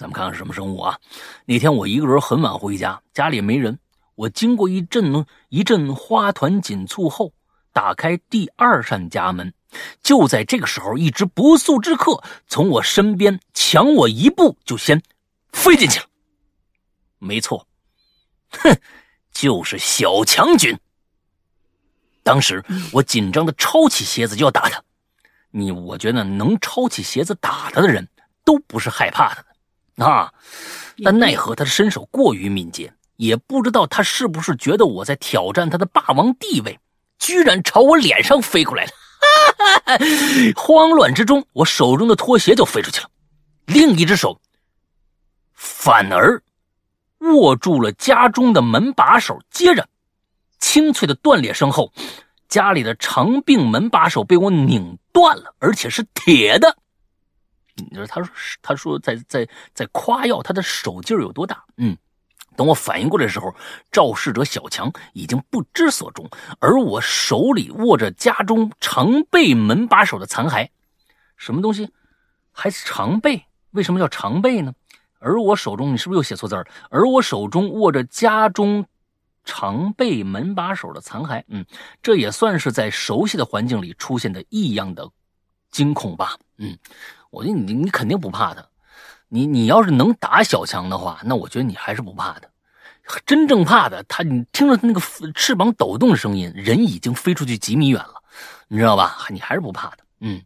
[0.02, 0.98] 咱们看看什么生物啊？
[1.46, 3.78] 那天我一个人很晚回家，家里没人。
[4.16, 7.32] 我经过一阵一阵花团锦簇后，
[7.72, 9.54] 打开第二扇家门。
[10.02, 15.00] 就在这个时候，一只不速之客从我身边抢我一步，就先
[15.54, 16.08] 飞进去了。
[17.20, 17.68] 没错，
[18.50, 18.76] 哼，
[19.32, 20.76] 就是小强军。
[22.24, 24.84] 当时我紧张的抄起鞋子就要打他。
[25.52, 28.08] 你，我觉得能抄起鞋子打他的人
[28.44, 29.46] 都不是害怕的。
[29.98, 30.32] 啊！
[31.04, 36.80] 但奈何他的身手过于敏捷，也不知道他是不是觉得我在挑战他的霸王地位，
[37.20, 38.92] 居然朝我脸上飞过来了。
[40.56, 43.10] 慌乱之中，我手中的拖鞋就飞出去了，
[43.66, 44.40] 另一只手
[45.54, 46.42] 反而
[47.20, 49.40] 握住了家中的门把手。
[49.52, 49.88] 接着，
[50.60, 51.94] 清脆的断裂声后，
[52.48, 56.76] 家里的长柄门把手被我拧断了，而且是铁的。
[57.76, 61.64] 你说，他说，他说，在在在夸耀他的手劲儿有多大。
[61.78, 61.98] 嗯，
[62.56, 63.54] 等我反应过来的时候，
[63.92, 66.30] 肇事者小强已经不知所终，
[66.60, 70.68] 而我手里握着家中常备门把手的残骸。
[71.38, 71.90] 什么东西？
[72.52, 73.46] 还常备？
[73.72, 74.74] 为什么叫常备呢？
[75.20, 76.68] 而我手中，你是不是又写错字儿？
[76.90, 78.86] 而我手中握着家中
[79.46, 81.44] 常备门把手的残骸。
[81.48, 81.66] 嗯，
[82.02, 85.10] 这也算是在熟悉的环境里出现的异样的
[85.72, 86.38] 惊恐吧。
[86.58, 86.78] 嗯。
[87.32, 88.64] 我觉得你你肯定不怕他，
[89.30, 92.52] 你你要是能打小强的话，那我觉得你还是不怕的。
[93.26, 95.02] 真正怕的他，你听着他那个
[95.34, 98.22] 翅膀抖动的声音，人已经飞出去几米远了，
[98.68, 99.26] 你知道吧？
[99.30, 99.98] 你还是不怕的。
[100.20, 100.42] 嗯，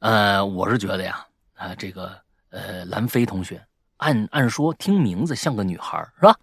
[0.00, 2.16] 呃，我是觉得呀，啊，这个
[2.50, 3.64] 呃，兰飞同学，
[3.96, 6.36] 按按说听名字像个女孩是吧？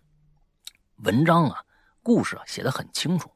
[1.04, 1.62] 文章啊，
[2.02, 3.32] 故事啊写的很清楚，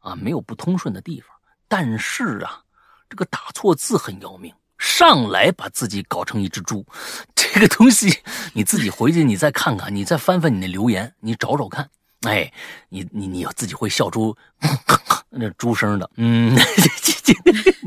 [0.00, 1.34] 啊，没有不通顺的地方，
[1.66, 2.62] 但是啊，
[3.08, 4.54] 这个打错字很要命。
[4.82, 6.84] 上来把自己搞成一只猪，
[7.36, 8.18] 这个东西
[8.52, 11.88] 你自己回去你再看看，你再翻翻你那留言，你找找看，
[12.22, 12.52] 哎，
[12.88, 14.36] 你你你要自己会笑出
[15.30, 16.58] 那猪声的，嗯，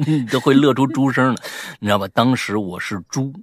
[0.07, 1.43] 你都会乐出猪声的，
[1.79, 2.07] 你知道吧？
[2.13, 3.33] 当时我是猪，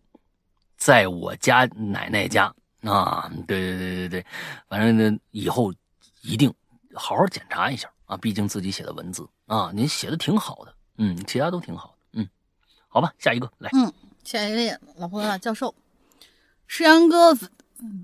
[0.79, 2.53] 在我家奶奶家。
[2.85, 3.31] 啊。
[3.47, 4.27] 对对对对对，
[4.67, 5.73] 反正呢，以后
[6.23, 6.53] 一定
[6.95, 11.92] 好好检查一下啊，毕竟自己写的文字啊，您写的挺好的，嗯，其他都挺好，
[12.93, 13.91] 好吧，下一个来，嗯，
[14.23, 15.75] 下一位老婆教授，
[16.67, 17.35] 石阳哥，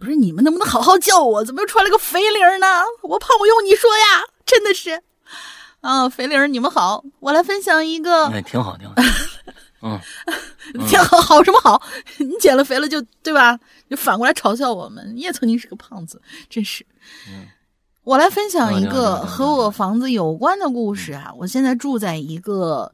[0.01, 1.44] 不是你们能不能好好叫我？
[1.44, 2.66] 怎么又出来个肥灵呢？
[3.02, 5.02] 我胖我用你说呀，真的是。
[5.82, 8.94] 啊，肥灵，你们好，我来分享一个，哎，挺好，挺好，
[9.82, 10.01] 嗯，
[10.89, 11.81] 挺好，好什么好？
[12.16, 13.60] 你减了肥了就对吧？
[13.90, 16.85] 就反过来嘲笑我们，你也曾经是个胖子，真是。
[17.28, 17.47] 嗯，
[18.05, 21.32] 我来分享一个和我房子有关的故事啊。
[21.36, 22.93] 我现在住在一个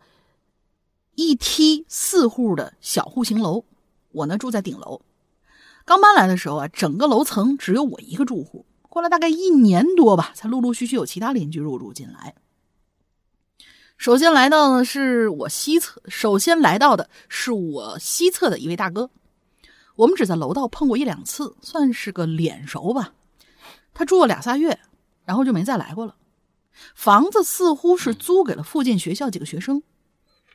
[1.15, 3.65] 一梯四户的小户型楼，
[4.13, 5.03] 我呢住在顶楼。
[5.85, 8.67] 刚搬来的时候啊，整个楼层只有我一个住户。
[8.89, 12.35] 过了大概一年多吧，才陆陆续续有其他邻居入住进来。
[13.97, 19.11] 首先来到的是我西侧，首先来到的是我西侧的一位大哥，
[19.97, 23.15] 我们只在楼道碰过一两次，算是个脸熟吧。
[23.93, 24.79] 他住了俩仨月，
[25.25, 26.17] 然后就没再来过了。
[26.95, 29.83] 房子似乎是租给了附近学校几个学生。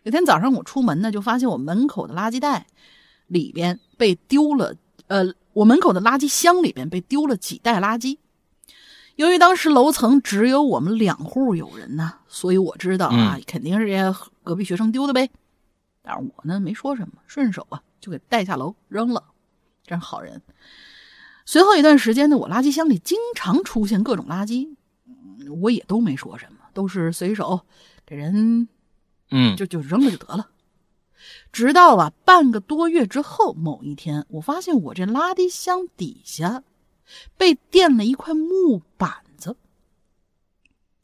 [0.03, 2.67] 有天早上我出门呢，就发现我门口的垃圾袋
[3.27, 4.75] 里边被丢了，
[5.07, 8.17] 呃，我门口的垃圾箱里边被丢了几袋垃圾。
[9.15, 15.29] 由于当时楼层只有我们两户有人呢，所以我知道啊，肯定是这些隔壁学生丢的呗。
[16.01, 19.21] 但是我呢没说什么，顺手啊就给带下楼扔了，
[19.85, 20.41] 真是好人。
[21.45, 24.69] 随后一段时间呢，我垃圾箱里经常出现各种垃圾，
[25.61, 27.59] 我也都没说什么，都是随手
[28.05, 28.69] 给人，
[29.31, 30.49] 嗯，就就扔了就得了。
[31.51, 36.63] 直到啊半个多月之后，某一天，我发现我这垃圾箱底下。
[37.39, 39.57] 被垫了一块木板子，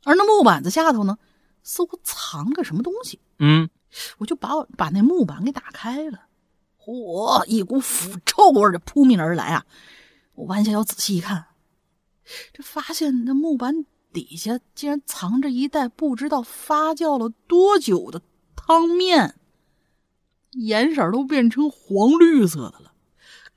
[0.04, 1.18] 而那木板子下头呢，
[1.64, 3.20] 似乎藏个什么东西。
[3.40, 3.68] 嗯，
[4.20, 6.28] 我就把我把那木板给打开了，
[6.80, 9.66] 嚯，一股腐臭味就扑面而来啊！
[10.36, 11.48] 我弯下腰仔细一看，
[12.54, 13.84] 这发现那木板
[14.16, 18.22] 底下竟然藏着一袋不知道发酵了多久的
[18.56, 19.36] 汤面，
[20.52, 22.94] 颜色都变成黄绿色的了，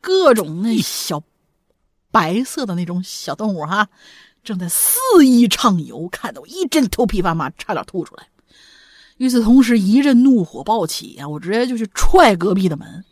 [0.01, 1.23] 各种那小。
[2.11, 3.91] 白色的那种小动物哈，
[4.43, 4.91] 正在肆
[5.25, 8.29] 意畅游，看得我一阵头皮发麻，差点吐出来。
[9.19, 13.05] 与此同时，一阵怒火暴起呀，我直接就去踹隔壁的门。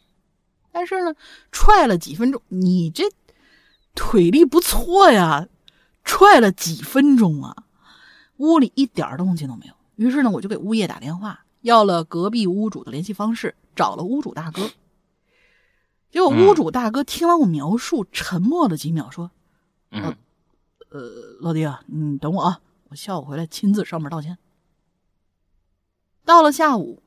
[0.73, 1.15] 但是呢，
[1.53, 3.05] 踹了几分钟，你这
[3.95, 5.47] 腿力不错呀，
[6.07, 7.65] 踹了几分钟啊，
[8.39, 9.75] 屋里一点动静都没有。
[9.97, 14.71] 于是呢，我就给物业打电话，要了隔壁屋主的联系方式，找了屋主大哥。
[16.11, 19.31] 结果屋主大哥听完我描述，沉默了几秒，说
[19.91, 20.17] ：“嗯，
[20.89, 21.01] 呃，
[21.41, 24.39] 老弟啊，你等我啊，我下午回来亲自上门道歉。”
[26.25, 27.03] 到了下午，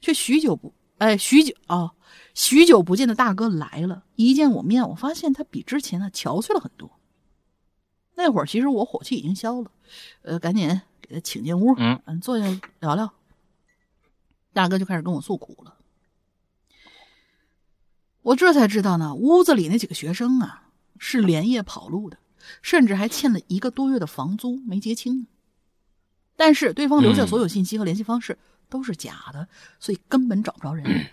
[0.00, 1.92] 却许久不哎，许久啊，
[2.34, 6.97] 许久不见的大哥来了，一见我面，我发现他比之前呢憔悴了很多。
[8.20, 9.70] 那会儿其实我火气已经消了，
[10.22, 10.68] 呃，赶紧
[11.00, 13.14] 给他请进屋，嗯，坐下聊聊。
[14.52, 15.76] 大哥就开始跟我诉苦了。
[18.22, 20.64] 我这才知道呢，屋子里那几个学生啊
[20.98, 22.18] 是连夜跑路的，
[22.60, 25.26] 甚至还欠了一个多月的房租没结清呢。
[26.34, 28.36] 但是对方留下所有信息和联系方式
[28.68, 29.46] 都是假的，
[29.78, 31.06] 所以根本找不着人。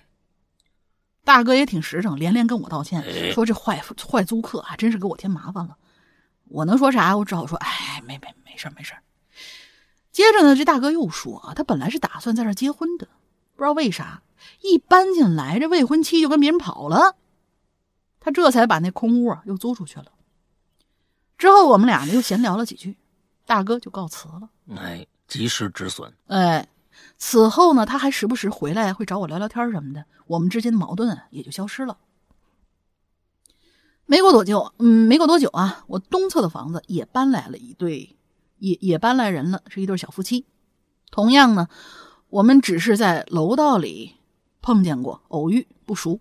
[1.24, 3.80] 大哥也挺实诚，连连跟我道歉，说这坏
[4.12, 5.78] 坏租客啊，真是给我添麻烦了。
[6.48, 7.18] 我能说啥？
[7.18, 8.94] 我只好说，哎，没没没事没事
[10.12, 13.08] 接着呢，这大哥又说啊，他本来是打算在这结婚的，
[13.56, 14.22] 不知道为啥。
[14.62, 17.16] 一搬进来，这未婚妻就跟别人跑了，
[18.20, 20.12] 他这才把那空屋啊又租出去了。
[21.38, 22.98] 之后我们俩呢又闲聊了几句，
[23.46, 24.50] 大哥就告辞了。
[24.78, 26.14] 哎，及时止损。
[26.28, 26.68] 哎，
[27.18, 31.98] 此后呢，他还时不时回来会找我聊聊天什么的，我们之间的矛盾也就消失了。
[34.06, 38.16] 没过多久，嗯，没过多久啊，我东侧的房子也搬来了一对，
[38.60, 40.46] 也也搬来人了，是一对小夫妻。
[41.12, 41.68] 同样呢，
[42.30, 44.16] 我们只是在楼道里。
[44.62, 46.20] 碰见过，偶遇不熟。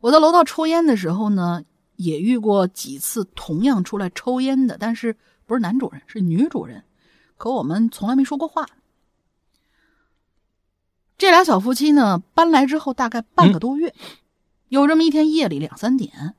[0.00, 1.64] 我在楼道抽烟的时候呢，
[1.96, 5.16] 也遇过几次同样出来抽烟的，但是
[5.46, 6.84] 不是男主人，是女主人。
[7.38, 8.66] 可我们从来没说过话。
[11.16, 13.94] 这俩小夫妻呢，搬来之后大概半个多月，
[14.68, 16.34] 有这么一天夜里两三点，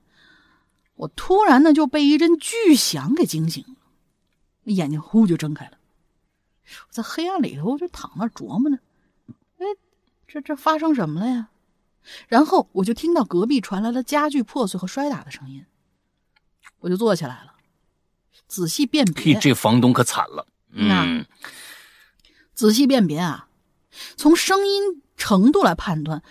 [0.96, 3.76] 我突然呢就被一阵巨响给惊醒了，
[4.72, 5.78] 眼睛呼就睁开了。
[6.88, 8.80] 我在黑暗里头就躺那琢磨呢。
[9.58, 9.66] 哎
[10.28, 11.50] 这这发生什么了呀？
[12.28, 15.66] 然后我就听到隔壁传来了家具破碎和摔打的声音，
[16.80, 17.54] 我就坐起来了，
[18.48, 19.40] 仔细辨别。
[19.40, 20.48] 这房东可惨了。
[20.70, 21.26] 嗯，
[22.54, 23.48] 仔细辨别啊，
[24.16, 26.22] 从声音程度来判断，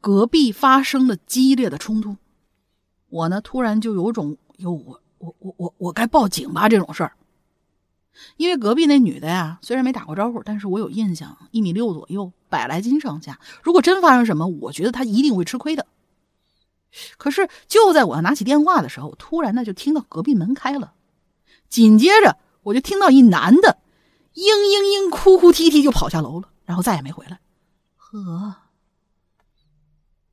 [0.00, 2.16] 隔壁发生了激烈的冲突。
[3.14, 7.12] 我呢，突然就有种哟，我我我我我该报警吧这种事儿。
[8.36, 13.38] 因为隔壁那女的呀，虽然没打过招呼，但是我有印象，一米六左右，百来斤上下。
[13.62, 15.86] 如果真发生什么，我觉得她一定会吃亏的。
[17.16, 20.94] 可是就在我要拿起电话的时候，突然呢就听到隔壁门开了，
[21.68, 23.78] 紧接着我就听到一男的
[24.34, 27.38] 嘤嘤嘤哭哭啼啼就跑下楼了，然后再也没回来。
[27.96, 28.56] 呵，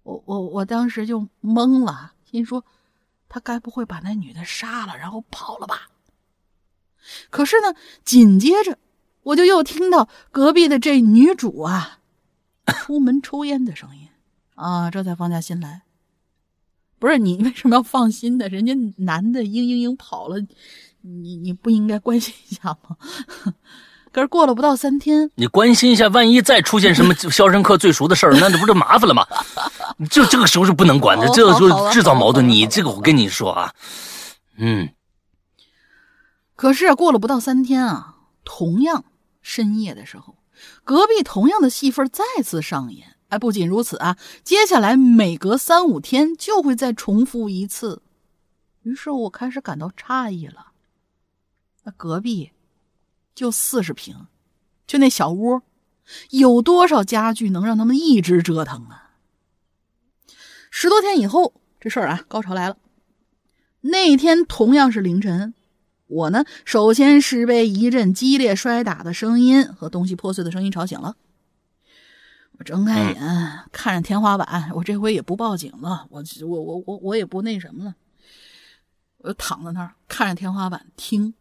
[0.02, 2.66] 我我我当时就懵了，心说
[3.30, 5.90] 他该不会把那女的杀了然后跑了吧？
[7.30, 8.78] 可是呢，紧接着
[9.24, 12.00] 我就又听到隔壁的这女主啊
[12.68, 14.08] 出门抽烟的声音
[14.56, 15.82] 啊，这才放下心来。
[17.00, 18.48] 不是你为什么要放心呢？
[18.48, 20.40] 人家男的嘤嘤嘤跑了，
[21.02, 22.98] 你你不应该关心一下吗？
[24.12, 29.26] 可是过了不到三天，你关心一下，万一再出现什么 《肖申克最熟》的事儿，那这不就麻烦了吗？
[30.10, 32.48] 就这个时候是不能管的，这个就制造矛盾。
[32.48, 33.74] 你这个我跟你说啊，
[34.58, 34.90] 嗯。
[36.56, 39.06] 可是过了不到三天啊，同样
[39.42, 40.36] 深夜的时候，
[40.84, 43.16] 隔壁同样的戏份再次上演。
[43.30, 48.02] 哎，不仅如此啊，接下来每隔三五天就会再重复一次。
[48.84, 50.68] 于是我开始感到诧异了。
[51.86, 52.52] 那隔壁
[53.34, 54.28] 就四十平，
[54.86, 55.62] 就那小屋，
[56.32, 59.12] 有多少家具能让他们一直折腾啊？
[60.70, 62.78] 十多天以后，这事儿啊，高潮来了。
[63.82, 65.54] 那天同样是凌晨，
[66.08, 71.16] 我呢，首先是被一阵激烈摔打的声音和东西破碎的声音吵醒了。
[72.60, 73.16] 我睁开眼，
[73.72, 77.96] 看着天花板，我这回也不报警了，我我我我我也不那什么了，
[79.18, 81.34] 我就躺在那儿看着天花板听，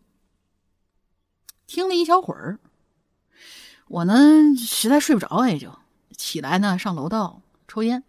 [1.71, 2.59] 听了一小会儿，
[3.87, 4.17] 我呢
[4.59, 5.69] 实在睡不着，也就
[6.17, 8.03] 起来呢上楼道抽烟，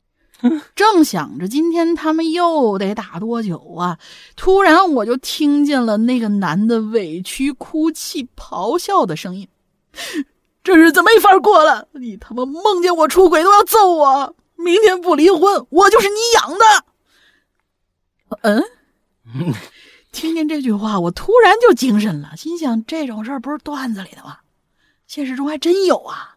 [0.74, 3.98] 正想着今天他们又得打多久啊，
[4.36, 9.46] 突然我就听见了那个男的委屈哭泣、咆哮的声音。
[10.64, 11.88] 这日子没法过了！
[11.92, 14.34] 你他妈梦见我出轨都要揍我！
[14.56, 16.64] 明天不离婚，我就是你养的。
[18.42, 18.64] 嗯，
[20.10, 24.38] 听见这句话，我突然就精神了，心想：这种事儿不是段子里的吗？
[25.06, 26.36] 现实中还真有啊！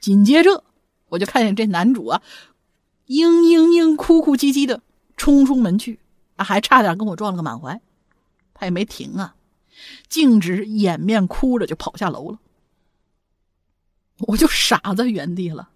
[0.00, 0.64] 紧接着，
[1.08, 2.22] 我就看见这男主啊，
[3.06, 4.82] 嘤嘤嘤哭哭唧唧的
[5.16, 6.00] 冲出门去，
[6.36, 7.80] 还差点跟我撞了个满怀。
[8.54, 9.34] 他也没停啊，
[10.08, 12.38] 径直掩面哭着就跑下楼了。
[14.18, 15.70] 我就傻在原地了，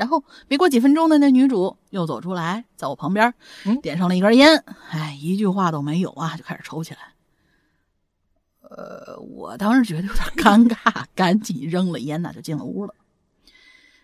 [0.00, 3.34] 然后没过几分钟呢，那女主又走出来，在我旁边，
[3.82, 4.56] 点上了一根烟，
[4.88, 7.00] 哎，一句话都没有啊，就开始抽起来。
[8.62, 12.94] 呃，我当时觉得有点尴尬，赶紧扔了烟呢，就进了屋了。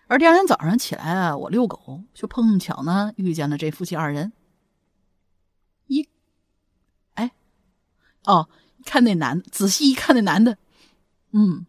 [0.05, 4.31] 而第二天早上起来啊，我遛狗，就碰巧呢遇见了这夫妻二人。
[5.87, 6.07] 一，
[7.15, 7.31] 哎，
[8.25, 8.47] 哦，
[8.85, 10.59] 看那男，仔细一看那男的，
[11.31, 11.65] 嗯，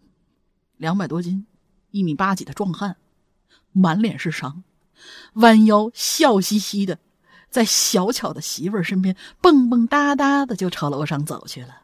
[0.77, 1.47] 两百多斤。
[1.91, 2.99] 一米八几的壮汉，
[3.73, 4.63] 满脸是伤，
[5.35, 6.99] 弯腰笑嘻嘻的，
[7.51, 11.83] 在小巧的媳妇儿身边蹦蹦哒哒的就朝楼上走去了。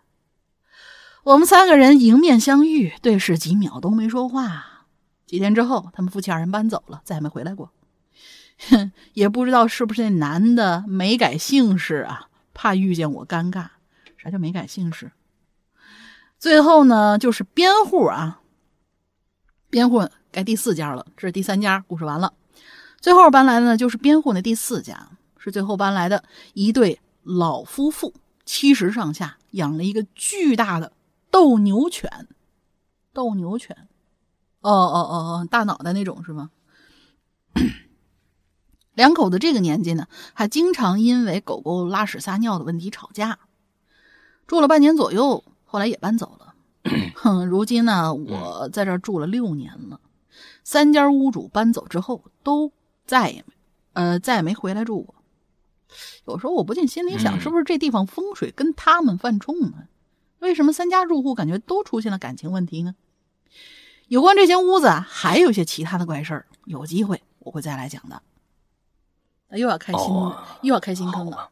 [1.25, 4.87] 我们三个人迎面相遇，对视几秒都没说话。
[5.27, 7.73] 几天之后，他们夫妻二人搬走了，再也没回来过。
[8.69, 13.69] 哼， 也不知道是不是那男的没改姓氏啊，怕遇见我尴尬。
[14.19, 15.13] 啥叫没改姓氏？
[16.39, 18.43] 最后呢，就是编户啊。
[19.71, 22.33] 编户该第四家了，这是第三家，故事完了。
[23.01, 26.25] 最后搬来的呢，就是边户那第四家，是最后搬来的
[26.55, 28.13] 一对老夫妇，
[28.45, 30.93] 七十上下，养了一个巨大的
[31.31, 32.27] 斗牛犬。
[33.13, 33.87] 斗牛犬，
[34.61, 36.51] 哦哦哦哦，大脑袋那种是吗？
[38.95, 43.39] 两口子这个年纪呢，还经常因为狗狗拉屎撒尿的问题吵架。
[44.49, 46.55] 住了半年左右，后来也搬走了。
[47.15, 50.01] 哼，如今呢，我在这儿住了六年了，
[50.65, 52.73] 三家屋主搬走之后，都
[53.07, 53.55] 再也没，
[53.93, 55.15] 呃，再也没回来住过。
[56.27, 59.87] 有时候我不禁心里想，是不是这地方风水跟他们犯冲呢？
[60.41, 62.97] 为什么三家住户感觉都出现了感情问题呢？
[64.09, 68.21] 有关这间屋子啊，还有一些其他的怪事儿，有机会我会再来讲的。
[69.51, 70.09] 又要开新，
[70.63, 71.51] 又要开新坑了。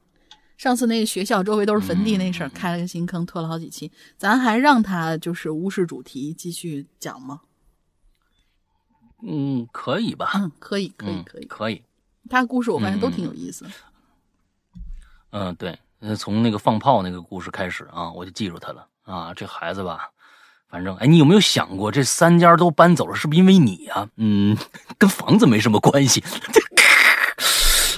[0.56, 7.42] 上次那个学校周围都是坟地那事儿，开了个新坑，拖了好几期，咱还让他就是无视主题继续讲吗？
[9.24, 10.32] 嗯，可以吧？
[10.34, 11.82] 嗯，可以，可以，可以，可以。
[12.28, 13.66] 他故事我发现都挺有意思。
[15.30, 15.78] 嗯，对，
[16.16, 19.32] 从那个放炮那个故事开始啊，我就记住他了啊。
[19.34, 20.10] 这孩子吧，
[20.68, 24.08] 反正哎，你有没有想过，这三家都搬走了，是不是因为你啊？
[24.16, 24.56] 嗯，
[24.98, 26.22] 跟房子没什么关系。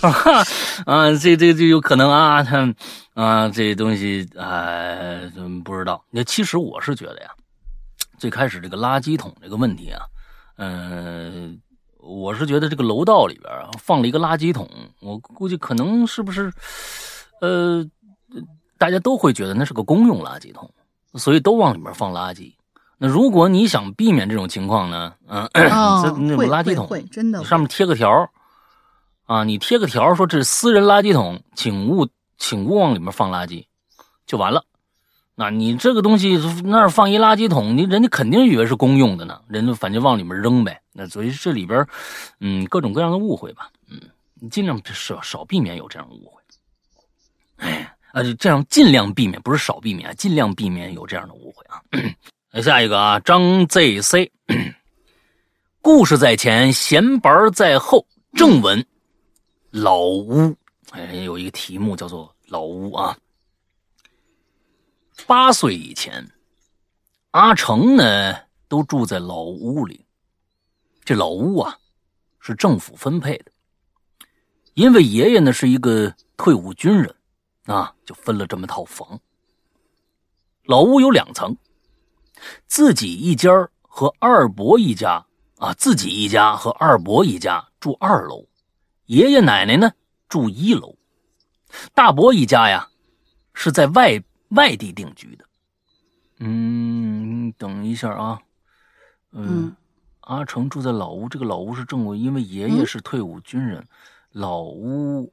[0.03, 0.45] 啊
[0.85, 2.75] 啊，这这这有可能啊，他
[3.15, 5.19] 啊，这东西啊，
[5.65, 6.05] 不知道。
[6.11, 7.31] 那其实我是觉得呀，
[8.19, 10.05] 最开始这个垃圾桶这个问题啊，
[10.57, 11.61] 嗯，
[11.99, 14.69] 我是觉得这个楼道里边啊放了一个垃圾桶，
[15.01, 16.53] 我估计可能是不是，
[17.41, 17.85] 呃，
[18.79, 20.71] 大家都会觉得那是个公用垃圾桶，
[21.15, 22.53] 所以都往里面放垃圾。
[22.99, 28.31] 那如果你想避免这种情况呢， 嗯，那那垃圾桶会真的上面贴个条。
[29.27, 32.07] 啊，你贴个条说这是私人垃圾桶，请勿
[32.37, 33.65] 请勿往里面放垃圾，
[34.27, 34.63] 就完了。
[35.36, 40.81] 那你这个东西那儿放一垃圾桶，你人家肯定以为是公用的呢，人家反正往里面扔呗。
[40.93, 41.85] 那所以这里边，
[42.39, 44.01] 嗯，各种各样的误会吧，嗯，
[44.35, 46.40] 你尽量少少避免有这样的误会。
[47.56, 51.82] 哎，啊，这样尽量避免，不是少避免，尽量避免有这样的误会啊。
[52.52, 54.31] 那 下一个啊，张 ZC，
[55.82, 58.86] 故事在前，闲白在后，正文。
[59.73, 60.55] 老屋，
[60.93, 63.16] 哎，有一个题目叫做“老屋”啊。
[65.27, 66.31] 八岁以前，
[67.31, 68.36] 阿成呢
[68.69, 70.05] 都住在老屋里。
[71.05, 71.78] 这老屋啊，
[72.41, 73.53] 是政府分配的，
[74.74, 77.15] 因为爷爷呢是一个退伍军人，
[77.65, 79.20] 啊，就分了这么套房。
[80.65, 81.57] 老屋有两层，
[82.66, 83.51] 自己一家
[83.82, 85.27] 和二伯一家
[85.59, 88.47] 啊，自己一家和二伯一家住二楼。
[89.07, 89.93] 爷爷奶奶呢
[90.28, 90.97] 住一楼，
[91.95, 92.91] 大伯一家呀
[93.53, 94.23] 是在外
[94.55, 95.45] 外地定居的。
[96.41, 98.41] 嗯，等一下啊，
[99.33, 99.75] 嗯，
[100.21, 103.87] 阿成住在老屋，这个老屋是正屋，因为爷爷是退伍军人。
[104.33, 105.33] 老屋，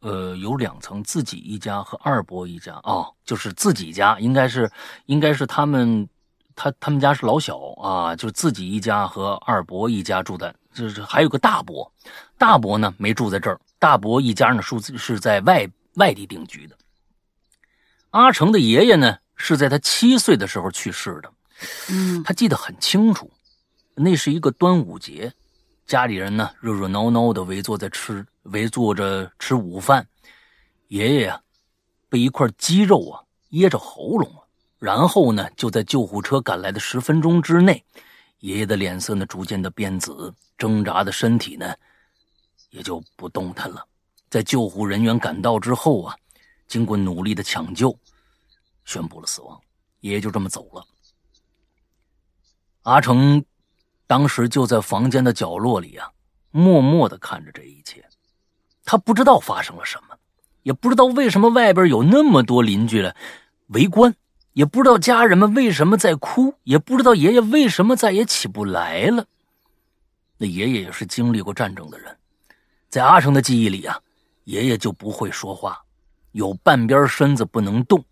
[0.00, 4.70] 呃，有两层，自己一家和二伯一家啊，就是自己家，应该是
[5.06, 6.08] 应该是他们
[6.54, 10.54] 他他们家是老小啊，就是自己一家和二伯一家住的。
[10.72, 11.92] 就是还有个大伯，
[12.38, 16.76] 大伯呢没住在这儿，大伯一家呢是是在外外地定居的。
[18.10, 21.32] 阿成的爷爷呢是在他七岁的时候去世的，
[21.90, 23.30] 嗯，他记得很清楚，
[23.94, 25.32] 那是一个端午节，
[25.86, 30.06] 家里人呢热热闹闹的围坐在吃围坐着吃午饭，
[30.88, 31.40] 爷爷呀
[32.08, 34.46] 被一块鸡肉啊噎着喉咙了，
[34.78, 37.84] 然后呢就在救护车赶来的十分钟之内。
[38.40, 41.74] 爷爷的脸色呢，逐渐的变紫，挣扎的身体呢，
[42.70, 43.84] 也就不动弹了。
[44.30, 46.16] 在救护人员赶到之后啊，
[46.70, 47.98] 经过努力的抢救，
[48.84, 49.60] 宣布了死亡。
[50.02, 50.86] 爷爷就这么走了。
[52.82, 53.44] 阿成
[54.06, 56.08] 当时就在房间的角落里啊，
[56.52, 58.08] 默默的看着这一切。
[58.84, 60.16] 他不知道发生了什么，
[60.62, 63.16] 也不知道为什么外边有那么多邻居来
[63.66, 64.14] 围观。
[64.52, 69.26] 也不知道家人们为什么在哭，也不知道爷爷为什么再也起不来了。
[70.38, 72.16] 那爷爷也是经历过战争的人，
[72.88, 74.00] 在阿成的记忆里啊，
[74.44, 75.80] 爷爷就不会说话，
[76.32, 78.04] 有半边身子不能动，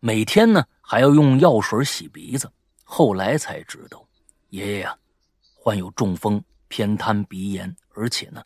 [0.00, 2.50] 每天呢还要用药水洗鼻子。
[2.82, 4.06] 后来才知道，
[4.50, 4.96] 爷爷呀
[5.54, 8.42] 患有中风、偏瘫、鼻炎，而且呢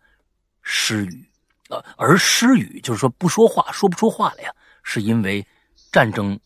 [0.62, 1.28] 失语，
[1.68, 5.46] 呃，而失语就是说不说话，说不出话来呀，是因为
[5.92, 6.38] 战争。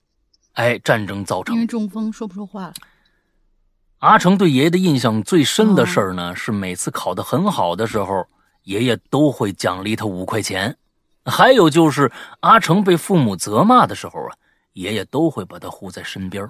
[0.55, 2.75] 哎，战争造成因为中风说不出话了。
[3.99, 8.27] 阿成对爷爷的印象最深的事儿呢，是每次考得很好的时候，
[8.65, 10.75] 爷爷都会奖励他五块钱；
[11.25, 14.37] 还有就是阿成被父母责骂的时候啊，
[14.73, 16.49] 爷爷都会把他护在身边，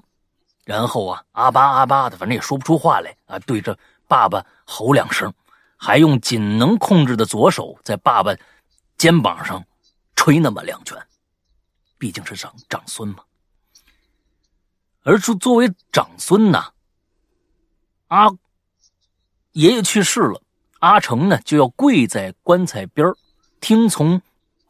[0.65, 3.79] 然后啊，阿巴阿巴的，反正也说不出话来啊，对着
[4.09, 5.33] 爸爸吼两声，
[5.77, 8.35] 还用仅能控制的左手在爸爸
[8.97, 9.63] 肩膀上
[10.15, 10.97] 捶那么两拳，
[11.99, 13.19] 毕竟是长长孙嘛。
[15.03, 16.73] 而作作为长孙呐，
[18.07, 18.31] 阿
[19.53, 20.41] 爷爷去世了，
[20.79, 23.13] 阿成呢就要跪在棺材边
[23.61, 24.23] 听从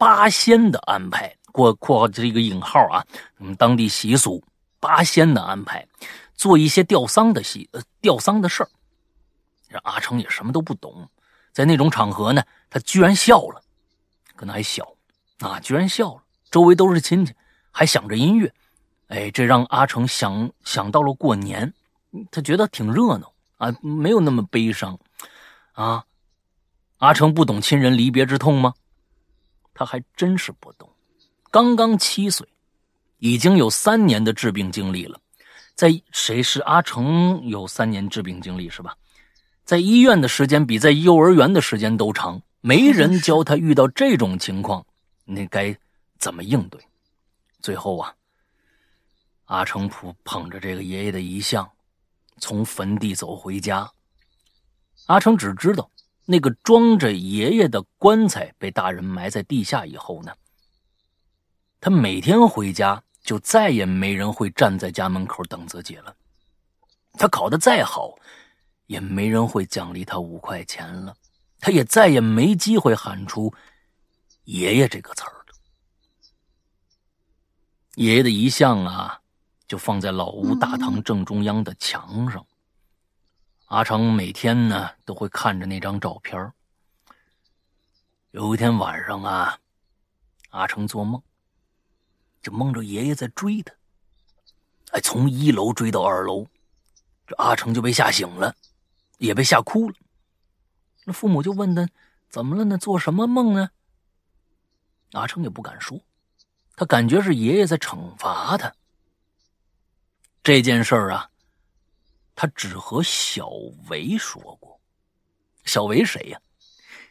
[0.03, 3.07] 八仙的安排（过括号这一个引号啊）。
[3.39, 4.43] 我们当地习俗，
[4.81, 5.87] 八仙的安排，
[6.35, 8.69] 做一些吊丧的习呃吊丧的事儿。
[9.71, 11.09] 这阿成也什么都不懂，
[11.53, 13.63] 在那种场合呢，他居然笑了，
[14.35, 14.93] 可能还小
[15.39, 16.23] 啊，居然笑了。
[16.51, 17.33] 周围都是亲戚，
[17.71, 18.53] 还响着音乐。
[19.07, 21.73] 哎，这让阿成想想到了过年，
[22.33, 24.99] 他觉得挺热闹啊，没有那么悲伤，
[25.75, 26.03] 啊，
[26.99, 28.75] 阿成不懂亲人离别之痛吗？
[29.75, 30.91] 他还真是不懂。
[31.51, 32.47] 刚刚七岁，
[33.19, 35.21] 已经有三年的治病经历了，
[35.75, 38.97] 在谁是阿成有三年治病经历是吧？
[39.65, 44.85] 在医院的时间比在幼儿园的时间都长，没人 教他遇到这种情况，
[45.25, 45.77] 那该
[46.19, 46.81] 怎么应对？
[47.61, 48.15] 最后啊。
[49.47, 51.71] 阿成普捧着这个爷爷的遗像，
[52.39, 53.89] 从坟地走回家。
[55.07, 55.91] 阿成只知道，
[56.25, 60.33] 那个装着爷爷的棺材被大人埋在地下以后呢，
[61.81, 66.15] 他每天回家就再也没人会站在家门口等自己了。
[67.15, 68.15] 他考得再好，
[68.87, 71.15] 也没人会奖励他五块钱了。
[71.59, 73.53] 他也再也没机会喊出
[74.45, 75.55] “爷爷”这个词儿了。
[77.97, 79.21] 爷爷的遗像啊，
[79.69, 82.45] 就放在老屋大堂正中央的墙上。
[83.73, 86.53] 阿成每天呢都会看着那张照片。
[88.33, 89.59] 有一天晚上啊，
[90.51, 91.23] 阿成做梦，
[92.43, 93.73] 就梦着爷爷在追他，
[94.91, 96.47] 哎，从一楼追到二楼。
[97.27, 98.55] 这阿成就被吓醒了，
[99.17, 99.97] 也被吓哭了。
[101.05, 101.89] 那父母就问他
[102.29, 102.77] 怎么了呢？
[102.77, 103.71] 做什么梦呢？
[105.13, 105.99] 阿成也不敢说，
[106.77, 108.75] 他感觉是爷爷在惩罚他。
[110.43, 111.31] 这件事儿啊，
[112.35, 113.49] 他只和小
[113.89, 114.81] 维说过。
[115.65, 116.41] 小维谁呀？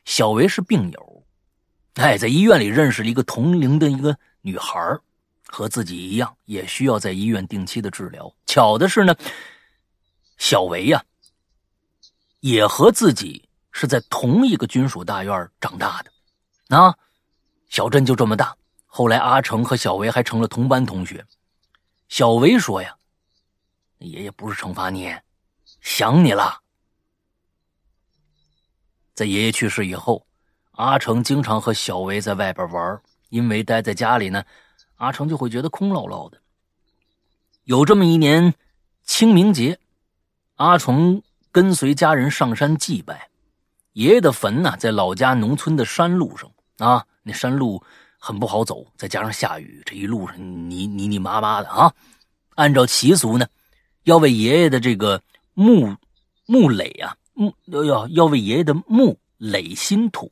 [0.03, 1.23] 小维是病友，
[1.95, 4.97] 哎，在医院里认识了一个同龄的一个女孩
[5.47, 8.33] 和自己一样，也需要在医院定期的治疗。
[8.45, 9.15] 巧的是呢。
[10.37, 11.03] 小维呀，
[12.39, 16.97] 也和自己是在同一个军属大院长大的，啊，
[17.69, 18.57] 小镇就这么大。
[18.87, 21.23] 后来阿成和小维还成了同班同学。
[22.09, 22.97] 小维说呀
[24.01, 25.15] ：“爷爷不是惩罚你，
[25.79, 26.59] 想你了。”
[29.13, 30.25] 在爷爷去世以后，
[30.71, 34.43] 阿成经常和小维在外边玩，因为待在家里呢，
[34.95, 36.39] 阿成就会觉得空落落的。
[37.65, 38.53] 有这么一年
[39.03, 39.77] 清明节。
[40.55, 43.27] 阿成跟随家人上山祭拜
[43.93, 47.83] 爷爷的坟呢，在老家农村的山路上啊，那山路
[48.19, 51.91] 很不好走，再加上下雨，这一路上泥泥泥麻麻的啊。
[52.55, 53.47] 按照习俗呢，
[54.03, 55.21] 要为爷爷的这个
[55.53, 55.95] 墓
[56.45, 60.29] 墓垒啊，墓要要为爷爷的墓垒新土，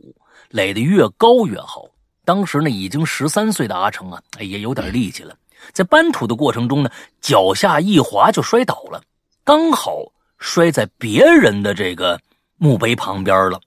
[0.49, 1.85] 垒得越高越好。
[2.25, 5.35] 当时呢，已经十三岁的阿成啊，也有点力气了，
[5.71, 6.91] 在搬土的过程中呢，
[7.21, 9.01] 脚下一滑就摔倒了，
[9.43, 10.11] 刚好。
[10.41, 12.17] 摔在别人的这个
[12.55, 13.59] 墓碑旁边了，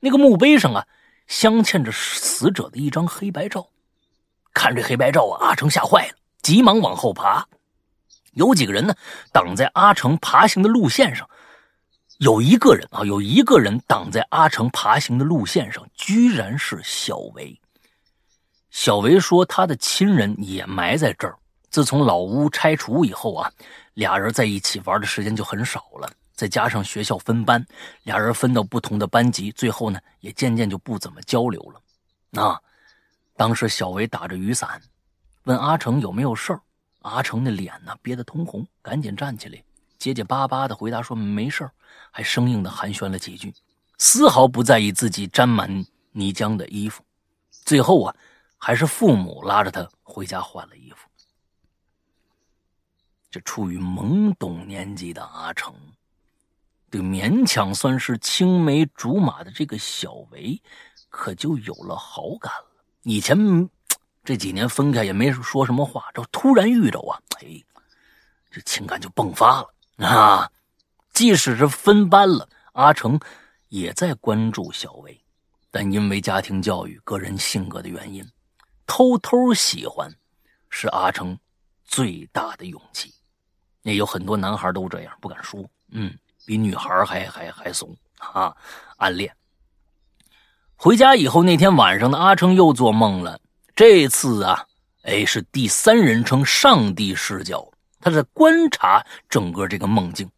[0.00, 0.84] 那个墓碑上啊，
[1.28, 3.68] 镶嵌着死者的一张黑白照。
[4.52, 7.46] 看这黑白照啊，阿成吓坏了，急忙往后爬。
[8.32, 8.94] 有几个人呢，
[9.32, 11.28] 挡在阿成爬行的路线上。
[12.18, 17.58] 有一个人啊，有一个人挡在阿成爬行的路线上，居然是小维。
[18.70, 21.36] 小维说，他的亲人也埋在这儿。
[21.70, 23.50] 自从老屋拆除以后啊。
[23.94, 27.62] 俩人在一起玩的时间就很少了，再加上学校分班，
[28.04, 31.78] 俩人分到不同的班级，最后呢也渐渐就不怎么交流了。
[32.30, 32.58] 那
[33.36, 34.80] 当时小维打着雨伞，
[35.44, 36.60] 问阿成有没有事儿，
[37.02, 39.62] 阿成那脸呢憋得通红，赶紧站起来，
[39.98, 41.72] 结结巴巴的回答说没事儿，
[42.10, 43.54] 还生硬的寒暄了几句，
[43.98, 47.04] 丝毫不在意自己沾满泥浆的衣服。
[47.50, 48.16] 最后啊，
[48.56, 51.08] 还是父母拉着他回家换了衣服。
[53.30, 55.74] 这处于懵懂年纪的阿成，
[56.90, 60.60] 对勉强算是青梅竹马的这个小维，
[61.08, 62.84] 可就有了好感了。
[63.04, 63.68] 以前
[64.24, 67.62] 这几年分开也没说什么话，这突然遇着啊，哎，
[68.50, 70.50] 这情感就迸发了啊！
[71.12, 73.18] 即使是分班了，阿成
[73.68, 75.20] 也在关注小薇，
[75.70, 78.24] 但因为家庭教育、个人性格的原因，
[78.86, 80.14] 偷偷喜欢
[80.70, 81.36] 是阿成
[81.84, 83.12] 最大的勇气。
[83.82, 86.16] 也有很多男孩都这样，不敢说，嗯，
[86.46, 88.56] 比女孩还还还怂啊，
[88.98, 89.34] 暗恋。
[90.76, 93.40] 回家以后，那天晚上呢，阿成又做梦了。
[93.74, 94.66] 这次啊，
[95.02, 100.30] 哎，是第三人称上帝视角，他在观察整个这个梦境。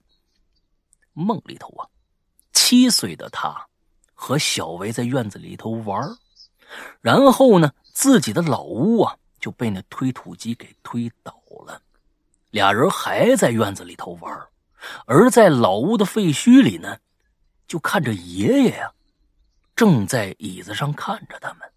[1.12, 1.82] 梦里头啊，
[2.52, 3.66] 七岁的他
[4.14, 6.00] 和小维在院子里头玩，
[7.00, 11.36] 然后呢，自己的老屋啊就被那推土机给推倒
[11.66, 11.82] 了。
[12.50, 14.48] 俩人还在院子里头玩，
[15.06, 16.98] 而在老屋的废墟里呢，
[17.66, 18.92] 就看着爷爷呀，
[19.74, 21.68] 正在椅子上看着他们。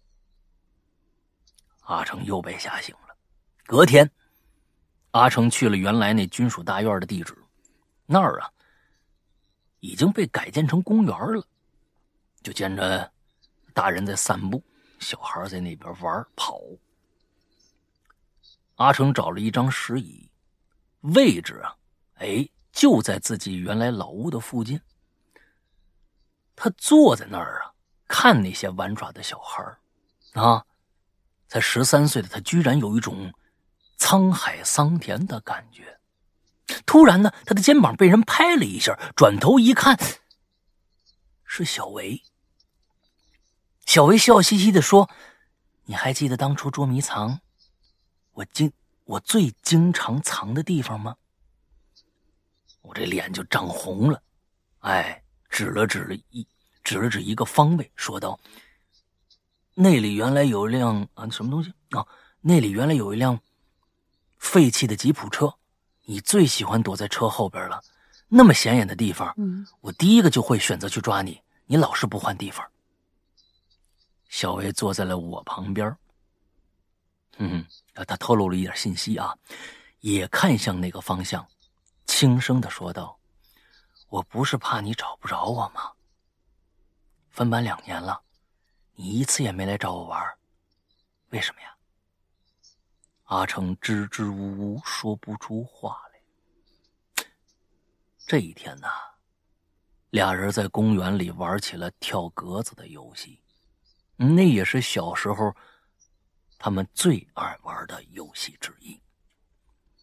[1.88, 3.16] 阿成又被吓醒了。
[3.66, 4.10] 隔天，
[5.12, 7.34] 阿成去了原来那军属大院的地址，
[8.04, 8.50] 那儿啊
[9.80, 11.42] 已经被改建成公园了。
[12.42, 13.10] 就见着
[13.72, 14.62] 大人在散步，
[14.98, 16.60] 小孩在那边玩跑。
[18.76, 20.30] 阿成找了一张石椅。
[21.00, 21.74] 位置啊，
[22.16, 24.78] 哎，就在自己原来老屋的附近。
[26.54, 27.72] 他坐在那儿啊，
[28.06, 29.64] 看那些玩耍的小孩
[30.34, 30.64] 啊，
[31.48, 33.32] 才十三岁的他，居然有一种
[33.98, 35.98] 沧海桑田的感觉。
[36.84, 39.98] 突然呢，他的肩膀被人拍了一下，转头一看，
[41.44, 42.22] 是小维。
[43.86, 45.08] 小维笑嘻嘻的说
[45.86, 47.40] ：“你还记得当初捉迷藏，
[48.32, 48.70] 我经
[49.04, 51.16] 我最经常藏的地方吗？”
[52.82, 54.22] 我这脸就涨红了，
[54.80, 56.46] 哎，指了指了一
[56.84, 58.38] 指了指一个方位，说道
[59.80, 62.04] ：“那里原来有一辆啊，什么东西啊？
[62.40, 63.38] 那里原来有一辆
[64.36, 65.54] 废弃的吉普车，
[66.04, 67.80] 你最喜欢躲在车后边了。
[68.26, 71.40] 那么显眼的地方，嗯，我第一个就会选择去抓你。
[71.66, 72.68] 你老是不换地方。”
[74.28, 75.96] 小薇坐在了我旁边，
[77.36, 77.64] 嗯，
[77.94, 79.32] 他透露了一点信息啊，
[80.00, 81.46] 也看向那个方向。
[82.04, 83.16] 轻声的说道
[84.10, 85.92] ：“我不是怕你找不着我吗？
[87.30, 88.20] 分班两年了，
[89.00, 90.20] 你一次也没来找我玩，
[91.28, 91.72] 为什么呀？”
[93.30, 97.24] 阿成支支吾吾说不出话来。
[98.26, 98.88] 这一天呢，
[100.10, 103.40] 俩人在公园里玩起了跳格子的游戏，
[104.16, 105.54] 那也是小时候
[106.58, 109.00] 他们最爱玩的游戏之一。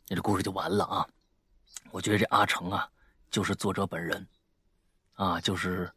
[0.07, 1.05] 那这故事就完了啊。
[1.91, 2.89] 我觉得这阿成啊，
[3.29, 4.25] 就是作者本人，
[5.15, 5.93] 啊，就是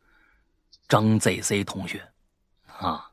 [0.89, 2.12] 张 ZC 同学，
[2.78, 3.10] 啊，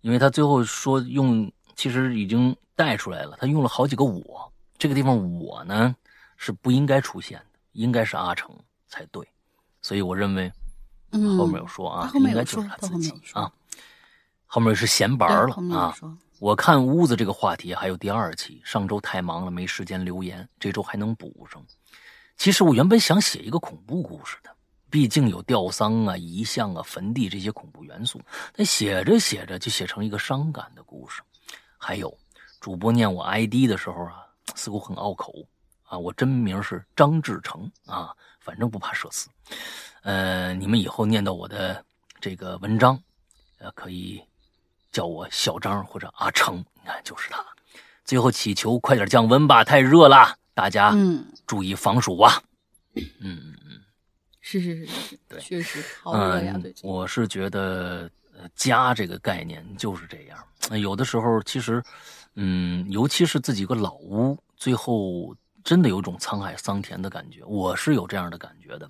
[0.00, 5.94] 因为他最后说用，其实已经带出来了，他用了好几个我，这个地方我呢
[6.36, 8.50] 是不应该出现的，应该是阿成
[8.88, 9.26] 才对，
[9.82, 10.50] 所以我认为
[11.38, 13.52] 后面有说啊，应该就是他自己啊，
[14.46, 15.94] 后面是闲白了啊。
[16.38, 21.62] 我看屋子这个话题还有第二期，上周太忙了没时间留言，这周还能补上。
[22.36, 24.55] 其实我原本想写一个恐怖故事的，
[24.90, 28.20] 毕竟有吊丧啊、遗像啊、坟地这些恐怖元素。
[28.54, 31.22] 那写着写着就写成一个伤感的故事。
[31.78, 32.16] 还有，
[32.60, 35.32] 主播念我 ID 的时候啊，似乎很拗口
[35.84, 35.98] 啊。
[35.98, 39.28] 我真名是张志成啊，反正不怕社死。
[40.02, 41.84] 呃，你们以后念到我的
[42.20, 43.00] 这个文章，
[43.58, 44.22] 呃，可以
[44.92, 47.44] 叫我小张或者阿成，你看就是他。
[48.04, 50.36] 最后祈求快点降温吧，太热了。
[50.54, 52.40] 大家嗯，注意防暑啊。
[53.20, 53.54] 嗯，
[54.46, 56.56] 是是是是，对，确实好热呀。
[56.62, 58.08] 对，我是觉得
[58.54, 60.38] 家这个概念就是这样。
[60.80, 61.82] 有的时候其实，
[62.36, 65.34] 嗯，尤其是自己个老屋，最后。
[65.66, 68.88] 真的有种沧海桑田的感觉，我是有这样的感觉的，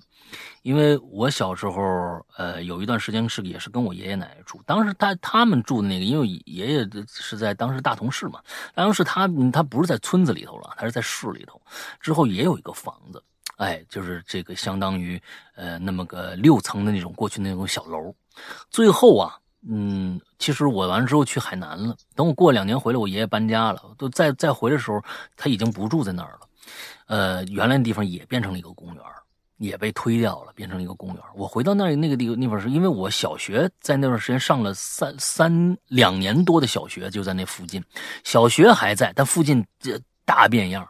[0.61, 8.39] 因为我小时候，呃，有一段时间是也是跟我爷爷奶奶住，当时他他们住的那个，因为爷爷是在当时大同市嘛，
[8.75, 11.59] 当时他他不是在村子里头了，他是在市里头，
[11.99, 13.23] 之后也有一个房子，
[13.57, 15.21] 哎，就是这个相当于
[15.55, 18.13] 呃那么个六层的那种过去那种小楼，
[18.69, 19.35] 最后啊，
[19.67, 25.03] 嗯，其实我完了之后去海南了，等我过两年回来，我爷爷搬家了，都再再回来的时候，
[25.35, 26.47] 他已经不住在那儿了。
[27.07, 29.03] 呃，原来那地方也变成了一个公园，
[29.57, 31.23] 也被推掉了，变成了一个公园。
[31.33, 37.83] 我回到那那个地那方是因为我小学在那段时间上了三三两年多的小学，就在那附近。
[38.23, 40.87] 小学还在，但附近这大变样。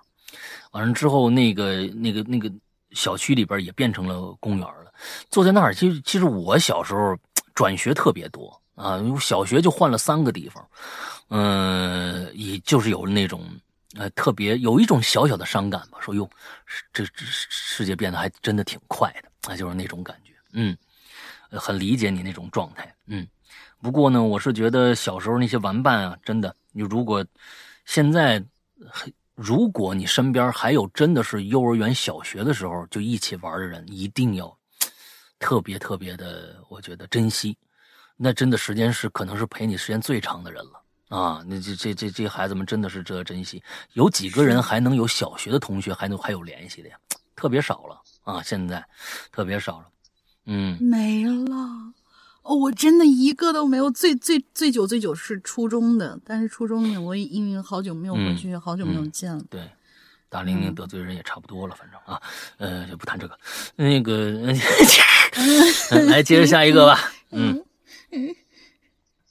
[0.77, 2.51] 完了之后，那个那个那个
[2.91, 4.93] 小区里边也变成了公园了。
[5.31, 7.17] 坐在那儿，其实其实我小时候
[7.55, 10.69] 转学特别多啊，小学就换了三个地方，
[11.29, 13.41] 嗯，也就是有那种。
[13.95, 16.29] 呃，特别有一种小小的伤感吧，说哟，
[16.93, 20.77] 这这世界变得还真的挺快的，那就是那种感觉，嗯，
[21.49, 23.25] 很理解你那种状态，嗯。
[23.81, 27.25] 不过呢，我是觉得小时候那些玩伴啊，真的，你如果
[27.85, 28.43] 现在，
[29.37, 34.57] 如果你身边还有真的是幼儿园、小学的时候就一起玩的人，一定要
[35.37, 37.55] 特别特别的，我觉得珍惜，
[38.15, 40.81] 那真的时间是可能是陪你时间最长的人了。
[41.15, 43.61] 啊，那这这这这孩子们真的是值得珍惜。
[43.93, 46.97] 有几个人还能有小学的同学还能还有联系的呀？
[47.37, 48.83] 特别少了啊，现在
[49.31, 49.85] 特别少了。
[50.47, 51.55] 嗯，没了。
[52.47, 53.91] 哦，我真的一个都没有。
[53.91, 59.43] 最最最久最久是初中的，但是初中的我因为好久没有回去，好久没有见了。
[59.49, 59.69] 对，
[60.29, 62.21] 大玲玲得罪人也差不多了，反正啊，
[62.57, 63.37] 呃，就不谈这个。
[63.75, 64.53] 那个，
[66.07, 66.97] 来接着下一个吧。
[67.31, 67.61] 嗯
[68.11, 68.33] 嗯，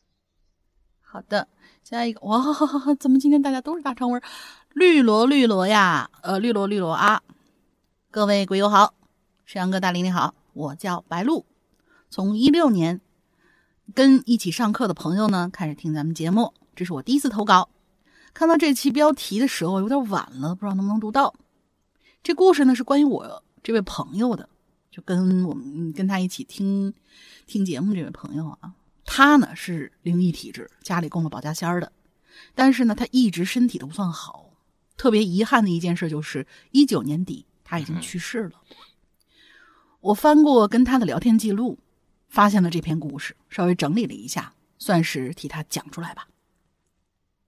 [1.01, 1.49] 好的。
[1.83, 2.43] 下一个哇，
[2.99, 4.21] 怎么今天大家都是大长文？
[4.75, 7.23] 绿萝绿萝呀，呃，绿萝绿萝啊！
[8.11, 8.93] 各位鬼友好，
[9.47, 11.47] 沈阳哥大玲玲好，我叫白露，
[12.11, 13.01] 从一六年
[13.95, 17.69] 跟一起上课的朋友呢开始听咱们节目，这是我第一次投稿。
[18.35, 21.35] 看到这期标题的时候有点晚了，不知道能不能读到。
[22.23, 24.49] 这故事呢是关于我这位朋友的，
[24.91, 26.93] 就跟我们跟他一起听
[27.47, 28.75] 听节目这位朋友啊。
[29.05, 31.93] 他呢是灵异体质，家里供了保家仙儿的，
[32.55, 34.51] 但是呢他一直身体都不算好。
[34.97, 38.61] 特别遗憾的一件事就是，一九年底他已经去世了。
[40.01, 41.79] 我翻过跟他的聊天记录，
[42.29, 46.29] 发现了这篇故事，稍微整理了一下，算是替他讲出来吧。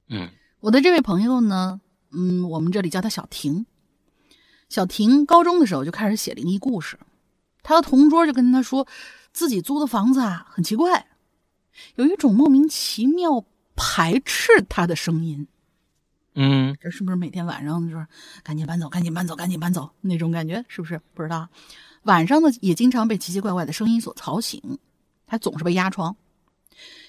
[0.09, 0.31] 嗯，
[0.61, 1.81] 我的这位朋友呢，
[2.11, 3.67] 嗯，我们这里叫他小婷。
[4.69, 6.99] 小婷高中的时候就开始写灵异故事，
[7.63, 8.87] 他的同桌就跟他说，
[9.33, 11.07] 自己租的房子啊很奇怪，
[11.97, 13.45] 有一种莫名其妙
[13.77, 15.47] 排斥他的声音。
[16.35, 18.07] 嗯，这是不是每天晚上就是
[18.43, 20.65] 赶紧搬走，赶紧搬走，赶紧搬走那种感觉？
[20.69, 21.01] 是不是？
[21.15, 21.49] 不知道。
[22.03, 24.79] 晚上呢，也经常被奇奇怪怪的声音所吵醒，
[25.27, 26.17] 他总是被压床。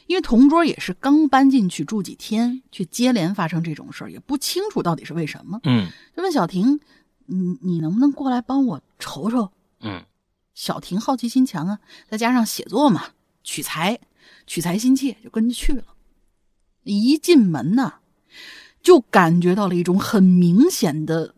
[0.08, 5.60] 因为同桌也是刚搬进去住几天，却接连发生这种事儿，也不清楚到底是为什么。
[5.64, 5.88] 嗯，
[6.18, 6.80] 就问小婷
[7.28, 9.52] ：“你你能不能过来帮我瞅瞅？”
[9.82, 10.04] 嗯，
[10.56, 11.80] 小婷好奇心强啊，
[12.10, 13.10] 再加上写作嘛，
[13.44, 14.00] 取材
[14.48, 15.84] 取材心切，就跟着去了。
[16.84, 17.94] 一进门呢，
[18.82, 21.36] 就感觉到了一种很明显的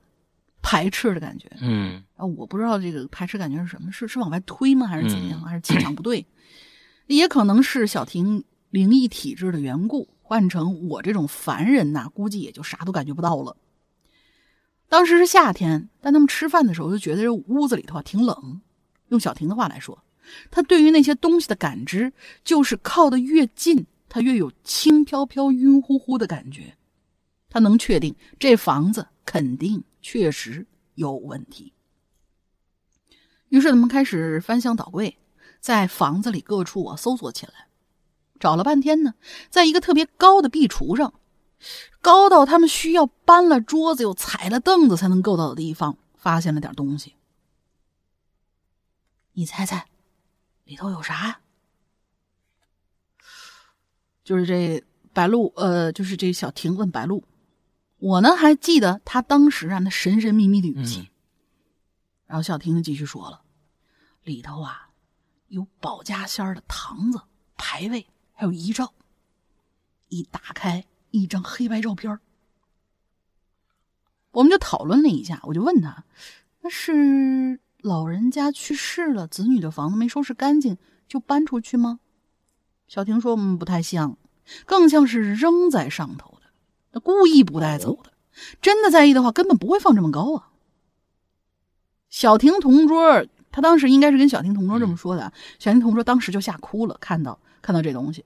[0.62, 1.52] 排斥的感觉。
[1.60, 6.26] 嗯，啊，我不知道这个排斥感觉是什么，是是往外推吗，还是怎样，还是气场不对？
[7.08, 10.08] 也可能是小婷灵异体质的缘故。
[10.22, 13.58] 换成我这种凡人呐，估计也就啥都感觉不到了。
[14.88, 18.62] 当时是夏天，但他们吃饭的时候就觉得这屋子里头啊挺冷。
[19.10, 20.02] 用小婷的话来说，
[20.50, 22.14] 她对于那些东西的感知，
[22.46, 26.78] 就是靠得越近，她越有轻飘飘、晕乎乎的感觉。
[27.50, 30.66] 她能确定这房子肯定确实
[30.96, 31.74] 有问题。
[33.52, 35.18] 于是他们开始翻箱倒柜，
[35.60, 37.68] 在房子里各处啊搜索起来。
[38.40, 39.14] 找了半天呢，
[39.50, 41.14] 在一个特别高的壁橱上，
[42.00, 47.16] 高到他们需要搬了桌子又踩了凳子才能够到的地方，发现了点东西。
[49.34, 49.86] 你猜猜，
[50.64, 51.42] 里头有啥？
[54.24, 57.26] 就是这白露，呃，就是这小婷问白露，
[58.00, 61.11] 我呢还记得他当时啊那神神秘秘的语气。
[62.32, 63.42] 然后小婷就继续说了，
[64.24, 64.88] 里头啊
[65.50, 67.20] 有保家仙的堂子、
[67.58, 68.94] 牌位，还有遗照。
[70.08, 72.18] 一打开，一张黑白照片
[74.32, 76.06] 我们就讨论了一下，我就问他，
[76.62, 80.78] 那是老人家去世了，子女的房子没收拾干净
[81.10, 82.00] 就搬出去吗？
[82.88, 84.18] 小婷说：“嗯，不太像，
[84.66, 86.48] 更像是扔在上头的，
[86.92, 88.14] 那故意不带走的。
[88.62, 90.48] 真的在意的话，根本不会放这么高啊。”
[92.12, 95.34] 小婷同桌，他当时应该是跟小婷同桌这么说的。
[95.58, 98.24] 小婷同桌当时就吓哭了，看到看到这东西，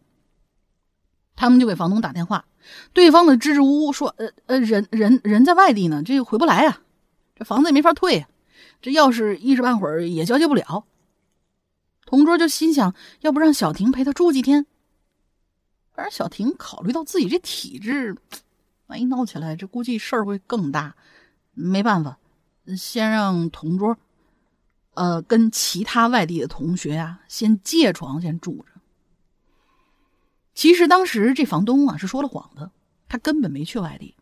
[1.36, 2.45] 他们就给房东打电话，
[2.94, 6.82] 对方的支支吾吾说：“呃呃，人人人在外地呢，这个回不来啊，
[7.36, 8.26] 这房子也没法退，
[8.82, 10.86] 这钥匙一时半会儿也交接不了。”
[12.07, 14.66] 同桌就心想，要不让小婷陪他住几天。
[15.94, 18.18] 而小婷考虑到自己这体质，
[18.88, 20.95] 万一闹起来，这估计事儿会更大。
[21.53, 22.20] 没办法，
[22.77, 23.97] 先让同桌，
[24.93, 28.65] 呃，跟其他外地的同学啊，先借床先住着。
[30.53, 32.71] 其实当时这房东啊是说了谎的，
[33.09, 34.15] 他根本没去外地。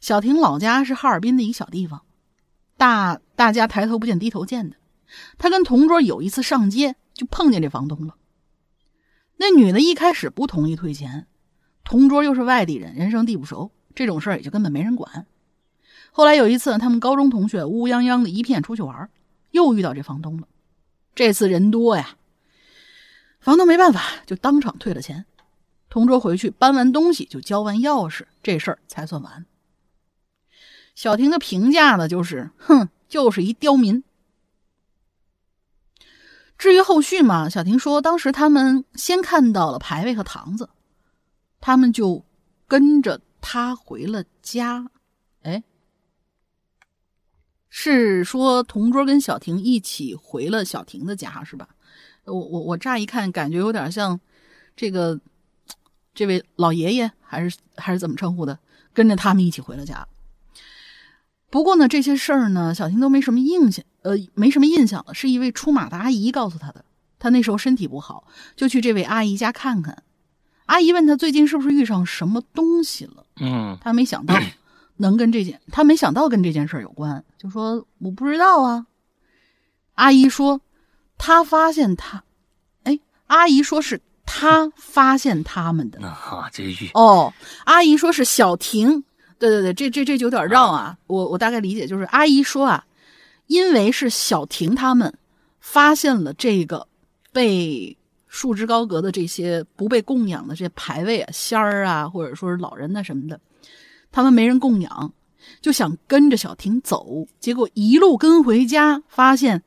[0.00, 2.02] 小婷老家是哈尔滨的一个小地方，
[2.76, 4.76] 大大家抬头不见低头见的。
[5.38, 8.14] 他跟同桌有一次上街，就碰见这房东了。
[9.38, 11.26] 那女的一开始不同意退钱，
[11.82, 15.26] 同桌又是外地人，人生地不熟，这种事儿也就根本没人管。
[16.12, 19.08] 后来有一次，他们高中同学乌泱泱的一片出去玩，
[19.50, 20.46] 又遇到这房东了。
[21.14, 22.16] 这次人多呀，
[23.40, 25.24] 房东没办法，就当场退了钱。
[25.88, 29.44] 同桌回去搬完东西就交完钥匙，这事儿才算完。
[30.94, 34.04] 小婷的评价呢，就是哼，就是一刁民。
[36.58, 40.68] 至于后续嘛，小婷说，当时他们先看到了牌位和堂子，
[41.60, 42.24] 他们就
[42.68, 44.90] 跟着他回了家。
[45.42, 45.62] 哎，
[47.70, 51.68] 是说同桌跟小婷一起回了小婷的家是吧？
[52.24, 54.20] 我我我乍一看感觉有点像
[54.76, 55.18] 这个
[56.12, 58.58] 这位老爷爷，还是还是怎么称呼的，
[58.92, 60.06] 跟着他们一起回了家。
[61.48, 65.14] 不过呢，这些事儿呢，小婷都没什么印象，呃，没什么印象了。
[65.14, 66.84] 是一位出马的阿姨告诉她的。
[67.18, 70.02] 她那时候身体不好，就去这位阿姨家看看。
[70.66, 73.26] 阿姨问她最近是不是遇上什么东西了？
[73.40, 74.34] 嗯，她没想到
[75.00, 78.86] 能跟这件，他没想到跟这件事有关，就说我不知道啊。
[79.94, 80.60] 阿姨说，
[81.18, 82.22] 她发现他，
[82.84, 86.00] 哎，阿姨说是她发现他们的。
[86.06, 87.32] 啊，这句哦，
[87.64, 89.02] 阿姨说是小婷。
[89.38, 90.98] 对对对，这这这就有点绕啊！
[91.06, 92.84] 我我大概理解，就是阿姨说啊，
[93.46, 95.12] 因为是小婷他们
[95.60, 96.86] 发现了这个
[97.32, 97.96] 被
[98.28, 103.40] 束之高阁的这些不被供养的这些牌位啊、仙儿啊，或者说是老人呐什么的，
[104.12, 105.12] 他们没人供养，
[105.60, 109.62] 就想跟着小婷走，结果一路跟回家，发现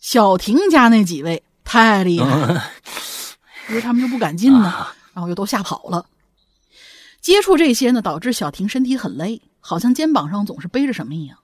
[0.00, 2.62] 小婷家那几位太厉害了，
[3.68, 6.06] 于是他们就不敢进呢，然后又都吓跑了。
[7.20, 11.38] 接触这些呢，导致小婷身体很累，好像肩膀上总是背着什么一样。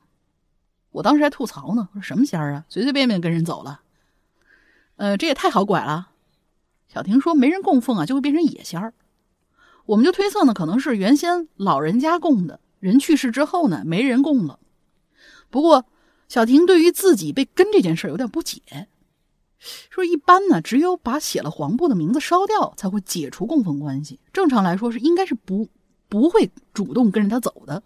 [0.90, 3.80] 我当时还吐槽呢，我说什么仙儿啊，随随便便跟人走了。
[4.96, 6.10] 呃，这也太好拐了。
[6.92, 8.92] 小婷说没人供奉啊，就会变成野仙儿。
[9.90, 14.60] 我们就推测呢，可能是原先老人家供的，人去世之后呢，没人供了。
[15.50, 15.84] 不过
[16.28, 18.86] 小婷对于自己被跟这件事有点不解，
[19.90, 24.20] 说一般呢，只有把写了黄布的名字烧掉，才会解除供奉关系。
[24.32, 25.68] 正常来说是应该是不
[26.08, 27.82] 不会主动跟着他走的。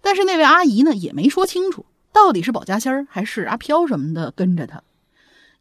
[0.00, 4.82] 但是那位阿姨呢，也没说清楚到底是保家仙儿还是阿飘什么的跟着他。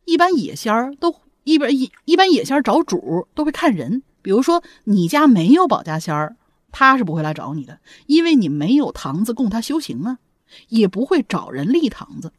[0.06, 6.36] 一般野仙儿都一般一一般野仙儿找主都会看人，比如说你家没有保家仙儿，
[6.72, 10.18] 他是不会来找你的，因为你没有堂子供他修行啊，
[10.70, 12.32] 也不会找人立堂子。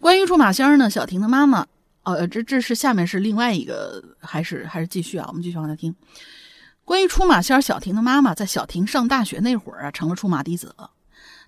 [0.00, 1.66] 关于出马仙儿呢，小婷的妈妈，
[2.02, 5.26] 呃，这这是下面是另外一个，还是还是继续啊？
[5.28, 5.94] 我们继续往下听。
[6.84, 10.90] 关于出马仙儿，小婷的妈妈在小婷上大学那会儿啊，成了出马弟子了。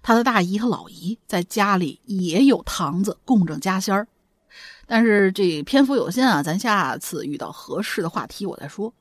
[0.03, 4.07] 她的大姨和老姨在家里也有堂子供着家仙儿。
[4.87, 8.93] 但是这篇幅有限啊，咱下次遇到合适的话题我再说。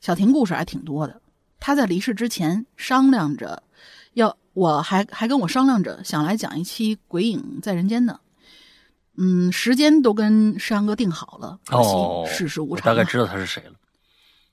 [0.00, 1.20] 小婷故事还挺多的，
[1.60, 3.62] 她在离世之前商量着，
[4.14, 8.18] 要我还还跟我商量着想来讲一期《鬼影在人间》呢。
[9.18, 12.90] 嗯，时间都跟山哥定好了，可惜世事无常。
[12.90, 13.72] 我大概知道他是谁了，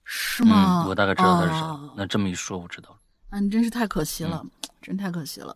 [0.05, 0.85] 是吗？
[0.88, 1.89] 我大概知道他是谁。
[1.97, 2.97] 那这么一说，我知道了。
[3.30, 4.45] 啊，你真是太可惜了，
[4.81, 5.55] 真太可惜了。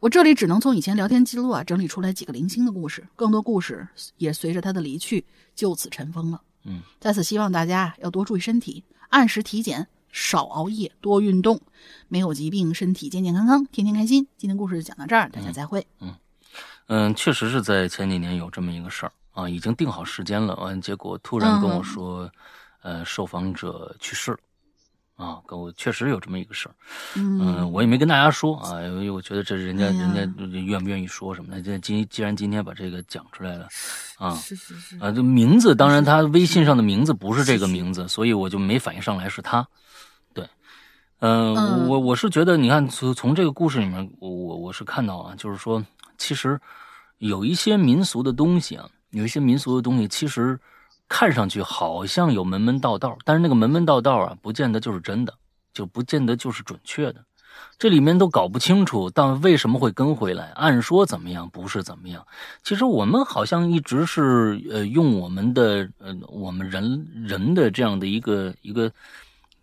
[0.00, 3.86] 我这里只能从以前聊天记录啊整理出来几个零星的故事，更多故事
[4.18, 5.24] 也随着他的离去
[5.54, 6.40] 就此尘封了。
[6.64, 11.60] 嗯，在此希望大家要多注意身体，按时体检，少熬夜，多运动，
[12.08, 14.26] 没有疾病，身体健健康康，天天开心。
[14.36, 15.86] 今天故事就讲到这儿，大家再会。
[16.00, 16.14] 嗯。
[16.88, 22.30] 嗯，确实是在前几年有这么一个事儿啊，已经定好时间了，完结果突然跟我说，
[22.82, 24.38] 呃，受访者去世了，
[25.16, 26.74] 啊，跟我确实有这么一个事儿，
[27.16, 30.20] 嗯，我也没跟大家说啊，因为我觉得这人家人家
[30.58, 33.66] 愿不愿意说什么的，这今既然今天把这个讲出来了，
[34.18, 39.66] 啊，是是是，啊，这名字当然他微信上的名字不是这个名字，所以我就没反应上来是他，
[40.32, 40.48] 对，
[41.20, 45.84] 嗯，我我是觉得你看从从这个故事里面，我我我是看到啊，就是说。
[46.18, 46.58] 其实
[47.18, 50.58] 有一些民俗的东西啊，有一些民俗的东西，其实
[51.08, 55.34] 看上去好像有门门道道，但是那个门门道道啊，不见得就是真的，
[55.72, 57.24] 就不见得就是准确的。
[57.78, 60.52] 这里面都搞不清楚，但为什么会跟回来？
[60.54, 62.26] 按说怎么样，不是怎么样。
[62.62, 68.92] 其实我们好像一直是呃，用我们的呃，我们人人的这样的一个一个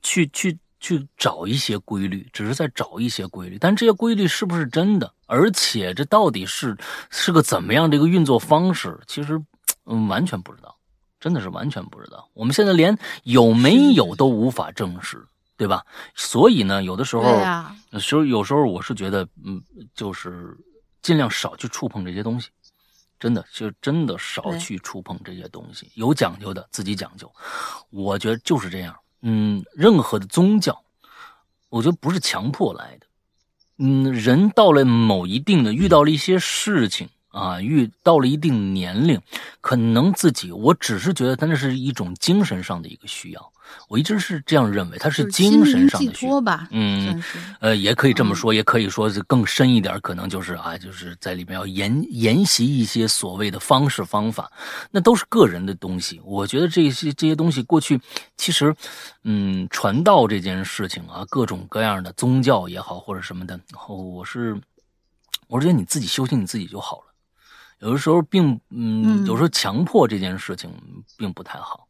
[0.01, 0.57] 去去。
[0.83, 5.09] 去找一些规律，只是在找一些规律，但这些规律是不是真的？
[5.27, 6.77] 而且这到底是
[7.09, 8.99] 是个怎么样的一个运作方式？
[9.07, 9.41] 其实，
[9.85, 10.72] 嗯，完全不知道，
[11.23, 12.27] 真的是完全不知道。
[12.33, 15.25] 我们现在连有没有都无法证实，
[15.55, 15.85] 对吧？
[16.15, 17.23] 所以呢，有的时候，
[17.91, 19.63] 有时候有时候我是觉得，嗯，
[19.95, 20.53] 就是
[21.01, 22.49] 尽量少去触碰这些东西，
[23.17, 25.89] 真的就真的少去触碰这些东西。
[25.93, 27.31] 有讲究的自己讲究，
[27.89, 28.93] 我觉得就是这样。
[29.21, 30.83] 嗯，任何的宗教，
[31.69, 33.07] 我觉得不是强迫来的。
[33.77, 39.19] 嗯，人到了某一定的，遇到了一些事情啊，遇到了一定年龄，
[39.59, 43.51] 可能自己，我只是觉得他那是一种精神上的一个需要。
[43.87, 46.67] 我一直是这样认为，他是精神上的需要吧。
[46.69, 47.23] 嗯，
[47.59, 54.51] 呃，也可以这么说，也可以说是更深一点，可能就是啊，就是在里面要沿沿袭一些所谓的方式方法，
[54.91, 56.21] 那都是个人的东西。
[56.23, 57.99] 我觉得这些这些东西过去
[58.37, 58.75] 其实，
[59.23, 64.55] 嗯，传道这件事情啊，各种各样的宗教也好或者什么的，我是
[65.47, 67.12] 我是觉得你自己修行你自己就好了。
[67.83, 70.71] 有的时候并嗯，有时候强迫这件事情
[71.17, 71.85] 并不太好。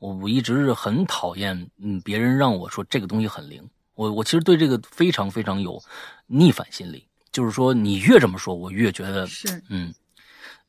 [0.00, 3.62] 我我一直是很讨厌，嗯，别人让我说这个东西很灵，
[3.94, 5.80] 我我其实对这个非常非常有
[6.26, 9.94] 逆反心理，就是说你越这么说，我越觉得是，嗯，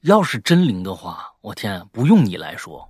[0.02, 2.88] 要是真灵的话，我天，不用你来说，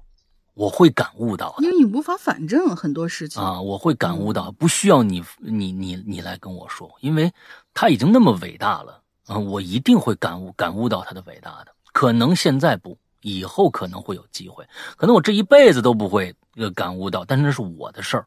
[0.53, 7.31] 我会感悟到的，因为你无法反证很多事情啊，我会感悟到，不需要你你你你来跟我说，因为
[7.73, 12.97] 他已经那么伟大了啊，我一定会感悟感悟到他的伟大的，可能现在不。
[13.23, 14.67] 以后可能会有机会，
[14.97, 18.25] 可能我这一辈子都不会呃感悟到，但是那是我的事儿，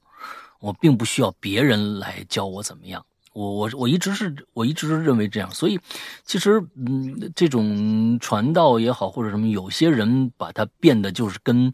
[0.61, 3.05] 我并不需要别人来教我怎么样。
[3.33, 5.81] 我我我一直是我一直认为这样，所以
[6.25, 11.73] 其实嗯，这种传道也好或者什么，有些人把它变得就是跟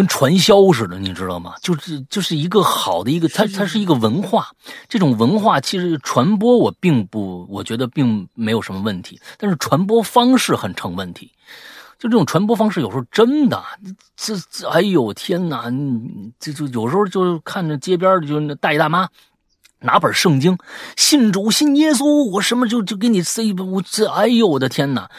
[0.00, 1.52] 跟传销似的，你知道吗？
[1.60, 4.48] 就是就是一个好的一个，它它是一个文化。
[4.88, 11.32] 这种文化其实传播，我并不，我觉得并没有什么问题，但是传播方式很成问题。
[11.98, 13.62] 就这种传播方式，有时候真的，
[14.16, 15.70] 这这，哎呦天哪！
[16.38, 19.06] 这就有时候就看着街边就那大爷大妈
[19.80, 20.56] 拿本圣经，
[20.96, 25.10] 信主信耶稣，我什么就就给你塞不，我这，哎呦我的天哪！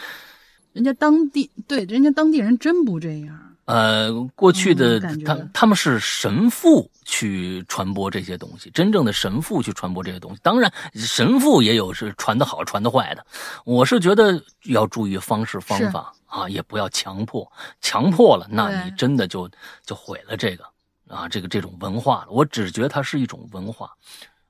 [0.72, 3.51] 人家当地对人家当地人真不这样。
[3.72, 10.40] 呃，过去的他他们是神父去传播这些东西，真正的神父去传播这些东西。
[10.42, 13.24] 当然，神父也有是传的好、传的坏的。
[13.64, 17.50] 我是觉得要注意方式方法啊，也不要强迫，
[17.80, 19.48] 强迫了，那你真的就
[19.86, 20.64] 就毁了这个
[21.08, 22.26] 啊，这个这种文化了。
[22.28, 23.90] 我只觉得它是一种文化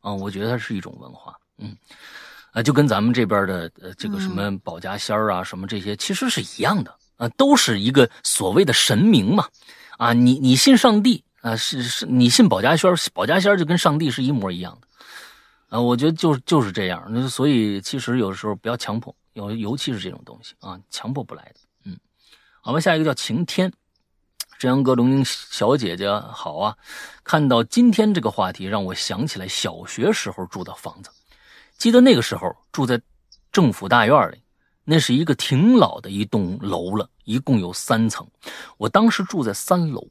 [0.00, 1.76] 啊，我觉得它是一种文化，嗯，
[2.50, 6.92] 啊，就跟咱们这边的呃这个什么保家仙儿啊，什么这些其实是一样的。
[7.22, 9.46] 啊，都是一个所谓的神明嘛，
[9.96, 14.88] 啊，你你信上帝啊，是是，你信保家仙保家仙就跟上帝是一模一样的，
[15.68, 21.96] 啊，我觉得就就是这样，那所以其实有时候不要强迫，尤尤其是这种东西啊，强迫不来的，嗯，
[22.60, 23.72] 好吧，下一个叫晴天，
[24.58, 26.76] 志阳哥、龙英小姐姐好啊，
[27.22, 31.10] 看到今天这个话题，让我想起来小学时候住的房子，
[31.78, 33.00] 记得那个时候住在
[33.52, 34.41] 政府大院里。
[34.84, 38.26] 那是一个挺老的一栋楼了，一共有三层。
[38.78, 40.04] 我当时住在三楼，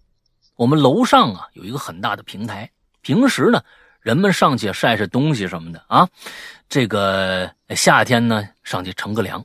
[0.56, 2.72] 我们楼上啊有一个很大的平台，
[3.02, 3.62] 平时呢
[4.00, 6.08] 人们上去晒晒东西什么的啊。
[6.70, 9.44] 这个夏天呢上去乘个凉。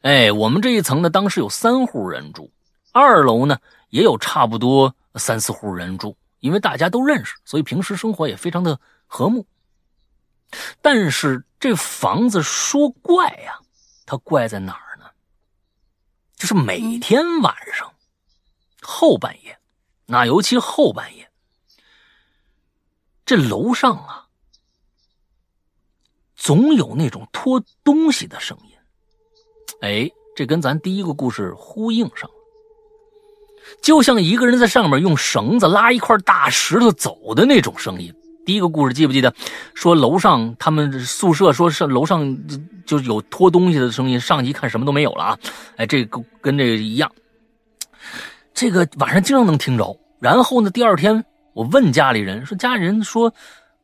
[0.00, 2.50] 哎，我们这一层呢当时有三户人住，
[2.92, 3.58] 二楼呢
[3.90, 9.44] 也有差不多三四户人住，因为大家都认识，所以平时生活也非常的和睦。
[10.80, 13.58] 但是这房子说怪呀。
[14.10, 15.04] 它怪在哪儿呢？
[16.34, 17.92] 就是每天晚上
[18.80, 19.58] 后半夜，
[20.06, 21.30] 那尤其后半夜，
[23.26, 24.26] 这楼上啊，
[26.34, 28.78] 总有那种拖东西的声音。
[29.82, 32.36] 哎，这跟咱第一个故事呼应上了，
[33.82, 38.10] 就像一个人在上面用绳子拉一块大石头走的那种声音。
[38.48, 39.34] 第一个故事记不记得？
[39.74, 42.34] 说楼上他们宿舍说是楼上
[42.86, 45.38] 就有拖东西的声音，上去一看什么都没有了啊！
[45.76, 47.12] 哎，这个跟这个一样，
[48.54, 49.94] 这个晚上经常能听着。
[50.18, 51.22] 然后呢，第二天
[51.52, 53.30] 我问家里人，说家里人说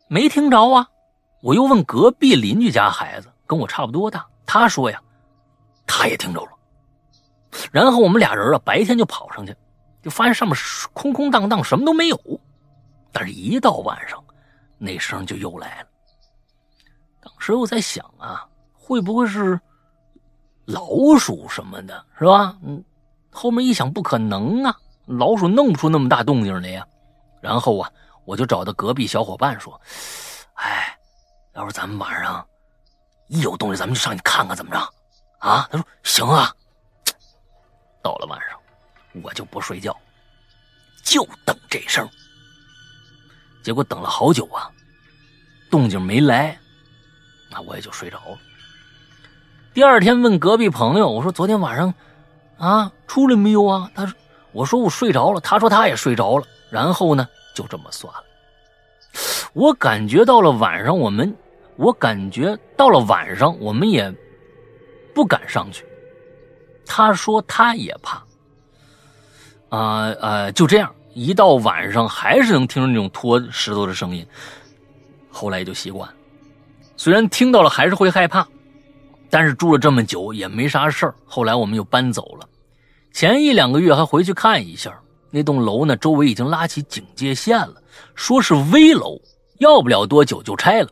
[0.09, 0.89] 没听着啊。
[1.43, 4.99] 我又问隔壁邻居家孩子，跟我差不多大，他说呀，
[5.87, 6.49] 他也听着了。
[7.71, 9.55] 然后我们俩人啊，白天就跑上去，
[10.03, 10.57] 就发现上面
[10.95, 12.19] 空空荡荡，什么都没有。
[13.13, 14.24] 但是，一到晚上，
[14.85, 15.89] 那声就又来了。
[17.23, 19.59] 当时我在想啊，会不会是
[20.67, 20.87] 老
[21.19, 22.57] 鼠什么的，是吧？
[22.63, 22.85] 嗯，
[23.33, 26.87] 后面一想，不可能啊，老鼠弄不出那么大动静来呀。
[27.41, 27.91] 然后啊，
[28.25, 29.81] 我就找到隔壁小伙伴说
[30.57, 30.99] ：“哎，
[31.55, 32.47] 要不咱们晚上
[33.29, 34.79] 一有动静，咱们就上去看看，怎么着？”
[35.41, 36.55] 啊，他说：“行啊。”
[38.03, 38.59] 到了晚上，
[39.23, 39.97] 我就不睡觉，
[41.03, 42.07] 就等这声。
[43.63, 44.71] 结果等了好久啊，
[45.75, 46.57] 动静没来，
[47.51, 48.39] 那我也就睡着了。
[49.73, 51.93] 第二天问隔壁朋友，我说昨天晚上
[52.57, 53.91] 啊出来没有啊？
[53.93, 54.15] 他说
[54.53, 56.47] 我说我睡着了，他说他也睡着了。
[56.71, 57.27] 然后呢
[57.57, 58.23] 就这么算了。
[59.53, 61.37] 我感觉到了晚上我们，
[61.75, 64.15] 我感觉到了晚上我们也
[65.13, 65.85] 不敢上去。
[66.87, 68.23] 他说他也怕。
[69.71, 70.95] 啊呃，就这样。
[71.15, 74.25] 一到晚上，还是能听着那种拖石头的声音。
[75.35, 76.09] 后来就习惯，
[76.97, 78.47] 虽然听到了还是会害怕，
[79.29, 81.15] 但是住了这么久也没啥事儿。
[81.27, 82.49] 后来我们又搬走了，
[83.13, 84.97] 前一两个月还回去看一下
[85.31, 87.75] 那栋楼呢，周围已经拉起警戒线了，
[88.15, 89.21] 说是危楼，
[89.59, 90.89] 要不了多久就拆了。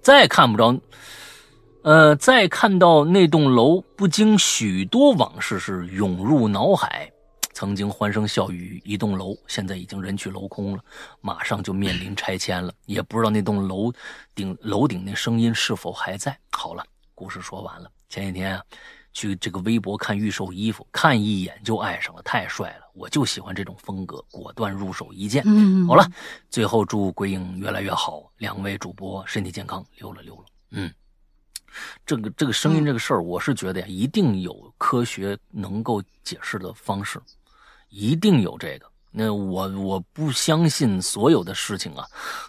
[0.00, 0.80] 再看不着，
[1.82, 7.10] 呃，再看到那栋楼，不禁许多往事是涌入脑海。
[7.54, 10.84] 曾经欢声笑语一栋楼，现在已经人去楼空了，
[11.20, 13.92] 马上就面临拆迁了，也不知道那栋楼
[14.34, 16.36] 顶楼顶那声音是否还在。
[16.50, 17.88] 好了，故事说完了。
[18.08, 18.64] 前几天啊，
[19.12, 25.42] 去这个微博看预售衣服，看一眼就爱上了，太帅了，我就喜欢这种风格，果断入手一件。
[25.46, 26.04] 嗯，好了，
[26.50, 30.44] 最后祝鬼影越来越好，两位主播身体健康，溜了溜了。
[30.72, 30.92] 嗯，
[32.04, 37.22] 这个这个声音这个事儿，我是觉得呀，一定有科学能够解释的方式。
[37.94, 42.04] 一定有这个，那我我不相信所有的事情啊，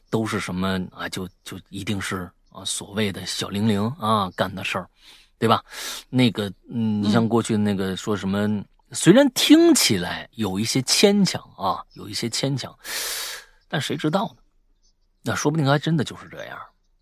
[0.10, 4.90] 都是什么啊，就就一定是啊所谓的小玲玲啊干的事儿，
[5.38, 5.64] 对吧？
[6.10, 12.76] 那个，嗯，你像过去那个说什么虽然听起来有一些牵强啊，有一些牵强，
[13.68, 14.42] 但谁知道呢？
[15.22, 16.58] 那说不定还真的就是这样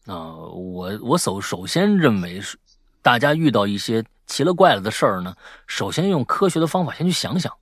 [0.05, 0.35] 啊！
[0.35, 2.57] 我我首首先认为是，
[3.01, 5.33] 大家遇到一些奇了怪了的事儿呢，
[5.67, 7.53] 首先用科学的方法先去想想，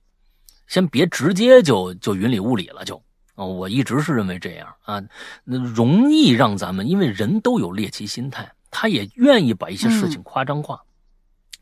[0.72, 2.96] 先别直接就就云里雾里了，就
[3.34, 5.02] 啊，我一直是认为这样啊，
[5.44, 10.80] 那容易让咱们，因为人都有猎奇心态，他也愿意把一些事情夸张化。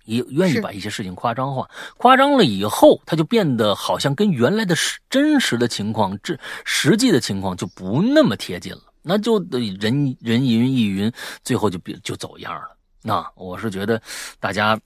[0.07, 9.39] 也愿意把一些事情夸张化，夸张了以后，他就变得好像跟原来的实真实的情况、这实际的情况就不那么贴近了，那就
[9.79, 11.13] 人人云亦云，
[11.45, 12.77] 最后就变就走样了。
[13.03, 14.03] 那我是觉得，
[14.41, 14.77] 大家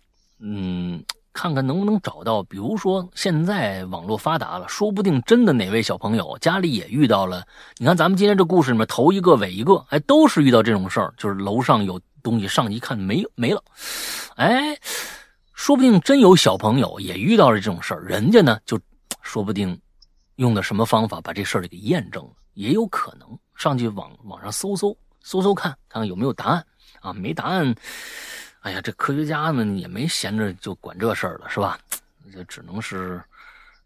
[0.41, 1.03] 嗯，
[1.35, 7.47] 看看能不能找到，比如说现在网络发达了，说不定真的哪位小朋友家里也遇到了。
[7.77, 12.01] 你看咱们今天这故事里面头一个尾一个，哎，都是遇到这种事儿，就是楼上有。
[12.25, 13.63] 东西上去一看没没了，
[14.37, 14.75] 哎，
[15.53, 18.81] 说不定真有小朋友也遇到了这种事儿，人家呢就
[19.21, 19.79] 说不定
[20.37, 26.67] 用的什么方法把这事儿给验证了，也有可能上去网网上搜搜搜搜看看看有没有答案
[27.03, 27.75] 啊，没答案，
[28.65, 31.79] 哎呀，这科学家们也没闲着就管这事儿了，是吧？
[32.33, 33.23] 这只能是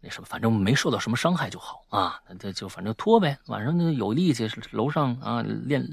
[0.01, 5.85] 那什么，反正没受到什么伤害就好啊，这就反正拖呗，晚上就有力气，楼上啊练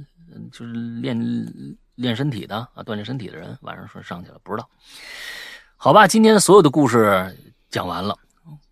[0.50, 1.76] 就是练。
[1.96, 4.68] 练身体的啊，锻炼身体的人，晚上说上去了，不知道。
[5.78, 7.34] 好吧，今天所有的故事
[7.70, 8.18] 讲完了，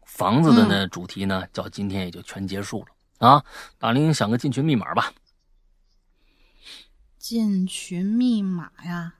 [0.05, 3.43] 房子的呢主题呢，到今天也就全结束了啊。
[3.79, 5.11] 大林想个进群密码吧。
[7.17, 9.15] 进群密码呀，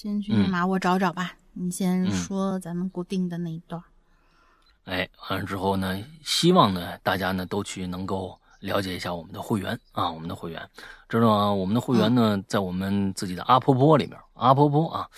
[0.00, 1.34] 进群密码我找找吧。
[1.52, 3.82] 你先说咱们固定的那一段。
[4.84, 8.38] 哎，完了之后呢，希望呢大家呢都去能够。
[8.60, 10.68] 了解一下我们的会员啊，我们的会员，
[11.08, 11.50] 知道吗？
[11.50, 15.08] 我们的会员呢，在我们自己的阿婆婆里面，阿婆婆啊，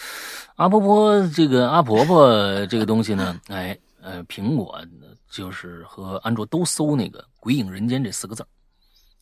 [0.55, 2.31] 阿婆婆这个阿婆婆
[2.71, 4.81] 这个东西呢，哎，呃，苹果
[5.29, 8.47] 就是和安卓都搜那个“鬼影人间”这四个字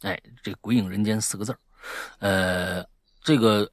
[0.03, 1.57] 哎，这“鬼影人间”四个字
[2.19, 2.85] 呃，
[3.25, 3.67] 这个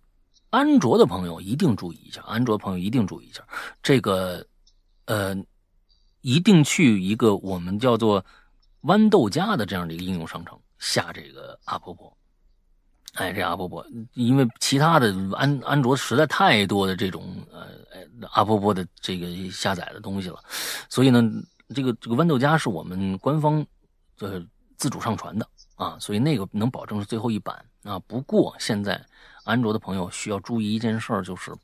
[0.57, 3.41] 安卓的朋友一定注意一下，安卓朋友一定注意一下，
[3.83, 4.45] 这个
[5.05, 5.35] 呃，
[6.21, 8.25] 一定去一个我们叫做。
[8.83, 12.15] 豌豆荚的这样的一个应用商城下这个阿婆婆，
[13.15, 17.67] 哎，这阿婆婆，因为其他的安安卓实在太多的这种呃
[18.29, 20.41] 阿婆婆的这个下载的东西了，
[20.87, 21.21] 所以呢，
[21.75, 23.65] 这个这个豌豆荚是我们官方
[24.19, 24.41] 呃
[24.77, 27.99] 自主上传的啊，所以那个能保证是最后一版啊。
[28.07, 29.03] 不过现在
[29.47, 31.55] 安卓的朋友需要注意一件事儿，就是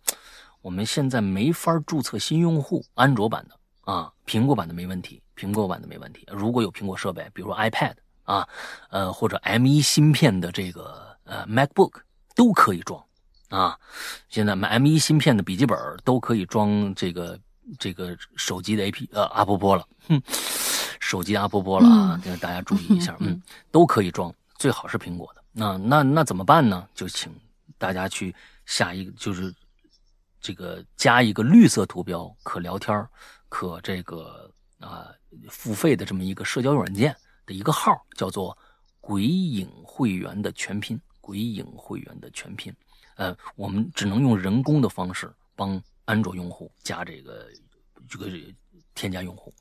[0.61, 5.21] 我们现在没法注册新用户，安卓版的啊，苹果版的没问题。
[5.35, 8.47] 苹果版的没问题，如果有苹果设备，比如说 iPad 啊，
[8.89, 11.93] 呃或者 M1 芯片的这个呃 MacBook
[12.35, 13.03] 都可以装
[13.49, 13.77] 啊。
[14.29, 17.37] 现在买 M1 芯片的笔记本都可以装这个
[17.79, 20.21] 这个手机的 A P 呃阿波波了，哼，
[20.99, 23.41] 手机阿波波了啊，大家注意一下，嗯，
[23.71, 25.43] 都可以装，最好是苹果的。
[25.51, 26.87] 那那那怎么办呢？
[26.93, 27.31] 就请
[27.83, 28.33] 大家去
[28.65, 29.53] 下一个，就是
[30.39, 33.07] 这个加一个绿色图标，可聊天，
[33.49, 34.49] 可这个
[34.79, 35.11] 啊。
[35.49, 37.15] 付费的这么一个社交软件
[37.47, 38.55] 的一个号，叫做
[39.01, 42.71] “鬼影会员”的全拼，“鬼影会员”的全拼。
[43.15, 47.49] 呃，我们只能用人工的方式帮安卓用户加这个
[48.07, 48.29] 这个
[48.93, 49.51] 添加用户。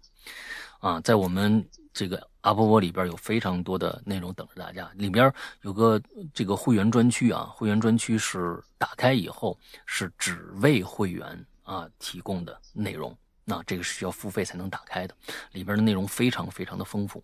[0.81, 5.33] 啊，在我们这个阿波波里边有非常多的内容等着大家，里边
[5.63, 6.01] 有个
[6.33, 13.17] 这个会员专区啊，会员专区是打开以后是只为会员啊提供的内容。
[13.45, 15.15] 那这个是需要付费才能打开的，
[15.51, 17.23] 里边的内容非常非常的丰富，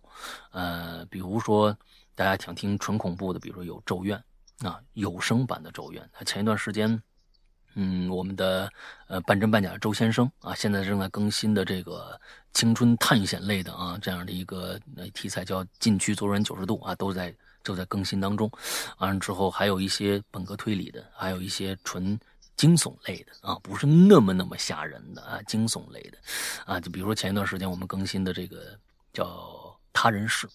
[0.51, 1.75] 呃，比如说
[2.13, 4.21] 大家想听纯恐怖的，比如说有《咒怨》，
[4.67, 6.03] 啊，有声版的《咒怨》。
[6.11, 7.01] 它前一段时间，
[7.81, 8.69] 嗯，我们的
[9.07, 12.19] 呃半真半假周先生啊，现在正在更新的这个
[12.53, 14.77] 青春探险类的啊这样的一个
[15.13, 17.33] 题材叫《禁区左转九十度》啊，都在
[17.63, 18.51] 都在更新当中。
[18.97, 22.19] 完了之后，还有一些本格推理的，还有一些纯。
[22.59, 26.17] 惊悚类的啊，不是那么那么吓人的啊，惊悚类的，
[26.65, 28.77] 啊，就比如说前一段时间我们更新的这个
[29.13, 29.23] 叫
[29.93, 30.45] 《他人事》，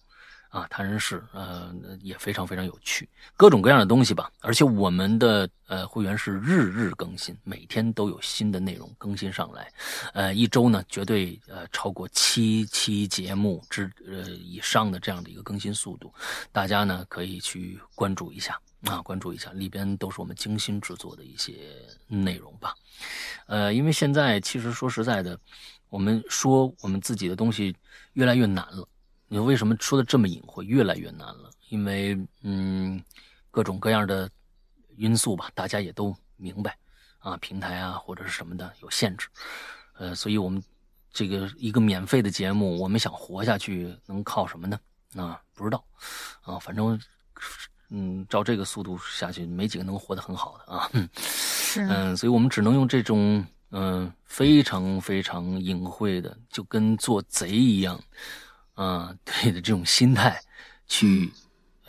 [0.55, 4.31] 啊，《谈人事》呃也非常非常有趣，各种各样的东西吧。
[4.40, 9.68] 而且我们的呃会员是日日更新，每天都有新的内容更新上来，
[10.12, 16.14] 呃，一周呢绝对呃超过七期节目之呃以上的这样的一个更新速度，
[16.52, 18.56] 大家呢可以去关注一下。
[18.85, 21.55] 啊，关注一下，里边都是我们精心制作的一些
[22.06, 22.74] 内容吧。
[23.47, 25.40] 呃，因为现在其实说实在的，
[25.89, 27.74] 我们说我们自己的东西
[28.12, 28.86] 越来越难了。
[29.28, 30.64] 你为什么说的这么隐晦？
[30.64, 33.02] 越来越难了，因为嗯，
[33.51, 34.30] 各种各样的
[34.96, 36.76] 因素吧，大家也都明白
[37.18, 39.28] 啊，平台啊或者是什么的有限制。
[39.94, 40.62] 呃，所以我们
[41.12, 44.78] 这个一个免费的节目，我们想活下去，能靠什么呢？
[45.16, 45.84] 啊，不知道，
[46.42, 47.01] 啊，反正，
[47.90, 50.90] 嗯，照这个速度下去，没几个能活得很好的啊。
[51.78, 58.01] 嗯，所以我们只能用这种嗯非常非常隐晦的，就跟做贼一样，
[58.74, 60.40] 啊， 对的这种心态
[60.86, 61.32] 去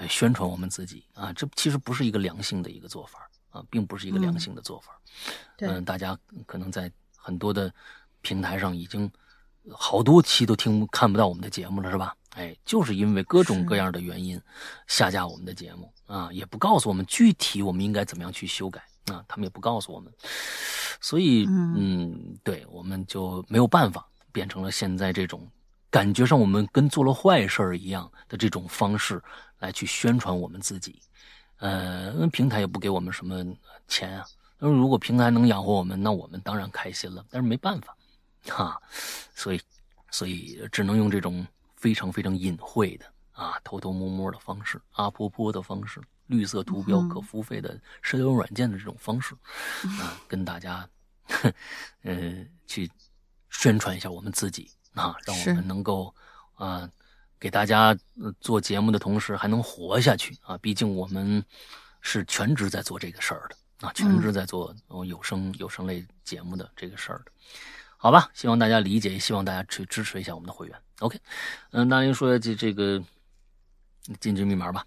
[0.08, 1.32] 宣传我们自己啊。
[1.34, 5.00] 这其实不是一个良性的一个做法啊，并不是一个良性的做法。
[5.60, 7.74] 嗯，大家可能在很多的
[8.22, 9.10] 平台上已经
[9.70, 12.16] 好多期都听看不到我们的节目了，是吧？
[12.36, 14.40] 哎，就是因为各种各样的原因
[14.88, 20.12] 下架我们的节目啊，也不告诉我们具体我们应该怎么样去修改啊，他们也不告诉我们，
[21.00, 25.50] 所以嗯，对，我们就没有办法变成了现在这种
[25.96, 29.24] 感觉上我们跟做了坏事一样的这种方式
[29.60, 31.02] 来去宣传我们自己，
[31.60, 33.42] 呃，平台也不给我们什么
[33.88, 34.26] 钱啊。
[34.60, 37.26] 那如果平台能养活我们，那我们当然开心了。
[37.30, 37.96] 但是没办法，
[38.50, 38.78] 哈，
[39.34, 39.62] 所以，
[40.12, 41.48] 所以只能用这种
[41.78, 49.34] 非常非常隐晦的啊，偷偷摸摸的方式，阿婆婆的方式，绿色图标可付费的社交软件的这种方式
[50.02, 50.86] 啊，跟大家，
[52.04, 52.92] 呃，去
[53.50, 56.14] 宣传一下我们自己啊，让我们能够
[56.56, 56.90] 啊，
[57.40, 57.96] 给大家
[58.42, 60.58] 做节目的同时还能活下去啊。
[60.58, 61.44] 毕竟我们
[62.02, 63.56] 是全职在做这个事儿的。
[63.82, 64.74] 啊，全职在做
[65.06, 67.32] 有声有声类节目的这个事儿的，
[67.98, 68.32] 好吧？
[68.34, 70.82] 希望大家理解，也希望大家去支持一下我们的会员。
[71.00, 71.20] OK，
[71.72, 73.04] 嗯，大英说这这个
[74.22, 74.86] 进去密码吧。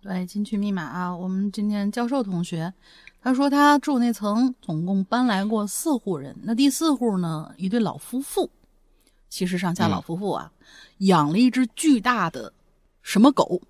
[0.00, 1.16] 对，进去密码啊。
[1.16, 2.74] 我们今天教授同学
[3.22, 8.50] 他说他住那层总共搬来过四户人，那第四户呢，一对老夫妇，
[9.28, 10.50] 其实上下老夫妇啊，
[10.98, 12.52] 养了一只巨大的
[13.02, 13.60] 什么狗，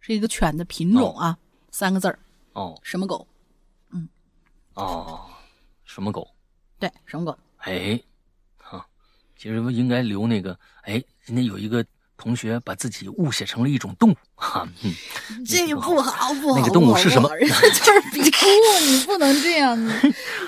[0.00, 1.38] 是一个犬的品种啊，
[1.70, 2.18] 三个字儿
[2.52, 3.26] 哦，什么狗？
[3.92, 4.08] 嗯
[4.74, 5.26] 哦，
[5.84, 6.28] 什么狗？
[6.78, 7.36] 对，什么狗？
[7.58, 8.00] 哎，
[8.56, 8.86] 哈，
[9.36, 10.58] 其实应该留那个。
[10.82, 11.84] 哎，今天有一个
[12.16, 14.68] 同学把自己误写成了一种动物，哈，
[15.46, 16.58] 这个不好，不好。
[16.58, 17.34] 那个动物是什么？
[17.36, 18.46] 人家就是比兔，
[18.84, 19.76] 你不能这样。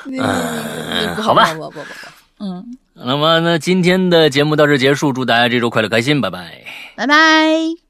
[0.04, 2.08] 嗯， 好吧，不不不不，
[2.40, 2.76] 嗯。
[2.94, 6.64] 那么，那今天的节目到这结束，祝大家这周快乐开心，拜拜，
[6.96, 7.87] 拜拜。